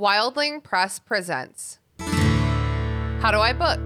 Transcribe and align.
Wildling 0.00 0.62
Press 0.62 0.98
presents 0.98 1.78
How 1.98 3.30
Do 3.30 3.38
I 3.38 3.52
Book? 3.52 3.78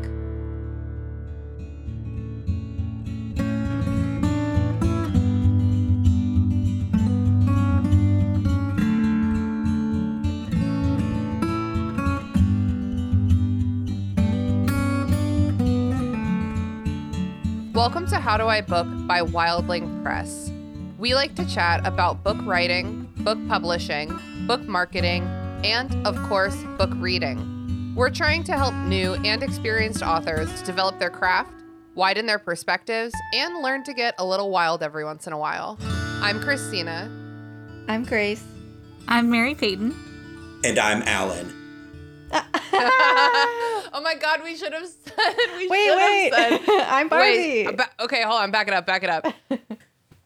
Welcome 17.74 18.06
to 18.06 18.20
How 18.20 18.36
Do 18.36 18.46
I 18.46 18.60
Book 18.60 18.86
by 19.08 19.20
Wildling 19.22 20.00
Press. 20.04 20.52
We 20.96 21.16
like 21.16 21.34
to 21.34 21.44
chat 21.44 21.84
about 21.84 22.22
book 22.22 22.36
writing, 22.42 23.12
book 23.16 23.40
publishing, 23.48 24.16
book 24.46 24.62
marketing, 24.62 25.28
and, 25.64 26.06
of 26.06 26.16
course, 26.28 26.54
book 26.78 26.90
reading. 26.96 27.92
We're 27.96 28.10
trying 28.10 28.44
to 28.44 28.52
help 28.52 28.74
new 28.74 29.14
and 29.24 29.42
experienced 29.42 30.02
authors 30.02 30.62
develop 30.62 30.98
their 30.98 31.10
craft, 31.10 31.52
widen 31.94 32.26
their 32.26 32.38
perspectives, 32.38 33.14
and 33.32 33.62
learn 33.62 33.82
to 33.84 33.94
get 33.94 34.14
a 34.18 34.24
little 34.24 34.50
wild 34.50 34.82
every 34.82 35.04
once 35.04 35.26
in 35.26 35.32
a 35.32 35.38
while. 35.38 35.78
I'm 36.20 36.40
Christina. 36.40 37.10
I'm 37.88 38.04
Grace. 38.04 38.44
I'm 39.08 39.30
Mary 39.30 39.54
Payton. 39.54 39.94
And 40.64 40.78
I'm 40.78 41.02
Alan. 41.02 41.52
oh 42.32 44.00
my 44.02 44.14
god, 44.16 44.40
we 44.42 44.56
should 44.56 44.72
have 44.72 44.86
said. 44.86 45.14
We 45.56 45.68
Wait, 45.68 45.86
should 45.86 45.96
wait. 45.96 46.34
Have 46.34 46.64
said, 46.64 46.80
I'm 46.88 47.08
Barbie. 47.08 47.26
Wait, 47.26 47.66
uh, 47.68 47.72
ba- 47.72 47.90
okay, 48.04 48.22
hold 48.22 48.40
on. 48.40 48.50
Back 48.50 48.68
it 48.68 48.74
up. 48.74 48.86
Back 48.86 49.04
it 49.04 49.10
up. 49.10 49.26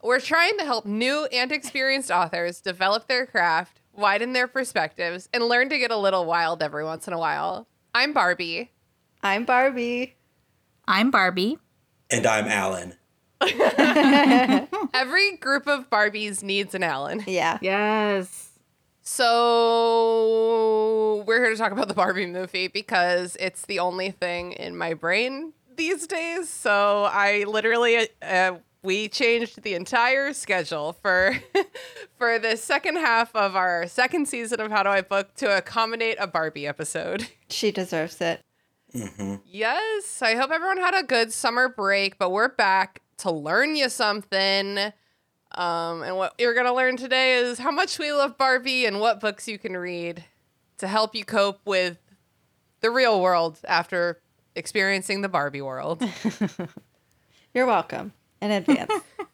We're 0.02 0.20
trying 0.20 0.56
to 0.58 0.64
help 0.64 0.86
new 0.86 1.26
and 1.26 1.50
experienced 1.52 2.10
authors 2.10 2.60
develop 2.60 3.08
their 3.08 3.26
craft, 3.26 3.80
widen 3.98 4.32
their 4.32 4.48
perspectives, 4.48 5.28
and 5.34 5.44
learn 5.44 5.68
to 5.68 5.78
get 5.78 5.90
a 5.90 5.96
little 5.96 6.24
wild 6.24 6.62
every 6.62 6.84
once 6.84 7.06
in 7.08 7.12
a 7.12 7.18
while. 7.18 7.66
I'm 7.94 8.12
Barbie. 8.12 8.70
I'm 9.22 9.44
Barbie. 9.44 10.16
I'm 10.86 11.10
Barbie. 11.10 11.58
And 12.10 12.26
I'm 12.26 12.46
Alan. 12.46 12.94
Every 14.94 15.36
group 15.36 15.66
of 15.66 15.90
Barbies 15.90 16.42
needs 16.42 16.74
an 16.74 16.82
Alan. 16.82 17.22
Yeah. 17.26 17.58
Yes. 17.60 18.58
So 19.02 19.24
we're 21.26 21.40
here 21.42 21.50
to 21.50 21.56
talk 21.56 21.72
about 21.72 21.88
the 21.88 21.94
Barbie 21.94 22.26
movie 22.26 22.68
because 22.68 23.36
it's 23.40 23.66
the 23.66 23.80
only 23.80 24.10
thing 24.10 24.52
in 24.52 24.76
my 24.76 24.94
brain 24.94 25.52
these 25.76 26.06
days. 26.06 26.48
So 26.48 27.04
I 27.04 27.44
literally 27.44 28.08
uh, 28.22 28.56
we 28.88 29.06
changed 29.06 29.64
the 29.64 29.74
entire 29.74 30.32
schedule 30.32 30.94
for 30.94 31.36
for 32.16 32.38
the 32.38 32.56
second 32.56 32.96
half 32.96 33.36
of 33.36 33.54
our 33.54 33.86
second 33.86 34.26
season 34.26 34.62
of 34.62 34.70
How 34.70 34.82
Do 34.82 34.88
I 34.88 35.02
Book 35.02 35.34
to 35.34 35.58
accommodate 35.58 36.16
a 36.18 36.26
Barbie 36.26 36.66
episode. 36.66 37.28
She 37.50 37.70
deserves 37.70 38.20
it. 38.20 38.42
Yes, 39.46 40.20
I 40.22 40.34
hope 40.34 40.50
everyone 40.50 40.76
had 40.78 40.94
a 40.94 41.02
good 41.02 41.32
summer 41.32 41.68
break, 41.68 42.18
but 42.18 42.30
we're 42.30 42.48
back 42.48 43.00
to 43.18 43.30
learn 43.30 43.74
you 43.74 43.88
something. 43.88 44.78
Um, 45.52 46.02
and 46.02 46.16
what 46.16 46.34
you're 46.38 46.54
gonna 46.54 46.74
learn 46.74 46.96
today 46.96 47.34
is 47.34 47.58
how 47.58 47.70
much 47.70 47.98
we 47.98 48.12
love 48.12 48.36
Barbie 48.38 48.86
and 48.86 49.00
what 49.00 49.20
books 49.20 49.48
you 49.48 49.58
can 49.58 49.76
read 49.76 50.24
to 50.78 50.88
help 50.88 51.14
you 51.14 51.24
cope 51.24 51.60
with 51.66 51.98
the 52.80 52.90
real 52.90 53.20
world 53.20 53.58
after 53.66 54.20
experiencing 54.54 55.20
the 55.20 55.28
Barbie 55.28 55.62
world. 55.62 56.02
You're 57.54 57.66
welcome 57.66 58.12
in 58.40 58.50
advance. 58.50 58.92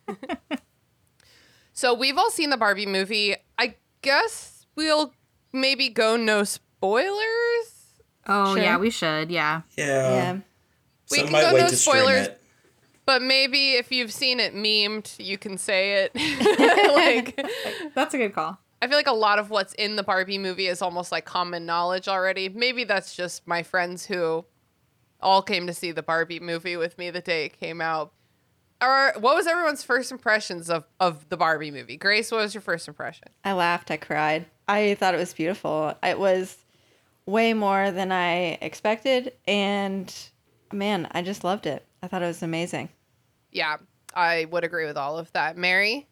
so 1.72 1.94
we've 1.94 2.16
all 2.16 2.30
seen 2.30 2.50
the 2.50 2.56
Barbie 2.56 2.86
movie. 2.86 3.34
I 3.58 3.76
guess 4.02 4.66
we'll 4.76 5.12
maybe 5.52 5.88
go 5.88 6.16
no 6.16 6.44
spoilers. 6.44 7.20
Oh 8.26 8.54
Sure. 8.54 8.62
yeah, 8.62 8.78
we 8.78 8.90
should. 8.90 9.30
Yeah. 9.30 9.62
Yeah. 9.76 9.84
yeah. 9.86 10.32
We 11.10 11.18
Some 11.18 11.28
can 11.28 11.52
go 11.52 11.58
no 11.58 11.68
spoilers. 11.68 12.28
But 13.06 13.20
maybe 13.20 13.72
if 13.72 13.92
you've 13.92 14.12
seen 14.12 14.40
it 14.40 14.54
memed, 14.54 15.14
you 15.22 15.36
can 15.36 15.58
say 15.58 16.04
it. 16.04 16.14
like 16.94 17.46
That's 17.94 18.14
a 18.14 18.18
good 18.18 18.32
call. 18.32 18.58
I 18.80 18.86
feel 18.86 18.96
like 18.96 19.06
a 19.06 19.12
lot 19.12 19.38
of 19.38 19.50
what's 19.50 19.72
in 19.74 19.96
the 19.96 20.02
Barbie 20.02 20.38
movie 20.38 20.66
is 20.66 20.82
almost 20.82 21.12
like 21.12 21.24
common 21.24 21.64
knowledge 21.66 22.08
already. 22.08 22.48
Maybe 22.48 22.84
that's 22.84 23.14
just 23.14 23.46
my 23.46 23.62
friends 23.62 24.06
who 24.06 24.44
all 25.20 25.42
came 25.42 25.66
to 25.66 25.74
see 25.74 25.92
the 25.92 26.02
Barbie 26.02 26.40
movie 26.40 26.76
with 26.76 26.96
me 26.98 27.10
the 27.10 27.20
day 27.20 27.46
it 27.46 27.58
came 27.58 27.80
out. 27.80 28.12
Or 28.84 29.20
what 29.20 29.34
was 29.34 29.46
everyone's 29.46 29.82
first 29.82 30.12
impressions 30.12 30.68
of, 30.68 30.84
of 31.00 31.28
the 31.28 31.36
Barbie 31.36 31.70
movie? 31.70 31.96
Grace, 31.96 32.30
what 32.30 32.42
was 32.42 32.54
your 32.54 32.60
first 32.60 32.86
impression? 32.88 33.28
I 33.44 33.52
laughed. 33.52 33.90
I 33.90 33.96
cried. 33.96 34.46
I 34.68 34.94
thought 34.94 35.14
it 35.14 35.18
was 35.18 35.32
beautiful. 35.32 35.94
It 36.02 36.18
was 36.18 36.56
way 37.26 37.54
more 37.54 37.90
than 37.90 38.12
I 38.12 38.58
expected. 38.60 39.32
And 39.46 40.14
man, 40.72 41.08
I 41.12 41.22
just 41.22 41.44
loved 41.44 41.66
it. 41.66 41.84
I 42.02 42.08
thought 42.08 42.22
it 42.22 42.26
was 42.26 42.42
amazing. 42.42 42.90
Yeah, 43.50 43.76
I 44.14 44.46
would 44.50 44.64
agree 44.64 44.86
with 44.86 44.96
all 44.96 45.18
of 45.18 45.32
that. 45.32 45.56
Mary? 45.56 46.06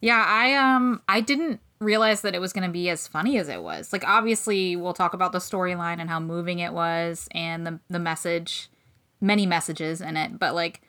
Yeah, 0.00 0.24
I 0.26 0.54
um 0.54 1.02
I 1.08 1.20
didn't 1.20 1.60
realize 1.80 2.22
that 2.22 2.34
it 2.34 2.40
was 2.40 2.52
going 2.52 2.66
to 2.66 2.72
be 2.72 2.90
as 2.90 3.06
funny 3.06 3.38
as 3.38 3.48
it 3.48 3.62
was. 3.62 3.92
Like 3.92 4.04
obviously 4.06 4.76
we'll 4.76 4.94
talk 4.94 5.14
about 5.14 5.32
the 5.32 5.38
storyline 5.38 6.00
and 6.00 6.10
how 6.10 6.18
moving 6.20 6.58
it 6.58 6.72
was 6.72 7.28
and 7.32 7.66
the 7.66 7.80
the 7.88 7.98
message, 7.98 8.68
many 9.20 9.46
messages 9.46 10.00
in 10.00 10.16
it, 10.16 10.38
but 10.38 10.54
like 10.54 10.82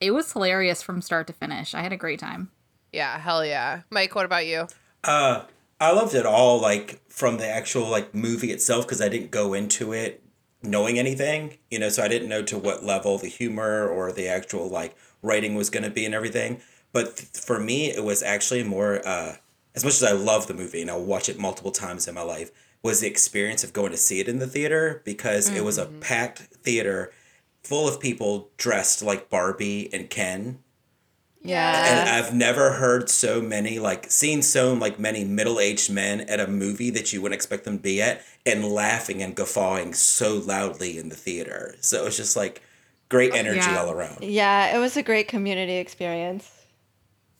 it 0.00 0.12
was 0.12 0.32
hilarious 0.32 0.82
from 0.82 1.02
start 1.02 1.26
to 1.26 1.32
finish. 1.32 1.74
I 1.74 1.82
had 1.82 1.92
a 1.92 1.96
great 1.96 2.18
time. 2.18 2.50
Yeah, 2.92 3.18
hell 3.18 3.44
yeah. 3.44 3.82
Mike, 3.90 4.14
what 4.14 4.24
about 4.24 4.46
you? 4.46 4.68
Uh, 5.04 5.44
I 5.80 5.92
loved 5.92 6.14
it 6.14 6.26
all, 6.26 6.60
like 6.60 7.00
from 7.08 7.38
the 7.38 7.46
actual 7.46 7.88
like 7.88 8.14
movie 8.14 8.50
itself, 8.50 8.86
because 8.86 9.00
I 9.00 9.08
didn't 9.08 9.30
go 9.30 9.54
into 9.54 9.92
it 9.92 10.22
knowing 10.62 10.98
anything, 10.98 11.58
you 11.70 11.78
know, 11.78 11.88
so 11.88 12.02
I 12.02 12.08
didn't 12.08 12.28
know 12.28 12.42
to 12.42 12.58
what 12.58 12.84
level 12.84 13.18
the 13.18 13.28
humor 13.28 13.86
or 13.86 14.10
the 14.12 14.28
actual 14.28 14.68
like 14.68 14.96
writing 15.22 15.54
was 15.54 15.70
going 15.70 15.84
to 15.84 15.90
be 15.90 16.04
and 16.04 16.14
everything. 16.14 16.60
But 16.92 17.16
th- 17.16 17.28
for 17.44 17.60
me, 17.60 17.90
it 17.90 18.02
was 18.02 18.22
actually 18.22 18.64
more, 18.64 19.06
uh, 19.06 19.36
as 19.74 19.84
much 19.84 19.94
as 19.94 20.02
I 20.02 20.12
love 20.12 20.46
the 20.46 20.54
movie 20.54 20.80
and 20.80 20.90
I'll 20.90 21.04
watch 21.04 21.28
it 21.28 21.38
multiple 21.38 21.70
times 21.70 22.08
in 22.08 22.14
my 22.14 22.22
life, 22.22 22.50
was 22.82 23.00
the 23.00 23.06
experience 23.06 23.62
of 23.62 23.72
going 23.72 23.92
to 23.92 23.96
see 23.96 24.20
it 24.20 24.28
in 24.28 24.38
the 24.38 24.46
theater 24.46 25.02
because 25.04 25.48
it 25.48 25.64
was 25.64 25.78
a 25.78 25.86
packed 25.86 26.38
theater 26.38 27.12
full 27.68 27.86
of 27.86 28.00
people 28.00 28.48
dressed 28.56 29.02
like 29.02 29.28
Barbie 29.28 29.90
and 29.92 30.08
Ken 30.08 30.58
Yeah. 31.42 32.00
and 32.00 32.08
I've 32.08 32.32
never 32.32 32.72
heard 32.72 33.10
so 33.10 33.42
many 33.42 33.78
like 33.78 34.10
seen 34.10 34.40
so 34.40 34.72
like 34.72 34.98
many 34.98 35.22
middle 35.24 35.60
aged 35.60 35.90
men 35.92 36.22
at 36.22 36.40
a 36.40 36.46
movie 36.46 36.88
that 36.90 37.12
you 37.12 37.20
wouldn't 37.20 37.36
expect 37.36 37.64
them 37.64 37.76
to 37.76 37.82
be 37.82 38.00
at 38.00 38.22
and 38.46 38.64
laughing 38.64 39.22
and 39.22 39.34
guffawing 39.34 39.92
so 39.92 40.36
loudly 40.38 40.96
in 40.98 41.10
the 41.10 41.14
theater. 41.16 41.76
So 41.82 42.00
it 42.00 42.04
was 42.06 42.16
just 42.16 42.36
like 42.36 42.62
great 43.10 43.32
oh, 43.32 43.36
energy 43.36 43.58
Yeah. 43.58 43.78
all 43.78 43.90
around. 43.90 44.24
Yeah. 44.24 44.74
It 44.74 44.78
was 44.80 44.96
a 44.96 45.02
great 45.02 45.28
community 45.28 45.76
experience. 45.76 46.57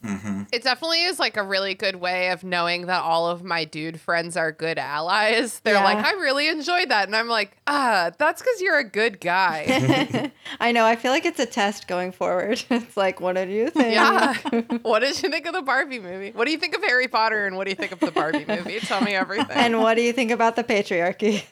It 0.03 0.63
definitely 0.63 1.03
is 1.03 1.19
like 1.19 1.37
a 1.37 1.43
really 1.43 1.75
good 1.75 1.97
way 1.97 2.31
of 2.31 2.45
knowing 2.45 2.87
that 2.87 3.03
all 3.03 3.29
of 3.29 3.43
my 3.43 3.65
dude 3.65 4.01
friends 4.01 4.37
are 4.37 4.53
good 4.53 4.79
allies. 4.79 5.59
They're 5.61 5.75
Yeah. 5.75 5.85
like, 5.85 5.99
I 6.05 6.13
really 6.13 6.49
enjoyed 6.49 6.89
that. 6.91 7.07
And 7.09 7.17
I'm 7.17 7.29
like, 7.29 7.57
ah, 7.67 8.13
that's 8.17 8.41
because 8.41 8.61
you're 8.61 8.79
a 8.79 8.85
good 8.89 9.21
guy. 9.21 10.31
I 10.61 10.73
know. 10.73 10.85
I 10.87 10.95
feel 10.97 11.11
like 11.11 11.25
it's 11.27 11.41
a 11.41 11.47
test 11.47 11.89
going 11.89 12.13
forward. 12.13 12.63
It's 12.71 12.97
like, 12.97 13.21
what 13.21 13.35
did 13.35 13.51
you 13.51 13.71
think? 13.71 13.93
yeah. 13.95 14.35
what 14.83 15.01
did 15.01 15.21
you 15.23 15.29
think 15.31 15.47
of 15.47 15.53
the 15.53 15.63
Barbie 15.63 15.99
movie? 15.99 16.31
What 16.31 16.45
do 16.47 16.53
you 16.53 16.59
think 16.59 16.77
of 16.77 16.83
Harry 16.85 17.09
Potter 17.09 17.47
and 17.47 17.57
what 17.57 17.65
do 17.65 17.71
you 17.71 17.77
think 17.77 17.93
of 17.93 18.01
the 18.01 18.13
Barbie 18.13 18.45
movie? 18.47 18.79
Tell 18.81 19.01
me 19.01 19.15
everything. 19.15 19.51
And 19.57 19.81
what 19.81 19.95
do 19.95 20.03
you 20.03 20.13
think 20.13 20.31
about 20.31 20.55
the 20.57 20.65
patriarchy? 20.65 21.43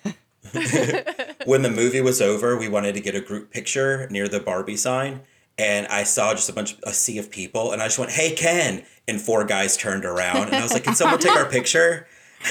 When 1.44 1.62
the 1.62 1.70
movie 1.70 2.00
was 2.00 2.22
over, 2.22 2.56
we 2.56 2.68
wanted 2.68 2.94
to 2.94 3.00
get 3.00 3.14
a 3.14 3.20
group 3.20 3.50
picture 3.50 4.06
near 4.10 4.28
the 4.28 4.40
Barbie 4.40 4.76
sign. 4.76 5.20
And 5.58 5.86
I 5.86 6.02
saw 6.04 6.34
just 6.34 6.50
a 6.50 6.52
bunch, 6.52 6.76
a 6.82 6.92
sea 6.92 7.18
of 7.18 7.30
people, 7.30 7.72
and 7.72 7.80
I 7.80 7.86
just 7.86 7.98
went, 7.98 8.10
"Hey, 8.10 8.34
Ken!" 8.34 8.84
And 9.08 9.20
four 9.20 9.44
guys 9.44 9.76
turned 9.76 10.04
around, 10.04 10.48
and 10.48 10.56
I 10.56 10.62
was 10.62 10.72
like, 10.72 10.84
"Can 10.84 10.94
someone 10.96 11.18
take 11.18 11.36
our 11.36 11.48
picture?" 11.48 12.06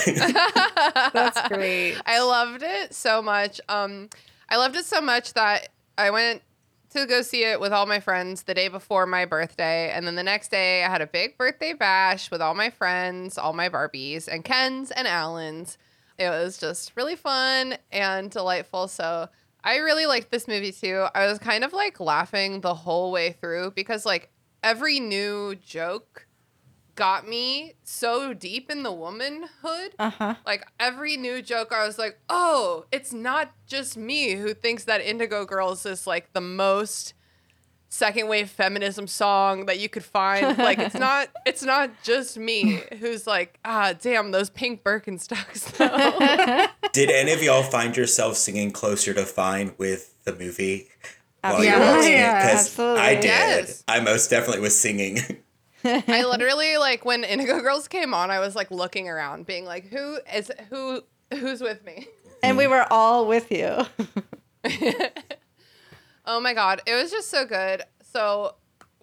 That's 0.05 1.47
great. 1.47 1.97
I 2.05 2.21
loved 2.21 2.63
it 2.63 2.93
so 2.93 3.21
much. 3.21 3.61
Um, 3.69 4.09
I 4.49 4.57
loved 4.57 4.75
it 4.75 4.85
so 4.85 5.01
much 5.01 5.33
that 5.33 5.69
I 5.97 6.09
went 6.09 6.41
to 6.91 7.05
go 7.05 7.21
see 7.21 7.43
it 7.43 7.59
with 7.59 7.73
all 7.73 7.85
my 7.85 7.99
friends 7.99 8.43
the 8.43 8.53
day 8.53 8.69
before 8.69 9.05
my 9.05 9.25
birthday, 9.25 9.91
and 9.91 10.07
then 10.07 10.15
the 10.15 10.23
next 10.23 10.49
day 10.49 10.83
I 10.83 10.89
had 10.89 11.01
a 11.01 11.07
big 11.07 11.37
birthday 11.37 11.73
bash 11.73 12.31
with 12.31 12.41
all 12.41 12.55
my 12.55 12.69
friends, 12.69 13.37
all 13.37 13.53
my 13.53 13.69
Barbies, 13.69 14.27
and 14.27 14.43
Ken's 14.43 14.91
and 14.91 15.07
Alan's. 15.07 15.77
It 16.17 16.29
was 16.29 16.57
just 16.57 16.93
really 16.95 17.17
fun 17.17 17.75
and 17.91 18.31
delightful. 18.31 18.87
So 18.87 19.27
I 19.65 19.77
really 19.77 20.05
liked 20.05 20.29
this 20.29 20.47
movie 20.47 20.71
too. 20.71 21.07
I 21.15 21.25
was 21.25 21.39
kind 21.39 21.63
of 21.63 21.73
like 21.73 21.99
laughing 21.99 22.61
the 22.61 22.75
whole 22.75 23.11
way 23.11 23.31
through 23.31 23.71
because 23.71 24.05
like 24.05 24.31
every 24.63 24.99
new 24.99 25.55
joke 25.55 26.27
got 26.95 27.27
me 27.27 27.73
so 27.83 28.33
deep 28.33 28.69
in 28.69 28.83
the 28.83 28.91
womanhood. 28.91 29.95
Uh 29.99 30.11
huh. 30.11 30.35
Like 30.45 30.65
every 30.79 31.17
new 31.17 31.41
joke, 31.41 31.71
I 31.71 31.85
was 31.85 31.97
like, 31.97 32.19
oh, 32.29 32.85
it's 32.91 33.11
not 33.11 33.53
just 33.67 33.97
me 33.97 34.33
who 34.33 34.53
thinks 34.53 34.85
that 34.85 35.01
Indigo 35.01 35.45
Girls 35.45 35.85
is 35.85 36.05
like 36.05 36.31
the 36.33 36.41
most 36.41 37.15
second 37.95 38.27
wave 38.27 38.49
feminism 38.49 39.07
song 39.07 39.65
that 39.65 39.79
you 39.79 39.87
could 39.89 40.03
find. 40.03 40.57
Like 40.57 40.77
it's 40.79 40.95
not 40.99 41.29
it's 41.45 41.63
not 41.63 41.89
just 42.03 42.37
me 42.37 42.81
who's 42.99 43.25
like, 43.25 43.59
ah, 43.65 43.93
damn, 43.99 44.31
those 44.31 44.49
pink 44.49 44.83
Birkenstocks. 44.83 45.77
Did 46.91 47.09
any 47.09 47.31
of 47.31 47.41
y'all 47.41 47.63
find 47.63 47.95
yourself 47.95 48.35
singing 48.35 48.71
"Closer 48.71 49.13
to 49.13 49.25
Fine" 49.25 49.73
with 49.77 50.13
the 50.25 50.35
movie 50.35 50.89
while 51.41 51.63
you 51.63 51.69
Absolutely. 51.69 51.71
were 51.71 51.97
watching 51.97 52.13
it? 52.13 52.17
Yeah, 52.17 52.49
absolutely. 52.53 53.01
I 53.01 53.15
did. 53.15 53.23
Yes. 53.25 53.83
I 53.87 53.99
most 54.01 54.29
definitely 54.29 54.61
was 54.61 54.79
singing. 54.79 55.19
I 55.83 56.23
literally 56.23 56.77
like 56.77 57.05
when 57.05 57.23
Indigo 57.23 57.61
Girls 57.61 57.87
came 57.87 58.13
on, 58.13 58.31
I 58.31 58.39
was 58.39 58.55
like 58.55 58.71
looking 58.71 59.07
around, 59.07 59.45
being 59.45 59.65
like, 59.65 59.87
"Who 59.87 60.19
is 60.33 60.51
who? 60.69 61.01
Who's 61.31 61.61
with 61.61 61.83
me?" 61.85 62.07
And 62.43 62.57
we 62.57 62.67
were 62.67 62.85
all 62.91 63.27
with 63.27 63.51
you. 63.51 63.85
Oh 66.25 66.39
my 66.39 66.53
god, 66.53 66.81
it 66.85 66.93
was 66.93 67.11
just 67.11 67.29
so 67.29 67.45
good. 67.45 67.83
So 68.01 68.55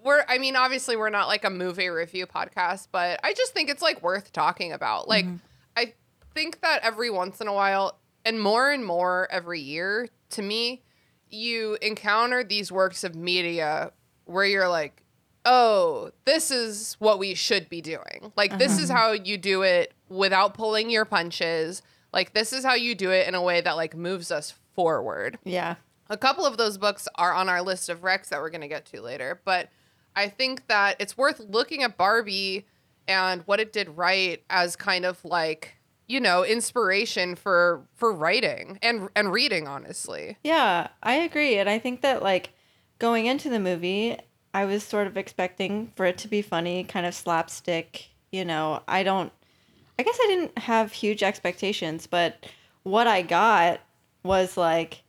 we're 0.02 0.24
I 0.28 0.38
mean, 0.38 0.56
obviously 0.56 0.96
we're 0.96 1.10
not 1.10 1.28
like 1.28 1.44
a 1.44 1.50
movie 1.50 1.88
review 1.88 2.26
podcast, 2.26 2.88
but 2.92 3.20
I 3.22 3.32
just 3.32 3.52
think 3.52 3.70
it's 3.70 3.82
like 3.82 4.02
worth 4.02 4.32
talking 4.32 4.72
about. 4.72 5.08
Like 5.08 5.24
mm-hmm. 5.24 5.36
I 5.76 5.94
think 6.34 6.60
that 6.60 6.80
every 6.82 7.10
once 7.10 7.40
in 7.40 7.48
a 7.48 7.52
while 7.52 7.98
and 8.24 8.40
more 8.40 8.70
and 8.70 8.84
more 8.84 9.28
every 9.30 9.60
year, 9.60 10.08
to 10.30 10.42
me, 10.42 10.82
you 11.28 11.78
encounter 11.82 12.44
these 12.44 12.70
works 12.70 13.04
of 13.04 13.14
media 13.14 13.92
where 14.24 14.44
you're 14.44 14.68
like, 14.68 15.02
"Oh, 15.44 16.10
this 16.24 16.50
is 16.50 16.96
what 16.98 17.18
we 17.18 17.34
should 17.34 17.68
be 17.68 17.80
doing." 17.80 18.32
Like 18.36 18.58
this 18.58 18.78
is 18.78 18.90
uh-huh. 18.90 18.98
how 18.98 19.12
you 19.12 19.38
do 19.38 19.62
it 19.62 19.94
without 20.08 20.54
pulling 20.54 20.90
your 20.90 21.04
punches. 21.04 21.82
Like 22.12 22.34
this 22.34 22.52
is 22.52 22.64
how 22.64 22.74
you 22.74 22.94
do 22.94 23.10
it 23.10 23.26
in 23.26 23.34
a 23.34 23.42
way 23.42 23.60
that 23.60 23.76
like 23.76 23.96
moves 23.96 24.30
us 24.30 24.54
forward. 24.74 25.38
Yeah. 25.44 25.76
A 26.10 26.16
couple 26.16 26.44
of 26.44 26.56
those 26.56 26.78
books 26.78 27.08
are 27.14 27.32
on 27.32 27.48
our 27.48 27.62
list 27.62 27.88
of 27.88 28.02
recs 28.02 28.28
that 28.28 28.40
we're 28.40 28.50
going 28.50 28.60
to 28.60 28.68
get 28.68 28.84
to 28.86 29.00
later, 29.00 29.40
but 29.44 29.68
I 30.14 30.28
think 30.28 30.66
that 30.68 30.96
it's 30.98 31.16
worth 31.16 31.40
looking 31.40 31.82
at 31.82 31.96
Barbie 31.96 32.66
and 33.08 33.42
what 33.46 33.60
it 33.60 33.72
did 33.72 33.96
right 33.96 34.42
as 34.50 34.76
kind 34.76 35.04
of 35.04 35.24
like, 35.24 35.76
you 36.06 36.20
know, 36.20 36.44
inspiration 36.44 37.34
for 37.34 37.86
for 37.94 38.12
writing 38.12 38.78
and 38.82 39.08
and 39.16 39.32
reading 39.32 39.66
honestly. 39.66 40.36
Yeah, 40.44 40.88
I 41.02 41.14
agree. 41.14 41.56
And 41.58 41.68
I 41.68 41.78
think 41.78 42.02
that, 42.02 42.22
like, 42.22 42.50
going 42.98 43.26
into 43.26 43.48
the 43.48 43.58
movie, 43.58 44.18
I 44.52 44.64
was 44.66 44.84
sort 44.84 45.06
of 45.06 45.16
expecting 45.16 45.92
for 45.96 46.04
it 46.04 46.18
to 46.18 46.28
be 46.28 46.42
funny, 46.42 46.84
kind 46.84 47.06
of 47.06 47.14
slapstick. 47.14 48.10
You 48.30 48.44
know, 48.44 48.82
I 48.86 49.02
don't, 49.02 49.32
I 49.98 50.02
guess 50.02 50.18
I 50.22 50.26
didn't 50.26 50.58
have 50.58 50.92
huge 50.92 51.22
expectations, 51.22 52.06
but 52.06 52.46
what 52.82 53.06
I 53.06 53.22
got 53.22 53.80
was 54.22 54.56
like 54.56 55.02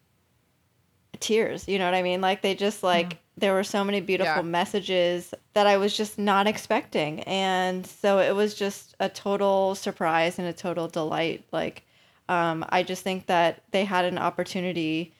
tears. 1.23 1.67
You 1.67 1.79
know 1.79 1.85
what 1.85 1.93
I 1.95 2.03
mean? 2.03 2.21
Like, 2.21 2.41
they 2.41 2.53
just, 2.55 2.83
like, 2.83 3.17
there 3.37 3.53
were 3.53 3.63
so 3.63 3.83
many 3.83 3.99
beautiful 4.01 4.43
Yeah. 4.43 4.49
messages 4.49 5.33
that 5.53 5.65
I 5.65 5.77
was 5.77 5.95
just 5.97 6.19
not 6.19 6.45
expecting. 6.45 7.21
And 7.21 7.85
so 7.87 8.19
it 8.19 8.35
was 8.35 8.53
just 8.53 8.95
a 8.99 9.09
total 9.09 9.73
surprise 9.75 10.37
and 10.37 10.47
a 10.47 10.53
total 10.53 10.87
delight. 10.87 11.43
Like, 11.51 11.83
um, 12.29 12.63
I 12.69 12.83
just 12.83 13.03
think 13.03 13.25
that 13.25 13.63
they 13.71 13.85
had 13.85 14.05
an 14.05 14.17
opportunity 14.19 15.13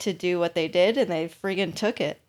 to 0.00 0.12
do 0.12 0.38
what 0.38 0.54
they 0.54 0.68
did 0.68 0.98
and 0.98 1.10
they 1.10 1.28
friggin' 1.28 1.74
took 1.74 2.00
it. 2.00 2.20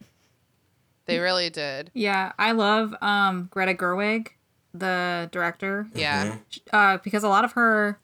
They 1.06 1.20
really 1.20 1.50
did. 1.50 1.92
Yeah, 1.94 2.32
I 2.40 2.52
love 2.54 2.96
um, 3.02 3.48
Greta 3.52 3.74
Gerwig, 3.76 4.30
the 4.74 5.30
director, 5.32 5.88
Yeah. 5.94 6.38
uh, 6.72 6.98
because 7.04 7.24
a 7.24 7.30
lot 7.30 7.46
of 7.46 7.52
her 7.54 8.00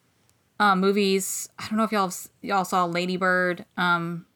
uh, 0.59 0.75
movies. 0.75 1.49
I 1.57 1.67
don't 1.67 1.77
know 1.77 1.83
if 1.85 1.91
y'all 1.91 2.11
y'all 2.41 2.65
saw 2.65 2.85
Lady 2.85 3.17
Bird. 3.17 3.65
Um, 3.77 4.27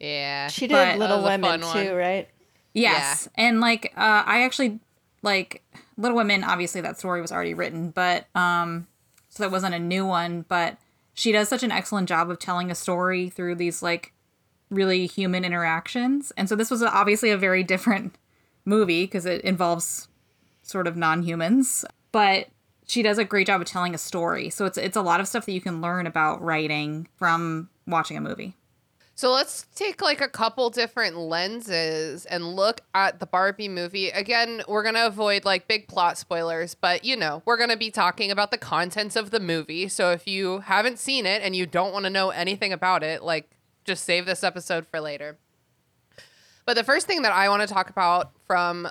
Yeah. 0.00 0.48
She 0.48 0.66
did 0.66 0.74
But- 0.74 0.98
Little 0.98 1.22
That 1.22 1.40
Women 1.40 1.60
too, 1.60 1.66
one. 1.66 1.94
right? 1.94 2.28
Yes. 2.74 3.28
And 3.36 3.60
like 3.60 3.92
uh 3.96 4.22
I 4.26 4.42
actually 4.42 4.80
like 5.22 5.62
Little 5.96 6.16
Women, 6.16 6.44
obviously 6.44 6.80
that 6.82 6.98
story 6.98 7.20
was 7.20 7.32
already 7.32 7.54
written, 7.54 7.90
but 7.90 8.26
um 8.34 8.86
so 9.28 9.42
that 9.42 9.50
wasn't 9.52 9.74
a 9.74 9.78
new 9.78 10.06
one, 10.06 10.44
but 10.48 10.76
she 11.14 11.32
does 11.32 11.48
such 11.48 11.62
an 11.62 11.70
excellent 11.72 12.08
job 12.08 12.30
of 12.30 12.38
telling 12.38 12.70
a 12.70 12.74
story 12.74 13.28
through 13.30 13.54
these 13.54 13.82
like 13.82 14.12
really 14.70 15.06
human 15.06 15.44
interactions. 15.44 16.32
And 16.36 16.48
so 16.48 16.56
this 16.56 16.70
was 16.70 16.82
obviously 16.82 17.30
a 17.30 17.38
very 17.38 17.62
different 17.62 18.16
movie 18.64 19.04
because 19.04 19.24
it 19.26 19.40
involves 19.42 20.08
sort 20.62 20.86
of 20.86 20.96
non-humans, 20.96 21.84
but 22.12 22.48
she 22.88 23.02
does 23.02 23.18
a 23.18 23.24
great 23.24 23.46
job 23.46 23.60
of 23.60 23.66
telling 23.66 23.94
a 23.94 23.98
story. 23.98 24.50
So 24.50 24.64
it's 24.66 24.76
it's 24.76 24.96
a 24.96 25.02
lot 25.02 25.20
of 25.20 25.28
stuff 25.28 25.46
that 25.46 25.52
you 25.52 25.60
can 25.60 25.80
learn 25.80 26.06
about 26.06 26.42
writing 26.42 27.08
from 27.16 27.68
watching 27.86 28.16
a 28.16 28.20
movie. 28.20 28.55
So 29.16 29.32
let's 29.32 29.66
take 29.74 30.02
like 30.02 30.20
a 30.20 30.28
couple 30.28 30.68
different 30.68 31.16
lenses 31.16 32.26
and 32.26 32.54
look 32.54 32.82
at 32.94 33.18
the 33.18 33.24
Barbie 33.24 33.66
movie. 33.66 34.10
Again, 34.10 34.60
we're 34.68 34.82
going 34.82 34.94
to 34.94 35.06
avoid 35.06 35.46
like 35.46 35.66
big 35.66 35.88
plot 35.88 36.18
spoilers, 36.18 36.74
but 36.74 37.02
you 37.02 37.16
know, 37.16 37.42
we're 37.46 37.56
going 37.56 37.70
to 37.70 37.78
be 37.78 37.90
talking 37.90 38.30
about 38.30 38.50
the 38.50 38.58
contents 38.58 39.16
of 39.16 39.30
the 39.30 39.40
movie. 39.40 39.88
So 39.88 40.10
if 40.10 40.28
you 40.28 40.58
haven't 40.58 40.98
seen 40.98 41.24
it 41.24 41.40
and 41.40 41.56
you 41.56 41.64
don't 41.64 41.94
want 41.94 42.04
to 42.04 42.10
know 42.10 42.28
anything 42.28 42.74
about 42.74 43.02
it, 43.02 43.22
like 43.22 43.48
just 43.86 44.04
save 44.04 44.26
this 44.26 44.44
episode 44.44 44.86
for 44.86 45.00
later. 45.00 45.38
But 46.66 46.74
the 46.74 46.84
first 46.84 47.06
thing 47.06 47.22
that 47.22 47.32
I 47.32 47.48
want 47.48 47.66
to 47.66 47.72
talk 47.72 47.88
about 47.88 48.32
from 48.46 48.86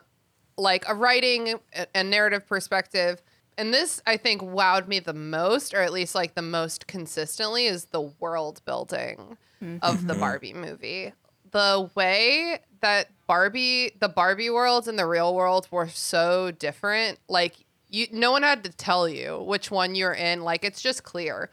like 0.58 0.86
a 0.90 0.96
writing 0.96 1.60
and 1.94 2.10
narrative 2.10 2.48
perspective, 2.48 3.22
and 3.58 3.74
this 3.74 4.02
I 4.06 4.18
think 4.18 4.42
wowed 4.42 4.88
me 4.88 5.00
the 5.00 5.14
most, 5.14 5.74
or 5.74 5.82
at 5.82 5.94
least 5.94 6.16
like 6.16 6.36
the 6.36 6.42
most 6.42 6.88
consistently, 6.88 7.66
is 7.66 7.86
the 7.86 8.02
world 8.02 8.62
building 8.66 9.38
of 9.82 10.06
the 10.06 10.14
mm-hmm. 10.14 10.20
Barbie 10.20 10.54
movie. 10.54 11.14
The 11.52 11.90
way 11.96 12.60
that 12.82 13.10
Barbie, 13.28 13.92
the 14.00 14.10
Barbie 14.10 14.50
world 14.50 14.88
and 14.88 15.00
the 15.00 15.08
real 15.08 15.34
world 15.34 15.68
were 15.72 15.88
so 15.88 16.52
different. 16.52 17.20
Like 17.28 17.56
you, 17.90 18.08
no 18.12 18.32
one 18.32 18.44
had 18.44 18.64
to 18.66 18.70
tell 18.72 19.08
you 19.08 19.42
which 19.42 19.72
one 19.72 19.96
you're 19.96 20.14
in. 20.14 20.44
Like 20.44 20.64
it's 20.64 20.82
just 20.82 21.04
clear 21.04 21.50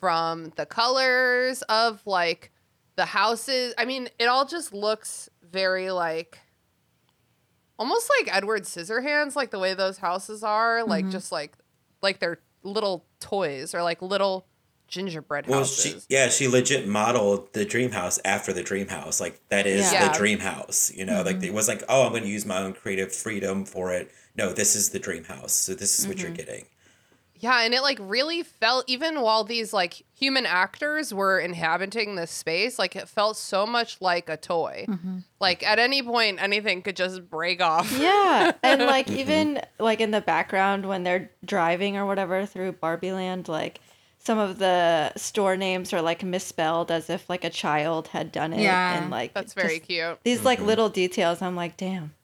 from 0.00 0.52
the 0.56 0.66
colors 0.66 1.62
of 1.62 2.02
like 2.04 2.50
the 2.96 3.04
houses. 3.04 3.74
I 3.78 3.84
mean, 3.84 4.08
it 4.18 4.26
all 4.26 4.44
just 4.44 4.74
looks 4.74 5.28
very 5.50 5.90
like 5.90 6.38
almost 7.78 8.10
like 8.18 8.34
Edward 8.34 8.62
Scissorhands, 8.62 9.36
like 9.36 9.50
the 9.50 9.58
way 9.58 9.74
those 9.74 9.98
houses 9.98 10.42
are, 10.42 10.84
like 10.84 11.04
mm-hmm. 11.04 11.12
just 11.12 11.32
like 11.32 11.52
like 12.02 12.20
they're 12.20 12.40
little 12.62 13.04
toys 13.20 13.74
or 13.74 13.82
like 13.82 14.02
little 14.02 14.46
gingerbread 14.88 15.46
Well, 15.46 15.60
houses. 15.60 16.06
she 16.08 16.14
yeah, 16.14 16.28
she 16.28 16.48
legit 16.48 16.86
modeled 16.86 17.52
the 17.52 17.64
dream 17.64 17.90
house 17.90 18.18
after 18.24 18.52
the 18.52 18.62
dream 18.62 18.88
house. 18.88 19.20
Like 19.20 19.40
that 19.48 19.66
is 19.66 19.92
Yeah. 19.92 20.08
the 20.08 20.18
dream 20.18 20.38
house. 20.38 20.92
You 20.94 21.04
know, 21.04 21.22
like 21.22 21.36
it 21.36 21.42
mm-hmm. 21.42 21.54
was 21.54 21.68
like, 21.68 21.82
oh, 21.88 22.04
I'm 22.04 22.10
going 22.10 22.22
to 22.22 22.28
use 22.28 22.46
my 22.46 22.58
own 22.58 22.74
creative 22.74 23.12
freedom 23.12 23.64
for 23.64 23.92
it. 23.92 24.10
No, 24.36 24.52
this 24.52 24.76
is 24.76 24.90
the 24.90 24.98
dream 24.98 25.24
house. 25.24 25.52
So 25.52 25.74
this 25.74 25.98
is 25.98 26.06
what 26.06 26.18
you're 26.18 26.28
mm-hmm. 26.28 26.36
getting. 26.36 26.66
Yeah, 27.36 27.62
and 27.62 27.74
it 27.74 27.82
like 27.82 27.98
really 28.00 28.42
felt 28.42 28.84
even 28.86 29.20
while 29.20 29.44
these 29.44 29.72
like 29.72 30.04
human 30.14 30.46
actors 30.46 31.12
were 31.12 31.38
inhabiting 31.38 32.14
this 32.14 32.30
space, 32.30 32.78
like 32.78 32.96
it 32.96 33.08
felt 33.08 33.36
so 33.36 33.66
much 33.66 34.00
like 34.00 34.28
a 34.28 34.36
toy. 34.36 34.86
Mm-hmm. 34.88 35.18
Like 35.40 35.62
at 35.62 35.78
any 35.78 36.02
point 36.02 36.40
anything 36.40 36.82
could 36.82 36.96
just 36.96 37.28
break 37.28 37.60
off. 37.60 37.92
Yeah. 37.98 38.52
And 38.62 38.82
like 38.86 39.10
even 39.10 39.60
like 39.78 40.00
in 40.00 40.10
the 40.10 40.20
background 40.20 40.86
when 40.86 41.02
they're 41.02 41.30
driving 41.44 41.96
or 41.96 42.06
whatever 42.06 42.46
through 42.46 42.72
Barbie 42.72 43.12
Land, 43.12 43.48
like 43.48 43.80
some 44.18 44.38
of 44.38 44.58
the 44.58 45.12
store 45.16 45.56
names 45.56 45.92
are 45.92 46.00
like 46.00 46.22
misspelled 46.22 46.90
as 46.90 47.10
if 47.10 47.28
like 47.28 47.44
a 47.44 47.50
child 47.50 48.08
had 48.08 48.32
done 48.32 48.52
it. 48.52 48.60
Yeah. 48.60 49.02
And 49.02 49.10
like 49.10 49.34
That's 49.34 49.52
very 49.52 49.78
just 49.78 49.88
cute. 49.88 50.18
These 50.24 50.44
like 50.44 50.60
mm-hmm. 50.60 50.68
little 50.68 50.88
details, 50.88 51.42
I'm 51.42 51.56
like, 51.56 51.76
damn. 51.76 52.14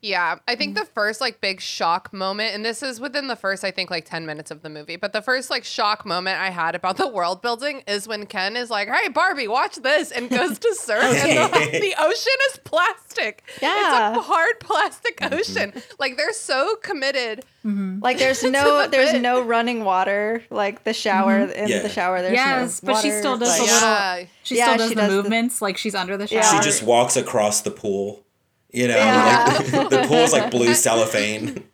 Yeah, 0.00 0.36
I 0.46 0.54
think 0.54 0.76
mm. 0.76 0.80
the 0.80 0.86
first 0.86 1.20
like 1.20 1.40
big 1.40 1.60
shock 1.60 2.12
moment, 2.12 2.54
and 2.54 2.64
this 2.64 2.84
is 2.84 3.00
within 3.00 3.26
the 3.26 3.34
first 3.34 3.64
I 3.64 3.72
think 3.72 3.90
like 3.90 4.04
ten 4.04 4.26
minutes 4.26 4.52
of 4.52 4.62
the 4.62 4.68
movie, 4.70 4.94
but 4.94 5.12
the 5.12 5.20
first 5.20 5.50
like 5.50 5.64
shock 5.64 6.06
moment 6.06 6.40
I 6.40 6.50
had 6.50 6.76
about 6.76 6.98
the 6.98 7.08
world 7.08 7.42
building 7.42 7.82
is 7.88 8.06
when 8.06 8.26
Ken 8.26 8.56
is 8.56 8.70
like, 8.70 8.88
"Hey 8.88 9.08
Barbie, 9.08 9.48
watch 9.48 9.74
this," 9.76 10.12
and 10.12 10.30
goes 10.30 10.58
to 10.60 10.74
surf, 10.76 11.02
and 11.02 11.52
the, 11.52 11.78
the 11.80 11.94
ocean 11.98 12.32
is 12.50 12.60
plastic. 12.62 13.42
Yeah. 13.60 14.10
it's 14.10 14.18
a 14.18 14.22
hard 14.22 14.60
plastic 14.60 15.18
mm-hmm. 15.18 15.34
ocean. 15.34 15.82
Like 15.98 16.16
they're 16.16 16.32
so 16.32 16.76
committed. 16.76 17.44
Mm-hmm. 17.64 17.98
Like 18.08 18.18
there's 18.18 18.42
no 18.44 18.82
the 18.84 18.88
there's 18.90 19.12
bit. 19.12 19.20
no 19.20 19.42
running 19.42 19.84
water. 19.84 20.42
Like 20.48 20.84
the 20.84 20.94
shower 20.94 21.40
mm-hmm. 21.40 21.64
in 21.64 21.68
Yeah. 21.68 21.82
the 21.82 21.88
shower 21.88 22.22
there's 22.22 22.34
Yes, 22.34 22.82
no 22.82 22.92
but 22.92 23.02
she 23.02 23.10
still 23.10 23.36
does 23.36 23.48
like- 23.48 23.58
the 23.68 23.74
little- 23.74 23.88
Yeah, 23.88 24.24
She 24.44 24.56
Yeah, 24.56 24.76
does 24.76 24.88
she 24.88 24.94
the 24.94 25.00
does 25.00 25.10
the- 25.10 25.16
movements 25.16 25.60
like 25.60 25.76
she's 25.76 25.94
under 25.94 26.16
the 26.16 26.28
shower. 26.28 26.38
Yeah. 26.40 26.60
She 26.60 26.64
just 26.64 26.82
walks 26.84 27.16
across 27.16 27.60
the 27.60 27.72
pool. 27.72 28.24
You 28.72 28.88
know, 28.88 28.96
Yeah. 28.96 29.44
like 29.56 29.66
the 29.90 30.04
pool's 30.08 30.32
like 30.32 30.50
blue 30.50 30.74
cellophane. 30.74 31.64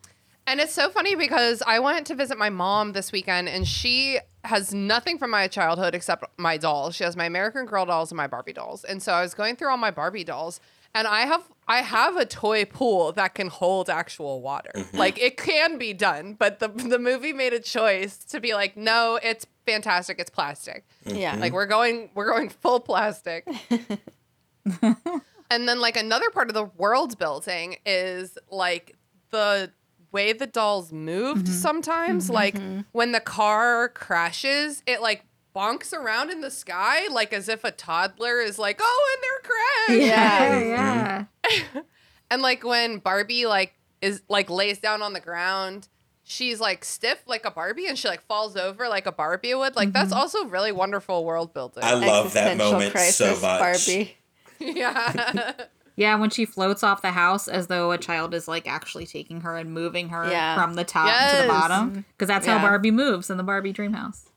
And 0.46 0.60
it's 0.60 0.74
so 0.74 0.90
funny 0.90 1.14
because 1.14 1.62
I 1.66 1.78
went 1.78 2.06
to 2.08 2.14
visit 2.14 2.36
my 2.36 2.50
mom 2.50 2.92
this 2.92 3.12
weekend 3.12 3.48
and 3.48 3.66
she 3.66 4.18
has 4.44 4.74
nothing 4.74 5.16
from 5.16 5.30
my 5.30 5.48
childhood 5.48 5.94
except 5.94 6.24
my 6.38 6.58
dolls. 6.58 6.94
She 6.94 7.02
has 7.04 7.16
my 7.16 7.24
American 7.24 7.64
Girl 7.64 7.86
dolls 7.86 8.10
and 8.10 8.16
my 8.18 8.26
Barbie 8.26 8.52
dolls. 8.52 8.84
And 8.84 9.02
so 9.02 9.12
I 9.12 9.22
was 9.22 9.32
going 9.32 9.56
through 9.56 9.70
all 9.70 9.78
my 9.78 9.90
Barbie 9.90 10.22
dolls 10.24 10.60
and 10.94 11.08
I 11.08 11.22
have 11.22 11.42
I 11.66 11.78
have 11.78 12.16
a 12.16 12.26
toy 12.26 12.66
pool 12.66 13.12
that 13.12 13.34
can 13.34 13.48
hold 13.48 13.88
actual 13.90 14.42
water. 14.42 14.70
Mm-hmm. 14.74 14.96
Like 14.96 15.18
it 15.18 15.36
can 15.36 15.78
be 15.78 15.92
done, 15.92 16.34
but 16.34 16.60
the 16.60 16.68
the 16.68 16.98
movie 16.98 17.32
made 17.32 17.52
a 17.52 17.58
choice 17.58 18.18
to 18.26 18.38
be 18.38 18.54
like, 18.54 18.76
"No, 18.76 19.18
it's 19.22 19.46
fantastic. 19.66 20.18
It's 20.20 20.30
plastic." 20.30 20.84
Yeah. 21.04 21.32
Mm-hmm. 21.32 21.40
Like 21.40 21.52
we're 21.52 21.66
going 21.66 22.10
we're 22.14 22.30
going 22.30 22.48
full 22.50 22.80
plastic. 22.80 23.48
and 25.50 25.68
then 25.68 25.80
like 25.80 25.96
another 25.96 26.30
part 26.30 26.48
of 26.48 26.54
the 26.54 26.64
world 26.64 27.18
building 27.18 27.76
is 27.84 28.36
like 28.50 28.96
the 29.30 29.70
way 30.12 30.32
the 30.32 30.46
dolls 30.46 30.92
moved 30.92 31.46
mm-hmm. 31.46 31.54
sometimes 31.54 32.24
mm-hmm. 32.24 32.34
like 32.34 32.54
mm-hmm. 32.54 32.80
when 32.92 33.12
the 33.12 33.20
car 33.20 33.88
crashes 33.88 34.82
it 34.86 35.00
like 35.00 35.24
bonks 35.54 35.92
around 35.92 36.30
in 36.30 36.40
the 36.40 36.50
sky 36.50 37.06
like 37.08 37.32
as 37.32 37.48
if 37.48 37.64
a 37.64 37.70
toddler 37.70 38.40
is 38.40 38.58
like, 38.58 38.80
oh, 38.82 39.14
and 39.14 39.22
they're 39.22 40.06
crashed. 40.06 40.08
Yeah. 40.08 41.24
yeah. 41.44 41.64
Oh, 41.76 41.82
and 42.30 42.42
like 42.42 42.64
when 42.64 42.98
Barbie 42.98 43.46
like 43.46 43.74
is 44.02 44.22
like 44.28 44.50
lays 44.50 44.78
down 44.78 45.02
on 45.02 45.12
the 45.12 45.20
ground, 45.20 45.88
she's 46.24 46.60
like 46.60 46.84
stiff 46.84 47.22
like 47.26 47.44
a 47.44 47.50
Barbie 47.50 47.86
and 47.86 47.98
she 47.98 48.08
like 48.08 48.22
falls 48.22 48.56
over 48.56 48.88
like 48.88 49.06
a 49.06 49.12
Barbie 49.12 49.54
would. 49.54 49.76
Like 49.76 49.92
that's 49.92 50.12
also 50.12 50.44
really 50.46 50.72
wonderful 50.72 51.24
world 51.24 51.54
building. 51.54 51.84
I 51.84 51.94
love 51.94 52.32
that 52.34 52.58
Existential 52.58 52.72
moment 52.72 52.98
so 52.98 53.32
much. 53.32 53.40
Barbie. 53.40 54.16
Yeah. 54.64 55.52
Yeah, 55.96 56.16
when 56.16 56.28
she 56.30 56.44
floats 56.44 56.82
off 56.82 57.02
the 57.02 57.12
house 57.12 57.46
as 57.46 57.68
though 57.68 57.92
a 57.92 57.98
child 57.98 58.34
is 58.34 58.48
like 58.48 58.66
actually 58.66 59.06
taking 59.06 59.42
her 59.42 59.56
and 59.56 59.72
moving 59.72 60.08
her 60.08 60.28
Yeah. 60.28 60.56
from 60.56 60.74
the 60.74 60.82
top 60.82 61.06
to 61.30 61.42
the 61.42 61.46
bottom. 61.46 62.04
Because 62.18 62.26
that's 62.26 62.48
Yeah. 62.48 62.58
how 62.58 62.66
Barbie 62.66 62.90
moves 62.90 63.30
in 63.30 63.36
the 63.36 63.44
Barbie 63.44 63.72
dream 63.72 63.92
house. 63.92 64.28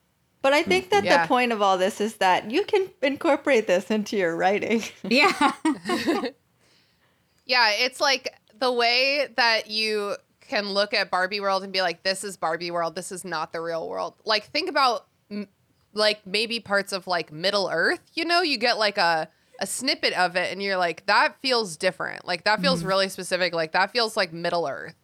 But 0.43 0.53
I 0.53 0.61
think 0.61 0.91
that 0.91 1.03
Yeah. 1.03 1.23
the 1.23 1.27
point 1.27 1.51
of 1.51 1.59
all 1.63 1.79
this 1.79 1.99
is 1.99 2.17
that 2.17 2.51
you 2.51 2.63
can 2.63 2.91
incorporate 3.01 3.65
this 3.65 3.89
into 3.89 4.15
your 4.15 4.35
writing. 4.37 4.83
Yeah. 5.09 5.33
Yeah, 7.45 7.71
it's 7.77 8.01
like 8.01 8.33
the 8.59 8.71
way 8.71 9.27
that 9.37 9.69
you 9.69 10.15
can 10.41 10.69
look 10.69 10.93
at 10.93 11.09
Barbie 11.09 11.39
World 11.39 11.63
and 11.63 11.71
be 11.71 11.81
like, 11.81 12.03
this 12.03 12.23
is 12.23 12.37
Barbie 12.37 12.71
World. 12.71 12.95
This 12.95 13.11
is 13.11 13.23
not 13.23 13.53
the 13.53 13.61
real 13.61 13.87
world. 13.87 14.15
Like, 14.25 14.45
think 14.45 14.69
about 14.69 15.07
m- 15.31 15.47
like 15.93 16.25
maybe 16.27 16.59
parts 16.59 16.91
of 16.91 17.07
like 17.07 17.31
Middle 17.31 17.69
Earth. 17.71 18.01
You 18.13 18.25
know, 18.25 18.41
you 18.41 18.57
get 18.57 18.77
like 18.77 18.97
a 18.97 19.29
a 19.59 19.67
snippet 19.67 20.13
of 20.13 20.35
it, 20.35 20.51
and 20.51 20.61
you're 20.61 20.77
like, 20.77 21.05
that 21.05 21.35
feels 21.41 21.77
different. 21.77 22.25
Like 22.25 22.43
that 22.43 22.61
feels 22.61 22.83
really 22.83 23.09
specific. 23.09 23.53
Like 23.53 23.71
that 23.71 23.91
feels 23.91 24.15
like 24.17 24.33
Middle 24.33 24.67
Earth, 24.67 24.95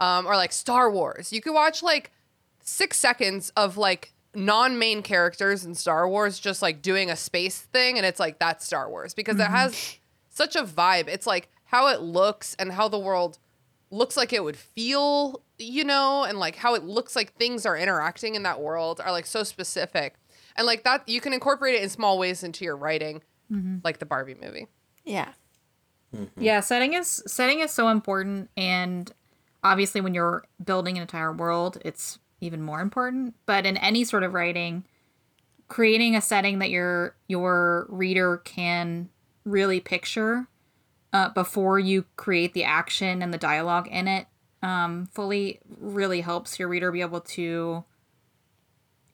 um, 0.00 0.26
or 0.26 0.36
like 0.36 0.52
Star 0.52 0.90
Wars. 0.90 1.32
You 1.32 1.40
could 1.40 1.54
watch 1.54 1.82
like 1.82 2.12
six 2.62 2.98
seconds 2.98 3.50
of 3.56 3.76
like 3.76 4.12
non-main 4.34 5.02
characters 5.02 5.64
in 5.64 5.74
Star 5.74 6.08
Wars 6.08 6.38
just 6.38 6.60
like 6.62 6.82
doing 6.82 7.10
a 7.10 7.16
space 7.16 7.58
thing, 7.60 7.96
and 7.96 8.06
it's 8.06 8.20
like 8.20 8.38
that's 8.38 8.66
Star 8.66 8.88
Wars 8.88 9.14
because 9.14 9.40
it 9.40 9.46
has 9.46 9.98
such 10.28 10.56
a 10.56 10.64
vibe. 10.64 11.08
It's 11.08 11.26
like 11.26 11.48
how 11.64 11.88
it 11.88 12.00
looks 12.00 12.54
and 12.58 12.72
how 12.72 12.88
the 12.88 12.98
world 12.98 13.38
looks 13.90 14.16
like 14.16 14.32
it 14.32 14.42
would 14.42 14.56
feel, 14.56 15.42
you 15.58 15.84
know, 15.84 16.24
and 16.24 16.38
like 16.38 16.56
how 16.56 16.74
it 16.74 16.84
looks 16.84 17.16
like 17.16 17.34
things 17.34 17.64
are 17.64 17.76
interacting 17.76 18.34
in 18.34 18.42
that 18.42 18.60
world 18.60 19.00
are 19.00 19.12
like 19.12 19.26
so 19.26 19.42
specific. 19.42 20.14
And 20.56 20.66
like 20.66 20.84
that 20.84 21.08
you 21.08 21.20
can 21.20 21.32
incorporate 21.32 21.74
it 21.74 21.82
in 21.82 21.88
small 21.88 22.18
ways 22.18 22.42
into 22.42 22.64
your 22.64 22.76
writing, 22.76 23.22
like 23.84 23.98
the 23.98 24.06
Barbie 24.06 24.36
movie. 24.40 24.68
Yeah. 25.04 25.32
Yeah, 26.38 26.60
setting 26.60 26.94
is 26.94 27.22
setting 27.26 27.60
is 27.60 27.70
so 27.70 27.88
important 27.88 28.50
and 28.56 29.12
obviously 29.62 30.00
when 30.00 30.14
you're 30.14 30.44
building 30.64 30.96
an 30.96 31.02
entire 31.02 31.32
world, 31.32 31.78
it's 31.84 32.18
even 32.40 32.62
more 32.62 32.80
important. 32.80 33.34
But 33.44 33.66
in 33.66 33.76
any 33.76 34.04
sort 34.04 34.22
of 34.22 34.32
writing, 34.32 34.84
creating 35.68 36.14
a 36.14 36.20
setting 36.20 36.58
that 36.60 36.70
your 36.70 37.16
your 37.28 37.86
reader 37.88 38.38
can 38.38 39.08
really 39.44 39.80
picture 39.80 40.48
uh, 41.12 41.28
before 41.30 41.78
you 41.78 42.04
create 42.16 42.54
the 42.54 42.64
action 42.64 43.22
and 43.22 43.32
the 43.32 43.38
dialogue 43.38 43.88
in 43.88 44.08
it 44.08 44.26
um, 44.62 45.06
fully 45.12 45.60
really 45.78 46.20
helps 46.20 46.58
your 46.58 46.68
reader 46.68 46.90
be 46.90 47.00
able 47.00 47.20
to 47.20 47.84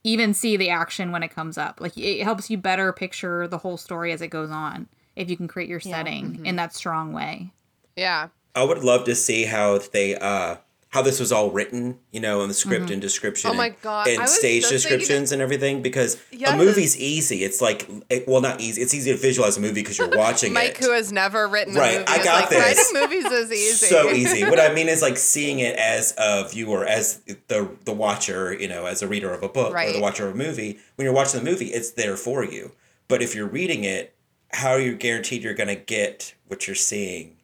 even 0.04 0.34
see 0.34 0.56
the 0.56 0.70
action 0.70 1.12
when 1.12 1.22
it 1.22 1.28
comes 1.28 1.56
up. 1.56 1.80
Like 1.80 1.96
it 1.96 2.22
helps 2.22 2.50
you 2.50 2.58
better 2.58 2.92
picture 2.92 3.46
the 3.46 3.58
whole 3.58 3.76
story 3.76 4.12
as 4.12 4.22
it 4.22 4.28
goes 4.28 4.50
on 4.50 4.88
if 5.16 5.30
you 5.30 5.36
can 5.36 5.48
create 5.48 5.68
your 5.68 5.80
setting 5.80 6.44
in 6.44 6.56
that 6.56 6.74
strong 6.74 7.12
way. 7.12 7.52
Yeah. 7.96 8.28
I 8.54 8.64
would 8.64 8.82
love 8.82 9.04
to 9.04 9.14
see 9.14 9.44
how 9.44 9.78
they 9.78 10.16
uh 10.16 10.56
how 10.92 11.00
this 11.00 11.18
was 11.18 11.32
all 11.32 11.50
written, 11.50 11.98
you 12.10 12.20
know, 12.20 12.42
in 12.42 12.48
the 12.48 12.54
script 12.54 12.84
mm-hmm. 12.84 12.92
and 12.92 13.00
description. 13.02 13.50
Oh 13.50 13.54
my 13.54 13.68
and- 13.68 13.80
God, 13.80 14.08
I 14.08 14.10
And 14.12 14.28
stage 14.28 14.68
descriptions 14.68 15.32
and 15.32 15.40
everything 15.40 15.80
because 15.80 16.18
Yes. 16.30 16.52
a 16.52 16.56
movie's 16.56 16.98
easy. 16.98 17.44
It's 17.44 17.62
like 17.62 17.88
it, 18.10 18.28
well, 18.28 18.42
not 18.42 18.60
easy. 18.60 18.82
It's 18.82 18.92
easy 18.92 19.10
to 19.10 19.16
visualize 19.16 19.56
a 19.56 19.60
movie 19.60 19.80
because 19.80 19.96
you're 19.96 20.08
watching 20.16 20.52
Mike, 20.52 20.64
it. 20.64 20.68
Mike, 20.74 20.84
who 20.84 20.92
has 20.92 21.10
never 21.10 21.48
written 21.48 21.74
Right, 21.74 21.96
a 21.96 21.98
movie, 22.00 22.08
I 22.08 22.22
got 22.24 22.40
like, 22.40 22.48
this. 22.50 22.92
writing 22.92 23.10
movies 23.10 23.32
is 23.32 23.50
easy. 23.52 23.86
So 23.92 24.10
easy. 24.10 24.44
what 24.50 24.60
I 24.60 24.72
mean 24.74 24.88
is 24.88 25.00
like 25.00 25.16
seeing 25.16 25.60
it 25.60 25.76
as 25.76 26.12
a 26.18 26.46
viewer, 26.46 26.84
as 26.84 27.22
the 27.48 27.70
the 27.86 27.92
watcher, 27.92 28.52
you 28.52 28.68
know, 28.68 28.84
as 28.84 29.00
a 29.00 29.08
reader 29.08 29.32
of 29.32 29.42
a 29.42 29.48
book 29.48 29.74
or 29.74 29.92
the 29.92 30.00
watcher 30.00 30.28
of 30.28 30.34
a 30.34 30.38
movie. 30.38 30.78
When 30.96 31.06
you're 31.06 31.14
watching 31.14 31.42
the 31.42 31.50
movie, 31.50 31.68
it's 31.68 31.92
there 31.92 32.16
for 32.18 32.44
you. 32.44 32.72
But 33.08 33.22
if 33.22 33.34
you're 33.34 33.48
reading 33.48 33.84
it, 33.84 34.14
how 34.50 34.72
are 34.72 34.80
you 34.80 34.94
guaranteed 34.94 35.42
you're 35.42 35.54
gonna 35.54 35.74
get 35.74 36.34
what 36.48 36.66
you're 36.66 36.76
seeing? 36.76 37.38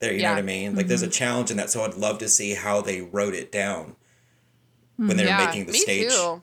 There, 0.00 0.12
you 0.12 0.22
know 0.22 0.30
what 0.30 0.38
I 0.38 0.42
mean? 0.42 0.74
Like 0.74 0.86
there's 0.86 1.02
a 1.02 1.06
mm-hmm. 1.06 1.12
challenge 1.12 1.50
in 1.50 1.56
that. 1.58 1.70
So 1.70 1.82
I'd 1.82 1.94
love 1.94 2.18
to 2.18 2.28
see 2.28 2.54
how 2.54 2.80
they 2.80 3.02
wrote 3.02 3.34
it 3.34 3.52
down 3.52 3.96
when 4.96 5.16
they're 5.16 5.28
mm-hmm. 5.28 5.46
making 5.46 5.66
the 5.66 5.72
me 5.72 5.78
stage. 5.78 6.10
Too. 6.10 6.42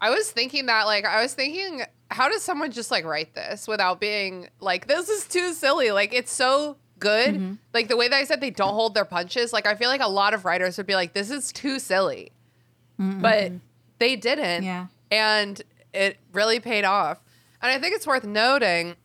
I 0.00 0.10
was 0.10 0.30
thinking 0.30 0.66
that, 0.66 0.84
like, 0.84 1.04
I 1.04 1.22
was 1.22 1.32
thinking, 1.32 1.82
how 2.10 2.28
does 2.28 2.42
someone 2.42 2.70
just 2.70 2.90
like 2.90 3.04
write 3.04 3.34
this 3.34 3.66
without 3.66 4.00
being 4.00 4.48
like, 4.60 4.86
this 4.88 5.08
is 5.08 5.26
too 5.26 5.54
silly? 5.54 5.90
Like, 5.90 6.12
it's 6.12 6.32
so 6.32 6.76
good. 6.98 7.34
Mm-hmm. 7.34 7.52
Like 7.72 7.88
the 7.88 7.96
way 7.96 8.08
that 8.08 8.16
I 8.16 8.24
said 8.24 8.40
they 8.40 8.50
don't 8.50 8.74
hold 8.74 8.94
their 8.94 9.04
punches. 9.04 9.52
Like, 9.52 9.66
I 9.66 9.74
feel 9.74 9.88
like 9.88 10.02
a 10.02 10.08
lot 10.08 10.34
of 10.34 10.44
writers 10.44 10.76
would 10.76 10.86
be 10.86 10.94
like, 10.94 11.12
this 11.14 11.30
is 11.30 11.52
too 11.52 11.78
silly, 11.78 12.32
but 12.98 13.52
they 13.98 14.16
didn't. 14.16 14.64
Yeah. 14.64 14.86
and 15.10 15.62
it 15.92 16.18
really 16.32 16.60
paid 16.60 16.84
off. 16.84 17.20
And 17.62 17.72
I 17.72 17.78
think 17.78 17.94
it's 17.94 18.06
worth 18.06 18.24
noting 18.24 18.96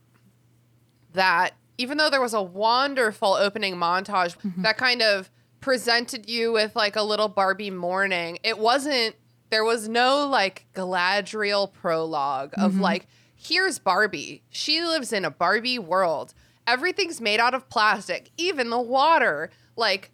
that 1.13 1.53
even 1.81 1.97
though 1.97 2.11
there 2.11 2.21
was 2.21 2.35
a 2.35 2.41
wonderful 2.41 3.33
opening 3.33 3.75
montage 3.75 4.37
mm-hmm. 4.37 4.61
that 4.61 4.77
kind 4.77 5.01
of 5.01 5.31
presented 5.61 6.29
you 6.29 6.51
with 6.51 6.75
like 6.75 6.95
a 6.95 7.01
little 7.01 7.27
Barbie 7.27 7.71
morning, 7.71 8.37
it 8.43 8.59
wasn't, 8.59 9.15
there 9.49 9.63
was 9.63 9.89
no 9.89 10.27
like 10.27 10.67
Galadriel 10.75 11.73
prologue 11.73 12.53
of 12.55 12.73
mm-hmm. 12.73 12.81
like, 12.81 13.07
here's 13.35 13.79
Barbie. 13.79 14.43
She 14.49 14.83
lives 14.83 15.11
in 15.11 15.25
a 15.25 15.31
Barbie 15.31 15.79
world. 15.79 16.35
Everything's 16.67 17.19
made 17.19 17.39
out 17.39 17.55
of 17.55 17.67
plastic, 17.67 18.29
even 18.37 18.69
the 18.69 18.79
water. 18.79 19.49
Like, 19.75 20.11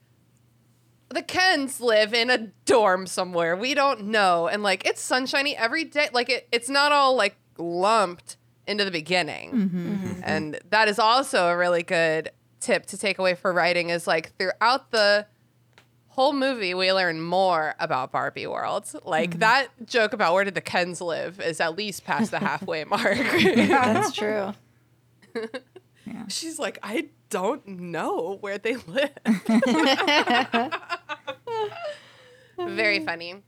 the 1.09 1.21
Kens 1.21 1.81
live 1.81 2.13
in 2.13 2.29
a 2.29 2.37
dorm 2.65 3.07
somewhere. 3.07 3.55
We 3.55 3.73
don't 3.73 4.05
know. 4.05 4.47
And 4.47 4.63
like 4.63 4.85
it's 4.85 5.01
sunshiny 5.01 5.55
every 5.55 5.85
day. 5.85 6.09
Like 6.11 6.29
it, 6.29 6.47
it's 6.51 6.69
not 6.69 6.91
all 6.91 7.15
like 7.15 7.37
lumped 7.57 8.37
into 8.67 8.85
the 8.85 8.91
beginning. 8.91 9.51
Mm-hmm. 9.51 9.93
Mm-hmm. 9.93 10.21
And 10.23 10.59
that 10.69 10.87
is 10.87 10.99
also 10.99 11.47
a 11.47 11.57
really 11.57 11.83
good 11.83 12.31
tip 12.59 12.85
to 12.87 12.97
take 12.97 13.19
away 13.19 13.35
for 13.35 13.53
writing 13.53 13.89
is 13.89 14.07
like 14.07 14.35
throughout 14.37 14.91
the 14.91 15.25
whole 16.07 16.33
movie 16.33 16.73
we 16.73 16.91
learn 16.91 17.21
more 17.21 17.75
about 17.79 18.11
Barbie 18.11 18.47
World. 18.47 18.91
Like 19.05 19.31
mm-hmm. 19.31 19.39
that 19.39 19.67
joke 19.85 20.13
about 20.13 20.33
where 20.33 20.43
did 20.43 20.55
the 20.55 20.61
Kens 20.61 20.99
live 20.99 21.39
is 21.39 21.61
at 21.61 21.77
least 21.77 22.03
past 22.05 22.31
the 22.31 22.39
halfway 22.39 22.83
mark. 22.85 23.17
That's 23.17 24.11
true. 24.11 24.53
She's 26.27 26.57
like, 26.57 26.79
I 26.81 27.09
don't 27.29 27.67
know 27.67 28.37
where 28.41 28.57
they 28.57 28.77
live. 28.77 29.11
Very 32.57 33.05
funny. 33.05 33.43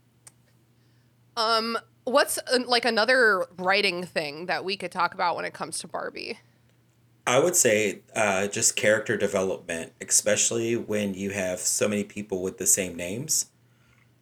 Um, 1.36 1.78
what's 2.04 2.38
uh, 2.38 2.58
like 2.66 2.84
another 2.84 3.46
writing 3.58 4.04
thing 4.04 4.46
that 4.46 4.64
we 4.64 4.76
could 4.76 4.92
talk 4.92 5.14
about 5.14 5.36
when 5.36 5.44
it 5.44 5.52
comes 5.52 5.78
to 5.80 5.88
Barbie? 5.88 6.38
I 7.26 7.38
would 7.38 7.54
say 7.54 8.00
uh, 8.14 8.48
just 8.48 8.76
character 8.76 9.16
development, 9.16 9.92
especially 10.00 10.76
when 10.76 11.14
you 11.14 11.30
have 11.30 11.60
so 11.60 11.86
many 11.86 12.02
people 12.02 12.42
with 12.42 12.58
the 12.58 12.66
same 12.66 12.96
names. 12.96 13.46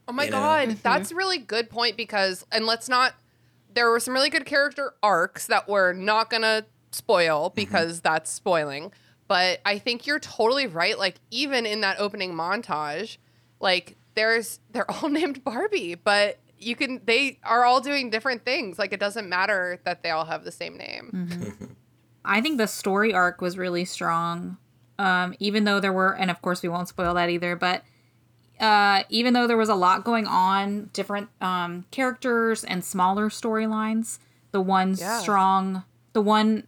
Oh 0.07 0.13
my 0.13 0.25
You 0.25 0.31
know? 0.31 0.39
god, 0.39 0.71
that's 0.83 1.11
a 1.11 1.15
really 1.15 1.39
good 1.39 1.71
point 1.71 1.97
because 1.97 2.45
and 2.51 2.67
let's 2.67 2.89
not 2.89 3.15
there 3.73 3.91
were 3.91 4.01
some 4.01 4.15
really 4.15 4.31
good 4.31 4.47
character 4.47 4.95
arcs 5.03 5.47
that 5.47 5.69
we're 5.69 5.93
not 5.93 6.31
gonna 6.31 6.67
spoil 6.91 7.51
because 7.55 8.01
that's 8.01 8.31
spoiling. 8.31 8.93
But 9.29 9.61
I 9.65 9.79
think 9.79 10.07
you're 10.07 10.19
totally 10.19 10.67
right. 10.67 10.99
Like 10.99 11.17
even 11.31 11.67
in 11.67 11.83
that 11.83 12.01
opening 12.01 12.33
montage, 12.33 13.19
like 13.61 13.97
there's 14.15 14.61
they're 14.71 14.91
all 14.91 15.09
named 15.11 15.45
Barbie, 15.45 15.95
but 15.95 16.39
you 16.59 16.77
can 16.77 17.01
they 17.05 17.39
are 17.45 17.65
all 17.65 17.81
doing 17.81 18.11
different 18.11 18.45
things. 18.45 18.79
Like 18.79 18.93
it 18.93 19.01
doesn't 19.01 19.29
matter 19.29 19.81
that 19.85 20.03
they 20.03 20.11
all 20.11 20.25
have 20.27 20.45
the 20.45 20.53
same 20.53 20.77
name. 20.77 21.69
I 22.25 22.41
think 22.41 22.59
the 22.59 22.67
story 22.67 23.15
arc 23.15 23.41
was 23.41 23.57
really 23.57 23.85
strong. 23.85 24.59
Um, 24.99 25.35
even 25.39 25.65
though 25.65 25.79
there 25.79 25.93
were, 25.93 26.15
and 26.17 26.31
of 26.31 26.43
course 26.43 26.63
we 26.63 26.69
won't 26.69 26.89
spoil 26.89 27.15
that 27.15 27.31
either, 27.31 27.55
but 27.55 27.83
uh, 28.59 29.05
even 29.09 29.33
though 29.33 29.47
there 29.47 29.57
was 29.57 29.69
a 29.69 29.75
lot 29.77 30.05
going 30.05 30.27
on, 30.27 30.91
different 30.93 31.29
um, 31.41 31.85
characters 31.93 32.65
and 32.65 32.85
smaller 32.85 33.29
storylines, 33.29 34.19
the 34.51 34.61
one 34.61 34.97
Yeah. 34.99 35.21
strong, 35.21 35.85
the 36.13 36.21
one 36.21 36.67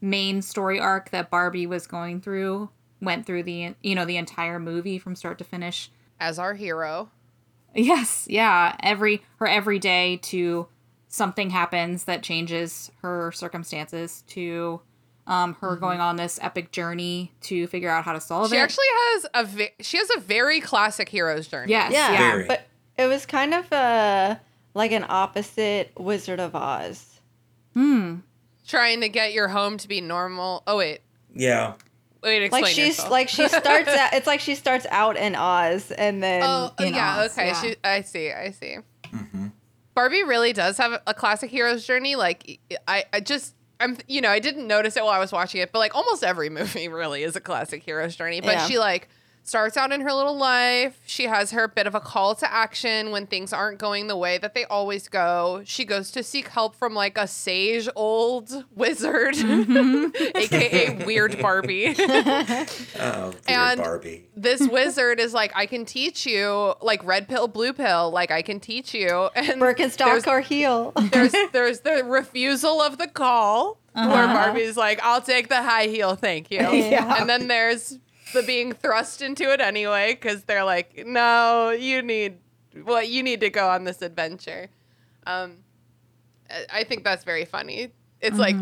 main 0.00 0.40
story 0.40 0.80
arc 0.80 1.10
that 1.10 1.28
Barbie 1.28 1.66
was 1.66 1.86
going 1.86 2.20
through 2.22 2.70
went 3.00 3.26
through 3.26 3.42
the 3.42 3.74
you 3.82 3.94
know 3.94 4.04
the 4.04 4.16
entire 4.16 4.58
movie 4.58 4.98
from 4.98 5.14
start 5.14 5.36
to 5.38 5.44
finish. 5.44 5.90
As 6.18 6.38
our 6.38 6.54
hero. 6.54 7.10
Yes, 7.78 8.26
yeah. 8.28 8.76
Every 8.82 9.22
her 9.38 9.46
every 9.46 9.78
day 9.78 10.18
to 10.24 10.66
something 11.08 11.50
happens 11.50 12.04
that 12.04 12.22
changes 12.22 12.90
her 13.02 13.32
circumstances 13.32 14.22
to 14.28 14.80
um, 15.26 15.54
her 15.60 15.76
going 15.76 16.00
on 16.00 16.16
this 16.16 16.38
epic 16.42 16.70
journey 16.72 17.32
to 17.42 17.66
figure 17.66 17.88
out 17.90 18.04
how 18.04 18.12
to 18.12 18.20
solve 18.20 18.48
She 18.50 18.56
it. 18.56 18.58
She 18.58 18.62
actually 18.62 18.86
has 18.90 19.26
a 19.34 19.44
ve- 19.44 19.70
she 19.80 19.96
has 19.98 20.10
a 20.16 20.20
very 20.20 20.60
classic 20.60 21.08
hero's 21.08 21.46
journey. 21.48 21.70
yes, 21.70 21.92
Yeah, 21.92 22.12
yeah. 22.12 22.18
Very. 22.32 22.46
but 22.46 22.66
it 22.96 23.06
was 23.06 23.26
kind 23.26 23.54
of 23.54 23.70
a 23.72 24.40
like 24.74 24.92
an 24.92 25.04
opposite 25.08 25.92
Wizard 25.98 26.40
of 26.40 26.54
Oz. 26.54 27.20
Hmm. 27.74 28.16
Trying 28.66 29.00
to 29.02 29.08
get 29.08 29.32
your 29.32 29.48
home 29.48 29.78
to 29.78 29.88
be 29.88 30.00
normal. 30.00 30.62
Oh 30.66 30.76
wait, 30.78 31.00
Yeah. 31.34 31.74
Wait. 32.22 32.42
Explain 32.42 32.62
Like 32.62 32.72
she's 32.72 32.86
yourself. 32.88 33.10
like 33.10 33.28
she 33.28 33.48
starts 33.48 33.88
out. 33.88 34.12
It's 34.14 34.26
like 34.26 34.40
she 34.40 34.54
starts 34.54 34.86
out 34.90 35.16
in 35.16 35.34
Oz 35.34 35.90
and 35.90 36.22
then 36.22 36.42
Oh, 36.44 36.72
oh 36.78 36.84
in 36.84 36.94
yeah, 36.94 37.20
Oz, 37.20 37.32
okay. 37.32 37.48
yeah. 37.48 37.60
She, 37.62 37.76
I 37.84 38.00
see. 38.02 38.30
I 38.32 38.50
see. 38.50 38.76
Mm-hmm. 39.04 39.46
Barbie 39.94 40.22
really 40.22 40.52
does 40.52 40.78
have 40.78 41.00
a 41.06 41.14
classic 41.14 41.50
hero's 41.50 41.84
journey. 41.86 42.16
Like 42.16 42.60
I, 42.86 43.04
I 43.12 43.20
just. 43.20 43.54
I'm, 43.80 43.96
you 44.08 44.20
know, 44.20 44.28
I 44.30 44.40
didn't 44.40 44.66
notice 44.66 44.96
it 44.96 45.04
while 45.04 45.12
I 45.12 45.20
was 45.20 45.30
watching 45.30 45.60
it, 45.60 45.70
but 45.70 45.78
like 45.78 45.94
almost 45.94 46.24
every 46.24 46.50
movie 46.50 46.88
really 46.88 47.22
is 47.22 47.36
a 47.36 47.40
classic 47.40 47.82
hero's 47.84 48.16
journey. 48.16 48.40
But 48.40 48.54
Yeah. 48.54 48.66
she 48.66 48.78
like 48.78 49.08
starts 49.48 49.76
out 49.76 49.92
in 49.92 50.02
her 50.02 50.12
little 50.12 50.36
life. 50.36 51.00
She 51.06 51.24
has 51.24 51.52
her 51.52 51.66
bit 51.66 51.86
of 51.86 51.94
a 51.94 52.00
call 52.00 52.34
to 52.36 52.52
action 52.52 53.10
when 53.10 53.26
things 53.26 53.52
aren't 53.52 53.78
going 53.78 54.06
the 54.06 54.16
way 54.16 54.38
that 54.38 54.54
they 54.54 54.64
always 54.66 55.08
go. 55.08 55.62
She 55.64 55.84
goes 55.84 56.10
to 56.12 56.22
seek 56.22 56.48
help 56.48 56.76
from 56.76 56.94
like 56.94 57.16
a 57.16 57.26
sage 57.26 57.88
old 57.96 58.64
wizard, 58.74 59.34
mm-hmm. 59.34 60.10
aka 60.36 61.04
Weird 61.04 61.40
Barbie. 61.40 61.94
Oh, 63.00 63.26
weird 63.26 63.36
And- 63.46 63.80
Barbie. 63.80 64.26
this 64.36 64.66
wizard 64.66 65.20
is 65.20 65.32
like, 65.32 65.52
I 65.54 65.66
can 65.66 65.84
teach 65.84 66.26
you, 66.26 66.74
like 66.82 67.02
red 67.04 67.28
pill, 67.28 67.48
blue 67.48 67.72
pill, 67.72 68.10
like 68.10 68.30
I 68.30 68.42
can 68.42 68.60
teach 68.60 68.92
you. 68.92 69.30
And 69.34 69.60
Birkenstock 69.60 70.26
or 70.26 70.40
heel. 70.40 70.92
there's 71.12 71.34
there's 71.52 71.80
the 71.80 72.04
refusal 72.04 72.80
of 72.82 72.98
the 72.98 73.06
call, 73.06 73.78
where 73.92 74.04
uh-huh. 74.04 74.34
Barbie's 74.34 74.76
like, 74.76 75.00
I'll 75.02 75.20
take 75.22 75.48
the 75.48 75.62
high 75.62 75.86
heel, 75.86 76.14
thank 76.16 76.50
you. 76.50 76.60
Yeah. 76.60 77.20
And 77.20 77.28
then 77.28 77.48
there's 77.48 77.98
the 78.32 78.42
being 78.42 78.72
thrust 78.72 79.22
into 79.22 79.50
it 79.52 79.60
anyway, 79.60 80.14
because 80.14 80.44
they're 80.44 80.64
like, 80.64 81.06
no, 81.06 81.70
you 81.70 82.02
need, 82.02 82.38
well, 82.84 83.02
you 83.02 83.22
need 83.22 83.40
to 83.40 83.50
go 83.50 83.68
on 83.68 83.84
this 83.84 84.02
adventure. 84.02 84.68
Um, 85.26 85.58
I- 86.50 86.66
I 86.80 86.84
think 86.84 87.04
that's 87.04 87.24
very 87.24 87.44
funny. 87.44 87.92
It's 88.20 88.38
like 88.38 88.56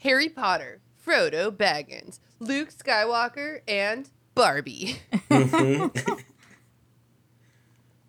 Harry 0.00 0.28
Potter, 0.28 0.80
Frodo 1.06 1.50
Baggins, 1.50 2.18
Luke 2.40 2.70
Skywalker, 2.70 3.60
and 3.68 4.08
Barbie. 4.34 4.98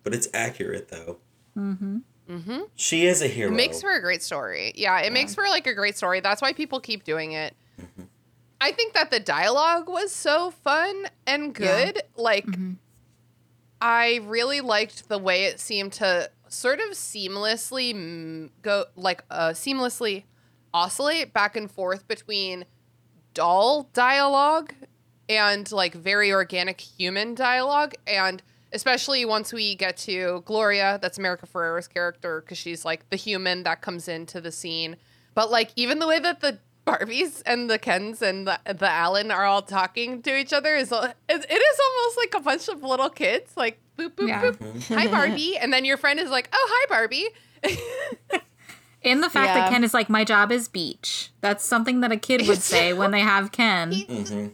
But 0.02 0.14
it's 0.14 0.28
accurate 0.32 0.88
though. 0.88 1.18
Mm-hmm. 1.58 1.98
Mm-hmm. 2.30 2.60
She 2.76 3.06
is 3.06 3.22
a 3.22 3.26
hero. 3.26 3.50
It 3.50 3.54
makes 3.56 3.80
for 3.80 3.92
a 3.92 4.00
great 4.00 4.22
story. 4.22 4.72
Yeah, 4.76 5.00
it 5.00 5.12
makes 5.12 5.34
for 5.34 5.44
like 5.48 5.66
a 5.66 5.74
great 5.74 5.96
story. 5.96 6.20
That's 6.20 6.40
why 6.42 6.52
people 6.52 6.80
keep 6.80 7.02
doing 7.04 7.32
it. 7.32 7.54
I 8.60 8.72
think 8.72 8.94
that 8.94 9.10
the 9.10 9.20
dialogue 9.20 9.88
was 9.88 10.12
so 10.12 10.50
fun 10.50 11.06
and 11.26 11.54
good. 11.54 12.02
Like, 12.16 12.46
I 13.80 14.20
really 14.24 14.60
liked 14.60 15.08
the 15.08 15.18
way 15.18 15.44
it 15.44 15.60
seemed 15.60 15.92
to 15.94 16.30
sort 16.48 16.80
of 16.80 16.90
seamlessly 16.90 18.50
go, 18.62 18.86
like, 18.96 19.24
uh, 19.30 19.50
seamlessly 19.50 20.24
oscillate 20.72 21.32
back 21.32 21.56
and 21.56 21.70
forth 21.70 22.06
between 22.08 22.64
doll 23.34 23.88
dialogue 23.92 24.72
and 25.28 25.70
like 25.72 25.94
very 25.94 26.32
organic 26.32 26.80
human 26.80 27.34
dialogue. 27.34 27.94
And 28.06 28.42
especially 28.72 29.24
once 29.24 29.52
we 29.52 29.74
get 29.74 29.96
to 29.96 30.42
gloria 30.44 30.98
that's 31.00 31.18
america 31.18 31.46
ferrera's 31.46 31.86
character 31.86 32.40
because 32.40 32.58
she's 32.58 32.84
like 32.84 33.08
the 33.10 33.16
human 33.16 33.62
that 33.62 33.80
comes 33.80 34.08
into 34.08 34.40
the 34.40 34.52
scene. 34.52 34.96
But 35.34 35.50
like 35.50 35.70
even 35.76 35.98
the 35.98 36.06
way 36.06 36.18
that 36.18 36.40
the 36.40 36.58
barbies 36.86 37.42
and 37.44 37.68
the 37.68 37.78
kens 37.78 38.22
and 38.22 38.46
the, 38.46 38.58
the 38.64 38.88
allen 38.88 39.30
are 39.30 39.44
all 39.44 39.62
talking 39.62 40.22
to 40.22 40.36
each 40.36 40.52
other 40.52 40.74
is 40.76 40.92
it, 40.92 41.14
it 41.28 41.34
is 41.52 41.80
almost 41.84 42.16
like 42.16 42.34
a 42.34 42.40
bunch 42.40 42.68
of 42.68 42.82
little 42.82 43.10
kids 43.10 43.56
like 43.56 43.78
boop 43.98 44.10
boop 44.10 44.28
Yeah. 44.28 44.42
boop 44.52 44.94
hi 44.94 45.06
barbie 45.10 45.56
and 45.58 45.72
then 45.72 45.84
your 45.84 45.96
friend 45.96 46.20
is 46.20 46.30
like 46.30 46.48
oh 46.52 46.68
hi 46.72 46.86
barbie 46.88 47.28
And 49.04 49.22
the 49.22 49.30
fact 49.30 49.48
Yeah. 49.48 49.54
that 49.60 49.70
Ken 49.70 49.84
is 49.84 49.94
like, 49.94 50.08
my 50.08 50.24
job 50.24 50.50
is 50.50 50.66
beach. 50.66 51.30
That's 51.40 51.64
something 51.64 52.00
that 52.00 52.10
a 52.10 52.16
kid 52.16 52.48
would 52.48 52.60
say 52.60 52.92
when 52.92 53.12
they 53.12 53.20
have 53.20 53.52
Ken. 53.52 53.92
Mm-hmm. 53.92 54.46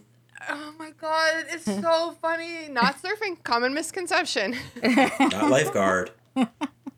oh 0.51 0.75
my 0.79 0.90
god 1.01 1.45
it's 1.51 1.64
so 1.64 2.16
funny 2.21 2.68
not 2.68 3.01
surfing 3.01 3.42
common 3.45 3.73
misconception 3.73 4.57
Not 4.83 5.49
lifeguard. 5.51 6.11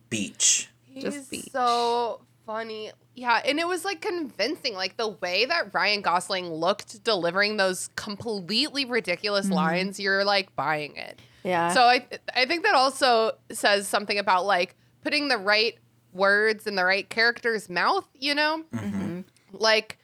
Beach. 0.09 0.69
Just 0.99 1.17
He's 1.17 1.27
beach. 1.29 1.49
so 1.51 2.21
funny. 2.45 2.91
Yeah, 3.15 3.41
and 3.45 3.59
it 3.59 3.67
was 3.67 3.85
like 3.85 4.01
convincing. 4.01 4.75
Like 4.75 4.97
the 4.97 5.07
way 5.07 5.45
that 5.45 5.73
Ryan 5.73 6.01
Gosling 6.01 6.51
looked 6.51 7.03
delivering 7.03 7.57
those 7.57 7.89
completely 7.95 8.85
ridiculous 8.85 9.45
mm-hmm. 9.45 9.55
lines, 9.55 9.99
you're 9.99 10.23
like 10.23 10.55
buying 10.55 10.95
it. 10.95 11.19
Yeah. 11.43 11.73
So 11.73 11.83
I 11.83 12.05
I 12.35 12.45
think 12.45 12.63
that 12.63 12.75
also 12.75 13.31
says 13.51 13.87
something 13.87 14.17
about 14.17 14.45
like 14.45 14.75
putting 15.01 15.27
the 15.27 15.37
right 15.37 15.77
words 16.11 16.65
in 16.65 16.75
the 16.75 16.85
right 16.85 17.07
character's 17.09 17.69
mouth, 17.69 18.07
you 18.19 18.33
know? 18.33 18.63
Mm-hmm. 18.73 19.01
Mm-hmm. 19.01 19.21
Like 19.51 19.97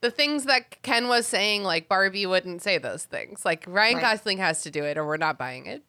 the 0.00 0.10
things 0.10 0.44
that 0.44 0.82
Ken 0.82 1.08
was 1.08 1.26
saying, 1.26 1.62
like 1.62 1.88
Barbie 1.88 2.26
wouldn't 2.26 2.62
say 2.62 2.78
those 2.78 3.04
things. 3.04 3.44
Like 3.44 3.64
Ryan 3.66 3.96
Right. 3.96 4.02
Gosling 4.02 4.38
has 4.38 4.62
to 4.62 4.70
do 4.70 4.84
it 4.84 4.98
or 4.98 5.06
we're 5.06 5.16
not 5.16 5.38
buying 5.38 5.66
it. 5.66 5.82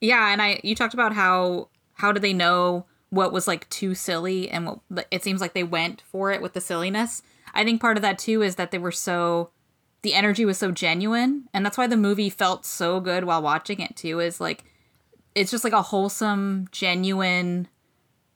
Yeah, 0.00 0.32
and 0.32 0.40
I 0.40 0.60
you 0.62 0.74
talked 0.74 0.94
about 0.94 1.12
how 1.14 1.68
how 1.94 2.12
do 2.12 2.20
they 2.20 2.32
know 2.32 2.86
what 3.10 3.32
was 3.32 3.46
like 3.48 3.68
too 3.70 3.94
silly 3.94 4.50
and 4.50 4.66
what 4.88 5.06
it 5.10 5.22
seems 5.24 5.40
like 5.40 5.54
they 5.54 5.64
went 5.64 6.02
for 6.02 6.30
it 6.30 6.42
with 6.42 6.52
the 6.52 6.60
silliness. 6.60 7.22
I 7.54 7.64
think 7.64 7.80
part 7.80 7.96
of 7.96 8.02
that 8.02 8.18
too 8.18 8.42
is 8.42 8.56
that 8.56 8.70
they 8.70 8.78
were 8.78 8.92
so 8.92 9.50
the 10.02 10.14
energy 10.14 10.44
was 10.44 10.58
so 10.58 10.70
genuine 10.70 11.48
and 11.52 11.64
that's 11.66 11.76
why 11.78 11.86
the 11.86 11.96
movie 11.96 12.30
felt 12.30 12.64
so 12.64 13.00
good 13.00 13.24
while 13.24 13.42
watching 13.42 13.80
it 13.80 13.96
too 13.96 14.20
is 14.20 14.40
like 14.40 14.62
it's 15.34 15.50
just 15.50 15.64
like 15.64 15.72
a 15.72 15.82
wholesome 15.82 16.68
genuine 16.70 17.66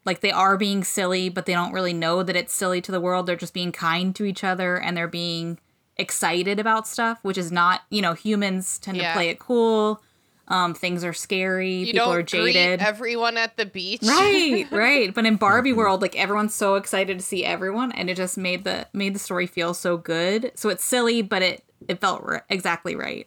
like 0.04 0.20
they 0.22 0.32
are 0.32 0.56
being 0.56 0.82
silly 0.82 1.28
but 1.28 1.46
they 1.46 1.52
don't 1.52 1.72
really 1.72 1.92
know 1.92 2.22
that 2.24 2.34
it's 2.34 2.52
silly 2.52 2.80
to 2.80 2.90
the 2.90 3.00
world 3.00 3.26
they're 3.26 3.36
just 3.36 3.54
being 3.54 3.70
kind 3.70 4.16
to 4.16 4.24
each 4.24 4.42
other 4.42 4.76
and 4.76 4.96
they're 4.96 5.06
being 5.06 5.56
excited 5.96 6.58
about 6.58 6.88
stuff 6.88 7.18
which 7.22 7.38
is 7.38 7.52
not 7.52 7.82
you 7.90 8.02
know 8.02 8.14
humans 8.14 8.78
tend 8.80 8.96
Yeah. 8.96 9.12
to 9.12 9.16
play 9.16 9.28
it 9.28 9.38
cool 9.38 10.02
um 10.48 10.74
things 10.74 11.04
are 11.04 11.12
scary 11.12 11.74
You 11.76 11.86
people 11.92 12.06
don't 12.06 12.14
are 12.16 12.22
jaded 12.22 12.78
greet 12.80 12.86
everyone 12.86 13.36
at 13.36 13.56
the 13.56 13.64
beach. 13.66 14.02
right 14.02 14.66
right 14.72 15.14
but 15.14 15.24
in 15.26 15.36
barbie 15.36 15.72
world 15.72 16.02
like 16.02 16.16
everyone's 16.16 16.54
so 16.54 16.74
excited 16.74 17.18
to 17.18 17.24
see 17.24 17.44
everyone 17.44 17.92
and 17.92 18.10
it 18.10 18.16
just 18.16 18.36
made 18.36 18.64
the 18.64 18.86
made 18.92 19.14
the 19.14 19.18
story 19.20 19.46
feel 19.46 19.72
so 19.74 19.96
good 19.96 20.50
so 20.54 20.68
it's 20.68 20.84
silly 20.84 21.22
but 21.22 21.42
it 21.42 21.62
it 21.88 22.00
felt 22.00 22.22
r- 22.22 22.44
exactly 22.48 22.94
right 22.96 23.26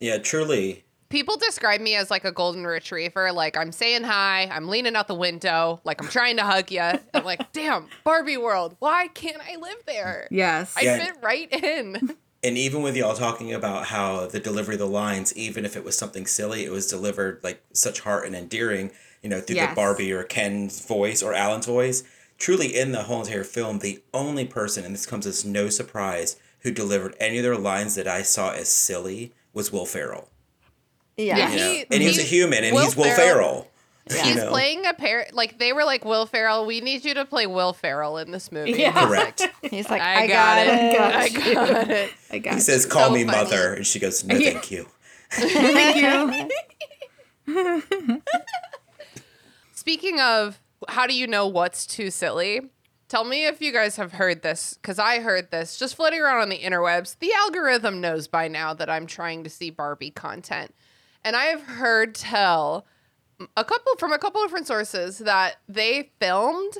Yeah, 0.00 0.18
truly. 0.18 0.84
People 1.10 1.36
describe 1.38 1.80
me 1.80 1.94
as 1.94 2.10
like 2.10 2.24
a 2.26 2.30
golden 2.32 2.64
retriever. 2.66 3.32
Like 3.32 3.56
I'm 3.56 3.72
saying 3.72 4.04
hi, 4.04 4.46
I'm 4.52 4.68
leaning 4.68 4.94
out 4.94 5.08
the 5.08 5.14
window, 5.14 5.80
like 5.82 6.02
I'm 6.02 6.08
trying 6.08 6.36
to 6.36 6.44
hug 6.44 6.70
you. 6.70 6.82
I'm 6.82 7.24
like, 7.24 7.50
damn, 7.52 7.86
Barbie 8.04 8.36
world, 8.36 8.76
why 8.78 9.08
can't 9.08 9.40
I 9.40 9.56
live 9.56 9.78
there? 9.86 10.28
yes 10.30 10.74
I 10.76 10.82
Yeah. 10.82 10.98
fit 11.06 11.14
right 11.22 11.50
in. 11.64 12.16
And 12.44 12.56
even 12.56 12.82
with 12.82 12.96
y'all 12.96 13.14
talking 13.16 13.52
about 13.52 13.86
how 13.86 14.26
the 14.26 14.38
delivery 14.38 14.74
of 14.76 14.78
the 14.78 14.86
lines, 14.86 15.36
even 15.36 15.64
if 15.64 15.76
it 15.76 15.84
was 15.84 15.98
something 15.98 16.26
silly, 16.26 16.64
it 16.64 16.70
was 16.70 16.86
delivered 16.86 17.40
like 17.42 17.62
such 17.72 18.00
heart 18.00 18.26
and 18.26 18.36
endearing, 18.36 18.92
you 19.22 19.28
know, 19.28 19.40
through 19.40 19.56
Yes. 19.56 19.70
the 19.70 19.74
Barbie 19.74 20.12
or 20.12 20.22
Ken's 20.22 20.84
voice 20.86 21.20
or 21.22 21.34
Alan's 21.34 21.66
voice. 21.66 22.04
Truly, 22.38 22.76
in 22.78 22.92
the 22.92 23.02
whole 23.04 23.22
entire 23.22 23.42
film, 23.42 23.80
the 23.80 24.00
only 24.14 24.44
person, 24.44 24.84
and 24.84 24.94
this 24.94 25.06
comes 25.06 25.26
as 25.26 25.44
no 25.44 25.68
surprise, 25.68 26.36
who 26.60 26.70
delivered 26.70 27.16
any 27.18 27.38
of 27.38 27.42
their 27.42 27.56
lines 27.56 27.96
that 27.96 28.06
I 28.06 28.22
saw 28.22 28.52
as 28.52 28.68
silly 28.68 29.32
was 29.52 29.72
Will 29.72 29.86
Ferrell. 29.86 30.28
yeah. 31.16 31.36
Yeah. 31.36 31.50
You 31.50 31.56
know? 31.56 31.72
He- 31.72 31.86
and 31.90 32.02
he's 32.02 32.18
a 32.18 32.22
human, 32.22 32.62
and 32.62 32.74
Will 32.76 32.84
he's 32.84 32.96
Will 32.96 33.04
Ferrell- 33.06 33.16
Ferrell. 33.16 33.70
He's 34.10 34.26
you 34.26 34.34
know? 34.36 34.48
playing 34.50 34.86
a 34.86 34.94
pair. 34.94 35.26
Like 35.32 35.58
they 35.58 35.72
were 35.72 35.84
like 35.84 36.04
Will 36.04 36.26
Ferrell. 36.26 36.66
We 36.66 36.80
need 36.80 37.04
you 37.04 37.14
to 37.14 37.24
play 37.24 37.46
Will 37.46 37.72
Ferrell 37.72 38.18
in 38.18 38.30
this 38.30 38.50
movie. 38.52 38.72
Yeah. 38.72 39.06
Correct. 39.06 39.46
He's 39.62 39.88
like, 39.90 40.02
I, 40.02 40.22
I, 40.22 40.26
got, 40.26 40.58
it. 40.58 40.68
it. 40.68 41.00
I 41.00 41.28
got 41.28 41.90
it. 41.90 42.12
i 42.30 42.38
got 42.38 42.52
it. 42.52 42.54
He 42.54 42.60
it. 42.60 42.60
says, 42.62 42.86
"Call 42.86 43.08
so 43.08 43.12
me 43.14 43.24
funny. 43.24 43.36
mother," 43.38 43.74
and 43.74 43.86
she 43.86 43.98
goes, 43.98 44.24
"No, 44.24 44.34
Yeah. 44.36 44.50
thank 44.52 44.70
you." 44.70 44.86
thank 45.30 45.96
you 47.46 48.22
Speaking 49.72 50.20
of, 50.20 50.60
how 50.88 51.06
do 51.06 51.14
you 51.14 51.26
know 51.26 51.46
what's 51.46 51.86
too 51.86 52.10
silly? 52.10 52.60
Tell 53.08 53.24
me 53.24 53.46
if 53.46 53.62
you 53.62 53.72
guys 53.72 53.96
have 53.96 54.12
heard 54.12 54.42
this, 54.42 54.74
because 54.74 54.98
I 54.98 55.20
heard 55.20 55.50
this 55.50 55.78
just 55.78 55.96
floating 55.96 56.20
around 56.20 56.42
on 56.42 56.48
the 56.50 56.58
interwebs. 56.58 57.18
The 57.18 57.32
algorithm 57.32 58.00
knows 58.00 58.28
by 58.28 58.48
now 58.48 58.74
that 58.74 58.90
I'm 58.90 59.06
trying 59.06 59.44
to 59.44 59.50
see 59.50 59.70
Barbie 59.70 60.10
content. 60.10 60.74
And 61.24 61.34
I 61.34 61.44
have 61.46 61.62
heard 61.62 62.14
tell 62.14 62.86
a 63.56 63.64
couple 63.64 63.94
from 63.98 64.12
a 64.12 64.18
couple 64.18 64.42
different 64.42 64.66
sources 64.66 65.18
that 65.18 65.56
they 65.68 66.10
filmed 66.20 66.78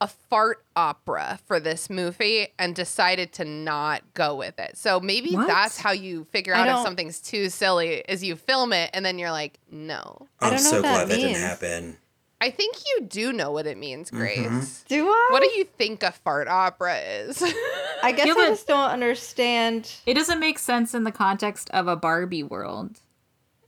a 0.00 0.08
fart 0.08 0.64
opera 0.74 1.38
for 1.46 1.60
this 1.60 1.88
movie 1.88 2.48
and 2.58 2.74
decided 2.74 3.32
to 3.34 3.44
not 3.44 4.02
go 4.14 4.34
with 4.34 4.58
it. 4.58 4.76
So 4.76 4.98
maybe 4.98 5.34
What? 5.34 5.46
that's 5.46 5.78
how 5.78 5.92
you 5.92 6.24
figure 6.32 6.54
out 6.54 6.66
if 6.66 6.84
something's 6.84 7.20
too 7.20 7.48
silly 7.50 8.02
is 8.08 8.24
you 8.24 8.34
film 8.34 8.72
it 8.72 8.90
and 8.94 9.04
then 9.06 9.18
you're 9.18 9.30
like, 9.30 9.58
no. 9.70 10.26
I 10.40 10.46
I'm 10.48 10.54
don't 10.54 10.64
know 10.64 10.70
so 10.70 10.76
what 10.78 10.82
that 10.82 11.06
glad 11.06 11.08
that 11.08 11.16
didn't 11.16 11.40
happen. 11.40 11.96
I 12.40 12.50
think 12.50 12.78
you 12.84 13.02
do 13.06 13.32
know 13.32 13.52
what 13.52 13.68
it 13.68 13.78
means, 13.78 14.08
mm-hmm. 14.10 14.18
Grace. 14.18 14.84
Do 14.88 15.06
I? 15.06 15.28
What 15.30 15.40
do 15.44 15.50
you 15.56 15.62
think 15.64 16.02
a 16.02 16.10
fart 16.10 16.48
opera 16.48 16.96
is? 16.98 17.40
I 18.02 18.10
guess 18.10 18.26
Yeah, 18.26 18.32
I 18.36 18.48
just 18.48 18.66
don't 18.66 18.90
understand. 18.90 19.88
it 20.06 20.14
doesn't 20.14 20.40
make 20.40 20.58
sense 20.58 20.92
in 20.94 21.04
the 21.04 21.12
context 21.12 21.70
of 21.70 21.86
a 21.86 21.94
barbie 21.94 22.42
world 22.42 22.98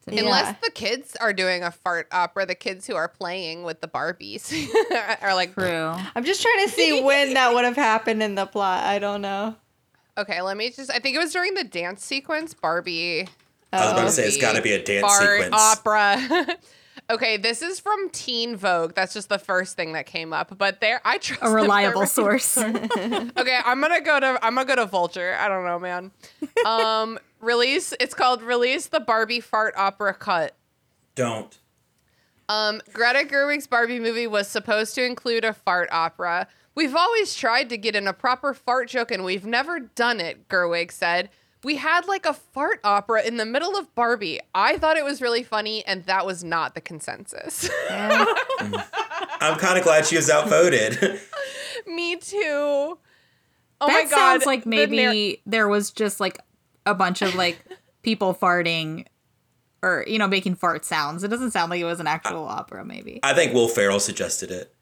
Yeah. 0.06 0.20
Unless 0.20 0.60
the 0.62 0.70
kids 0.70 1.16
are 1.20 1.32
doing 1.32 1.62
a 1.62 1.70
fart 1.70 2.08
opera, 2.12 2.44
the 2.46 2.54
kids 2.54 2.86
who 2.86 2.94
are 2.94 3.08
playing 3.08 3.62
with 3.62 3.80
the 3.80 3.88
Barbies 3.88 4.52
are 5.22 5.34
like, 5.34 5.54
True. 5.54 5.94
I'm 6.14 6.24
just 6.24 6.42
trying 6.42 6.66
to 6.66 6.72
see 6.72 7.02
when 7.02 7.34
that 7.34 7.54
would 7.54 7.64
have 7.64 7.76
happened 7.76 8.22
in 8.22 8.34
the 8.34 8.46
plot. 8.46 8.84
I 8.84 8.98
don't 8.98 9.22
know. 9.22 9.56
okay, 10.18 10.42
let 10.42 10.56
me 10.56 10.70
just. 10.70 10.90
I 10.90 10.98
think 10.98 11.16
it 11.16 11.18
was 11.20 11.32
during 11.32 11.54
the 11.54 11.64
dance 11.64 12.04
sequence. 12.04 12.54
Barbie 12.54 13.26
I 13.72 13.84
was 13.84 13.92
about 13.92 14.04
to 14.04 14.10
say 14.12 14.24
it's 14.26 14.36
got 14.36 14.56
to 14.56 14.62
be 14.62 14.72
a 14.72 14.82
dance 14.82 15.00
fart 15.02 15.42
sequence. 15.42 15.54
opera. 15.60 16.46
okay, 17.10 17.36
this 17.36 17.62
is 17.62 17.80
from 17.80 18.08
Teen 18.10 18.56
Vogue. 18.56 18.94
That's 18.94 19.12
just 19.14 19.28
the 19.28 19.38
first 19.38 19.76
thing 19.76 19.92
that 19.92 20.06
came 20.06 20.32
up. 20.32 20.56
But 20.56 20.80
there, 20.80 21.00
I 21.04 21.18
trust 21.18 21.42
A 21.42 21.50
reliable 21.54 22.02
right. 22.02 22.08
source. 22.08 22.56
Okay, 22.58 23.58
I'm 23.64 23.80
gonna 23.80 24.00
go 24.00 24.20
to 24.20 24.38
I'm 24.44 24.54
gonna 24.54 24.66
go 24.66 24.76
to 24.76 24.86
Vulture. 24.86 25.36
I 25.38 25.48
don't 25.48 25.64
know, 25.64 25.78
man. 25.78 26.12
Um, 26.64 27.18
release. 27.44 27.94
It's 28.00 28.14
called 28.14 28.42
Release 28.42 28.86
the 28.86 29.00
Barbie 29.00 29.40
Fart 29.40 29.74
Opera 29.76 30.14
Cut. 30.14 30.56
Don't. 31.14 31.58
Um, 32.48 32.82
Greta 32.92 33.20
Gerwig's 33.26 33.66
Barbie 33.66 34.00
movie 34.00 34.26
was 34.26 34.48
supposed 34.48 34.94
to 34.96 35.04
include 35.04 35.44
a 35.44 35.52
fart 35.52 35.88
opera. 35.92 36.46
We've 36.74 36.94
always 36.94 37.34
tried 37.34 37.68
to 37.70 37.76
get 37.78 37.94
in 37.96 38.06
a 38.06 38.12
proper 38.12 38.52
fart 38.52 38.88
joke 38.88 39.10
and 39.10 39.24
we've 39.24 39.46
never 39.46 39.80
done 39.80 40.20
it, 40.20 40.48
Gerwig 40.48 40.90
said. 40.90 41.30
We 41.62 41.76
had 41.76 42.06
like 42.06 42.26
a 42.26 42.34
fart 42.34 42.80
opera 42.84 43.22
in 43.22 43.38
the 43.38 43.46
middle 43.46 43.76
of 43.78 43.94
Barbie. 43.94 44.40
I 44.54 44.76
thought 44.76 44.98
it 44.98 45.04
was 45.04 45.22
really 45.22 45.42
funny, 45.42 45.82
and 45.86 46.04
that 46.04 46.26
was 46.26 46.44
not 46.44 46.74
the 46.74 46.82
consensus. 46.82 47.70
I'm 47.90 49.56
kind 49.58 49.78
of 49.78 49.84
glad 49.84 50.04
she 50.04 50.16
was 50.16 50.28
outvoted. 50.28 51.18
Me 51.86 52.16
too. 52.16 52.38
Oh 53.80 53.86
that 53.86 53.88
my 53.88 54.02
god. 54.02 54.10
sounds 54.10 54.46
like 54.46 54.64
the 54.64 54.68
maybe 54.68 55.28
nar- 55.28 55.36
there 55.46 55.68
was 55.68 55.90
just 55.90 56.20
like 56.20 56.38
a 56.86 56.94
bunch 56.94 57.22
of 57.22 57.34
like 57.34 57.58
people 58.02 58.34
farting 58.34 59.06
or 59.82 60.04
you 60.06 60.18
know 60.18 60.28
making 60.28 60.54
fart 60.56 60.84
sounds. 60.84 61.24
It 61.24 61.28
doesn't 61.28 61.50
sound 61.52 61.70
like 61.70 61.80
it 61.80 61.84
was 61.84 62.00
an 62.00 62.06
actual 62.06 62.44
opera. 62.44 62.84
Maybe. 62.84 63.20
I 63.22 63.34
think 63.34 63.52
Will 63.54 63.68
Ferrell 63.68 64.00
suggested 64.00 64.50
it. 64.50 64.74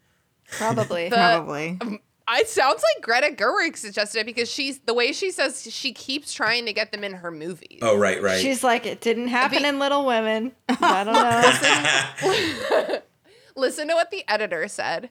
Probably. 0.51 1.09
The- 1.09 1.15
Probably. 1.15 1.77
Um, 1.81 1.99
it 2.29 2.47
sounds 2.47 2.81
like 2.95 3.03
Greta 3.03 3.35
Gerwig 3.35 3.75
suggested 3.75 4.19
it 4.21 4.25
because 4.25 4.49
she's 4.49 4.79
the 4.79 4.93
way 4.93 5.11
she 5.11 5.29
says 5.29 5.67
she 5.69 5.91
keeps 5.91 6.33
trying 6.33 6.65
to 6.67 6.73
get 6.73 6.93
them 6.93 7.03
in 7.03 7.11
her 7.15 7.29
movies. 7.31 7.79
Oh, 7.81 7.97
right, 7.97 8.21
right. 8.23 8.39
She's 8.39 8.63
like, 8.63 8.85
it 8.85 9.01
didn't 9.01 9.27
happen 9.27 9.63
be- 9.63 9.67
in 9.67 9.77
Little 9.77 10.05
Women. 10.05 10.53
I 10.69 11.03
don't 11.03 11.13
know. 12.89 12.99
Listen 13.57 13.89
to 13.89 13.93
what 13.93 14.09
the 14.09 14.23
editor 14.29 14.67
said. 14.69 15.09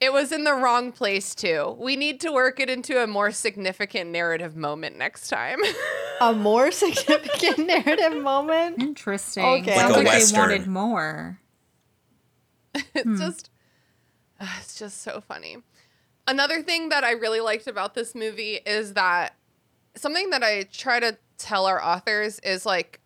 It 0.00 0.12
was 0.12 0.32
in 0.32 0.44
the 0.44 0.54
wrong 0.54 0.90
place 0.90 1.34
too. 1.34 1.76
We 1.78 1.94
need 1.96 2.18
to 2.22 2.32
work 2.32 2.58
it 2.58 2.68
into 2.70 3.00
a 3.02 3.06
more 3.06 3.30
significant 3.30 4.10
narrative 4.10 4.56
moment 4.56 4.96
next 4.98 5.28
time. 5.28 5.58
A 6.22 6.32
more 6.32 6.70
significant 6.70 7.66
narrative 7.66 8.22
moment. 8.22 8.80
Interesting. 8.80 9.44
Okay. 9.44 9.76
Sounds 9.76 9.96
Like 9.96 10.06
a 10.06 10.08
like 10.08 10.24
they 10.24 10.38
wanted 10.38 10.66
more. 10.66 11.38
it's 12.74 13.20
just 13.20 13.50
uh, 14.40 14.46
it's 14.60 14.78
just 14.78 15.02
so 15.02 15.20
funny. 15.20 15.58
Another 16.26 16.62
thing 16.62 16.90
that 16.90 17.02
I 17.02 17.12
really 17.12 17.40
liked 17.40 17.66
about 17.66 17.94
this 17.94 18.14
movie 18.14 18.60
is 18.64 18.94
that 18.94 19.34
something 19.96 20.30
that 20.30 20.42
I 20.44 20.62
try 20.64 21.00
to 21.00 21.18
tell 21.36 21.66
our 21.66 21.82
authors 21.82 22.38
is 22.40 22.64
like 22.64 23.00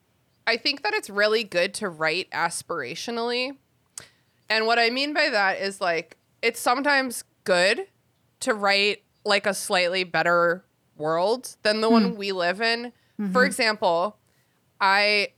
I 0.46 0.57
think 0.57 0.83
that 0.83 0.92
it's 0.92 1.11
really 1.11 1.42
good 1.42 1.74
to 1.74 1.88
write 1.88 2.31
aspirationally. 2.31 3.57
And 4.48 4.66
what 4.66 4.79
I 4.79 4.90
mean 4.90 5.12
by 5.12 5.31
that 5.31 5.61
is 5.61 5.81
like 5.81 6.18
it's 6.42 6.61
sometimes 6.61 7.24
good 7.44 7.87
to 8.40 8.55
write 8.55 9.02
like 9.24 9.46
a 9.46 9.55
slightly 9.55 10.05
better 10.05 10.64
world 10.96 11.57
than 11.62 11.81
the 11.81 11.90
one 11.90 12.16
we 12.16 12.33
live 12.33 12.61
in. 12.61 12.92
For 13.16 13.22
mm-hmm. 13.22 13.44
example, 13.44 14.18
I 14.81 15.29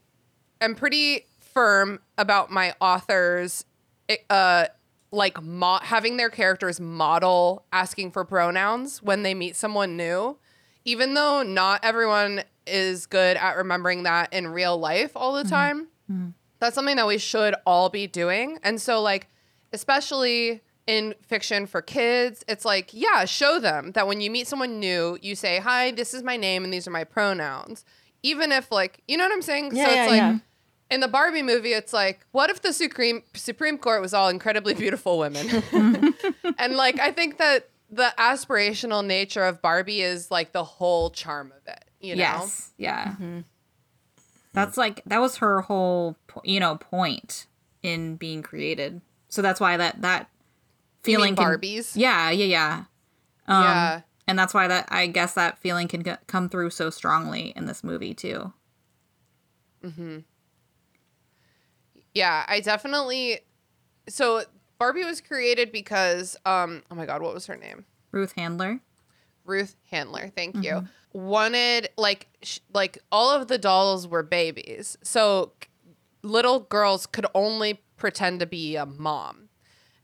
am 0.61 0.75
pretty 0.75 1.27
firm 1.41 2.01
about 2.17 2.51
my 2.51 2.75
authors 2.81 3.65
eh, 4.09 4.17
uh 4.29 4.67
like 5.11 5.43
mo- 5.43 5.79
having 5.83 6.19
their 6.19 6.29
characters 6.29 6.81
model 6.81 7.65
asking 7.73 8.11
for 8.11 8.25
pronouns 8.25 9.03
when 9.03 9.23
they 9.23 9.33
meet 9.33 9.57
someone 9.57 9.97
new. 9.97 10.37
Even 10.85 11.15
though 11.15 11.43
not 11.43 11.85
everyone 11.85 12.43
is 12.67 13.07
good 13.07 13.37
at 13.37 13.57
remembering 13.57 14.03
that 14.03 14.33
in 14.33 14.49
real 14.49 14.77
life 14.77 15.13
all 15.17 15.33
the 15.33 15.41
mm-hmm. 15.41 15.49
time 15.49 15.89
mm-hmm. 16.11 16.29
that's 16.59 16.75
something 16.75 16.97
that 16.97 17.07
we 17.07 17.19
should 17.19 17.55
all 17.65 17.89
be 17.89 18.07
doing. 18.07 18.59
And 18.63 18.81
so 18.81 19.01
like 19.01 19.29
especially 19.73 20.63
in 20.89 21.15
fiction 21.23 21.67
for 21.67 21.81
kids 21.83 22.45
it's 22.49 22.65
like 22.65 22.91
yeah 22.93 23.25
show 23.25 23.61
them 23.61 23.93
that 23.93 24.07
when 24.09 24.21
you 24.21 24.31
meet 24.31 24.49
someone 24.49 24.81
new 24.81 25.17
you 25.23 25.37
say 25.37 25.59
hi 25.59 25.91
this 25.93 26.15
is 26.15 26.23
my 26.23 26.37
name 26.37 26.65
and 26.65 26.73
these 26.73 26.89
are 26.89 26.91
my 26.91 27.05
pronouns 27.05 27.85
even 28.23 28.51
if 28.51 28.73
like 28.73 29.01
you 29.07 29.17
know 29.17 29.25
what 29.25 29.33
i'm 29.33 29.43
saying 29.43 29.71
Yeah, 29.73 29.85
so 29.85 29.91
yeah, 29.93 30.03
it's 30.03 30.11
like 30.11 30.19
yeah. 30.19 30.39
in 30.91 31.01
the 31.01 31.09
Barbie 31.09 31.43
movie, 31.43 31.75
it's 31.75 31.93
like, 31.93 32.25
what 32.33 32.49
if 32.49 32.63
the 32.63 32.73
Supreme 32.73 33.23
Supreme 33.35 33.77
Court 33.77 34.01
was 34.01 34.15
all 34.15 34.31
incredibly 34.31 34.73
beautiful 34.73 35.19
women? 35.19 35.47
and 36.59 36.77
like, 36.77 36.99
I 36.99 37.13
think 37.13 37.37
that 37.37 37.69
the 37.91 38.13
aspirational 38.19 39.05
nature 39.05 39.45
of 39.45 39.61
Barbie 39.61 40.01
is 40.01 40.31
like 40.31 40.53
the 40.53 40.65
whole 40.65 41.11
charm 41.11 41.53
of 41.55 41.67
it. 41.67 41.85
You 42.01 42.17
know? 42.17 42.21
Yes. 42.21 42.73
Yeah. 42.79 43.09
Mm-hmm. 43.09 43.41
That's 44.55 44.77
like 44.79 45.03
that 45.05 45.21
was 45.21 45.37
her 45.37 45.61
whole 45.61 46.17
you 46.43 46.59
know 46.59 46.77
point 46.77 47.47
in 47.83 48.17
being 48.17 48.43
created. 48.43 49.03
So 49.29 49.43
that's 49.43 49.61
why 49.61 49.77
that 49.77 50.01
that 50.01 50.23
You 50.23 50.29
mean 50.29 50.38
feeling 51.17 51.37
can, 51.37 51.45
Barbies. 51.45 51.93
Yeah, 51.95 52.31
yeah, 52.31 52.45
yeah. 52.45 52.85
Um, 53.47 53.63
yeah. 53.65 54.01
And 54.27 54.39
that's 54.39 54.53
why 54.53 54.69
that 54.69 54.89
I 54.91 55.07
guess 55.07 55.35
that 55.35 55.59
feeling 55.59 55.89
can 55.89 56.05
c- 56.05 56.13
come 56.27 56.49
through 56.49 56.71
so 56.71 56.91
strongly 56.91 57.53
in 57.57 57.65
this 57.67 57.83
movie 57.83 58.13
too. 58.15 58.53
Hmm. 59.83 60.19
Yeah. 62.15 62.45
I 62.49 62.61
definitely. 62.61 63.41
So 64.09 64.43
Barbie 64.79 65.05
was 65.05 65.21
created 65.21 65.73
because, 65.73 66.37
um, 66.47 66.83
oh 66.91 66.95
my 66.95 67.07
God, 67.07 67.23
what 67.23 67.35
was 67.35 67.47
her 67.47 67.57
name? 67.57 67.85
Ruth 68.13 68.33
Handler. 68.37 68.81
Ruth 69.45 69.77
Handler, 69.91 70.29
thank 70.35 70.63
you. 70.63 70.87
Wanted 71.15 71.89
like 71.97 72.27
sh- 72.43 72.59
like 72.75 72.99
all 73.11 73.31
of 73.31 73.49
the 73.49 73.57
dolls 73.57 74.07
were 74.07 74.23
babies. 74.23 74.99
So 75.03 75.53
c- 75.63 75.69
little 76.23 76.61
girls 76.61 77.07
could 77.07 77.27
only 77.35 77.81
pretend 77.97 78.41
to 78.41 78.47
be 78.47 78.77
a 78.77 78.85
mom. 78.85 79.48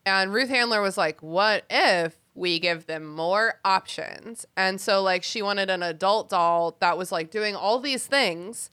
And 0.07 0.33
Ruth 0.33 0.49
Handler 0.49 0.83
was 0.83 0.99
like, 0.99 1.23
"What 1.23 1.65
if 1.71 2.17
we 2.35 2.59
give 2.59 2.87
them 2.87 3.07
more 3.07 3.61
options?" 3.65 4.47
And 4.57 4.81
so 4.81 5.03
like 5.03 5.23
she 5.23 5.43
wanted 5.43 5.71
an 5.71 5.83
adult 5.83 6.29
doll 6.29 6.77
that 6.81 6.99
was 6.99 7.11
like 7.11 7.31
doing 7.31 7.55
all 7.55 7.79
these 7.79 8.07
things 8.07 8.71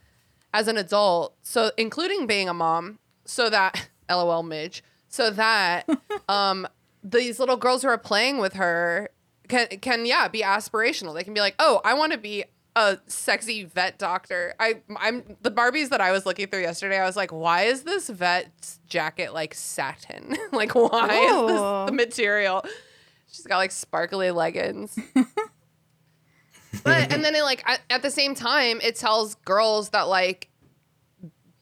as 0.53 0.67
an 0.67 0.77
adult, 0.77 1.35
so 1.41 1.71
including 1.77 2.27
being 2.27 2.49
a 2.49 2.53
mom, 2.53 2.99
so 3.25 3.49
that 3.49 3.89
LOL 4.09 4.43
Midge, 4.43 4.83
so 5.07 5.29
that 5.31 5.87
um 6.29 6.67
these 7.03 7.39
little 7.39 7.57
girls 7.57 7.81
who 7.81 7.87
are 7.87 7.97
playing 7.97 8.37
with 8.37 8.53
her 8.53 9.09
can 9.47 9.67
can 9.79 10.05
yeah 10.05 10.27
be 10.27 10.41
aspirational. 10.41 11.13
They 11.13 11.23
can 11.23 11.33
be 11.33 11.39
like, 11.41 11.55
oh, 11.59 11.81
I 11.85 11.93
want 11.93 12.11
to 12.11 12.17
be 12.17 12.45
a 12.75 12.97
sexy 13.07 13.65
vet 13.65 13.97
doctor. 13.99 14.53
I 14.59 14.81
I'm 14.97 15.37
the 15.41 15.51
Barbies 15.51 15.89
that 15.89 16.01
I 16.01 16.11
was 16.11 16.25
looking 16.25 16.47
through 16.47 16.61
yesterday. 16.61 16.99
I 16.99 17.05
was 17.05 17.15
like, 17.15 17.31
why 17.31 17.63
is 17.63 17.83
this 17.83 18.09
vet's 18.09 18.79
jacket 18.87 19.33
like 19.33 19.53
satin? 19.53 20.35
like, 20.51 20.73
why 20.73 21.07
is 21.09 21.31
Oh. 21.31 21.47
this 21.47 21.57
the 21.57 21.63
oh. 21.63 21.89
material? 21.91 22.65
She's 23.31 23.45
got 23.45 23.57
like 23.57 23.71
sparkly 23.71 24.31
leggings. 24.31 24.97
but 26.83 27.11
and 27.13 27.23
then 27.23 27.35
it 27.35 27.43
like 27.43 27.63
at, 27.67 27.81
at 27.89 28.01
the 28.01 28.11
same 28.11 28.35
time, 28.35 28.79
it 28.81 28.95
tells 28.95 29.35
girls 29.35 29.89
that 29.89 30.03
like 30.07 30.49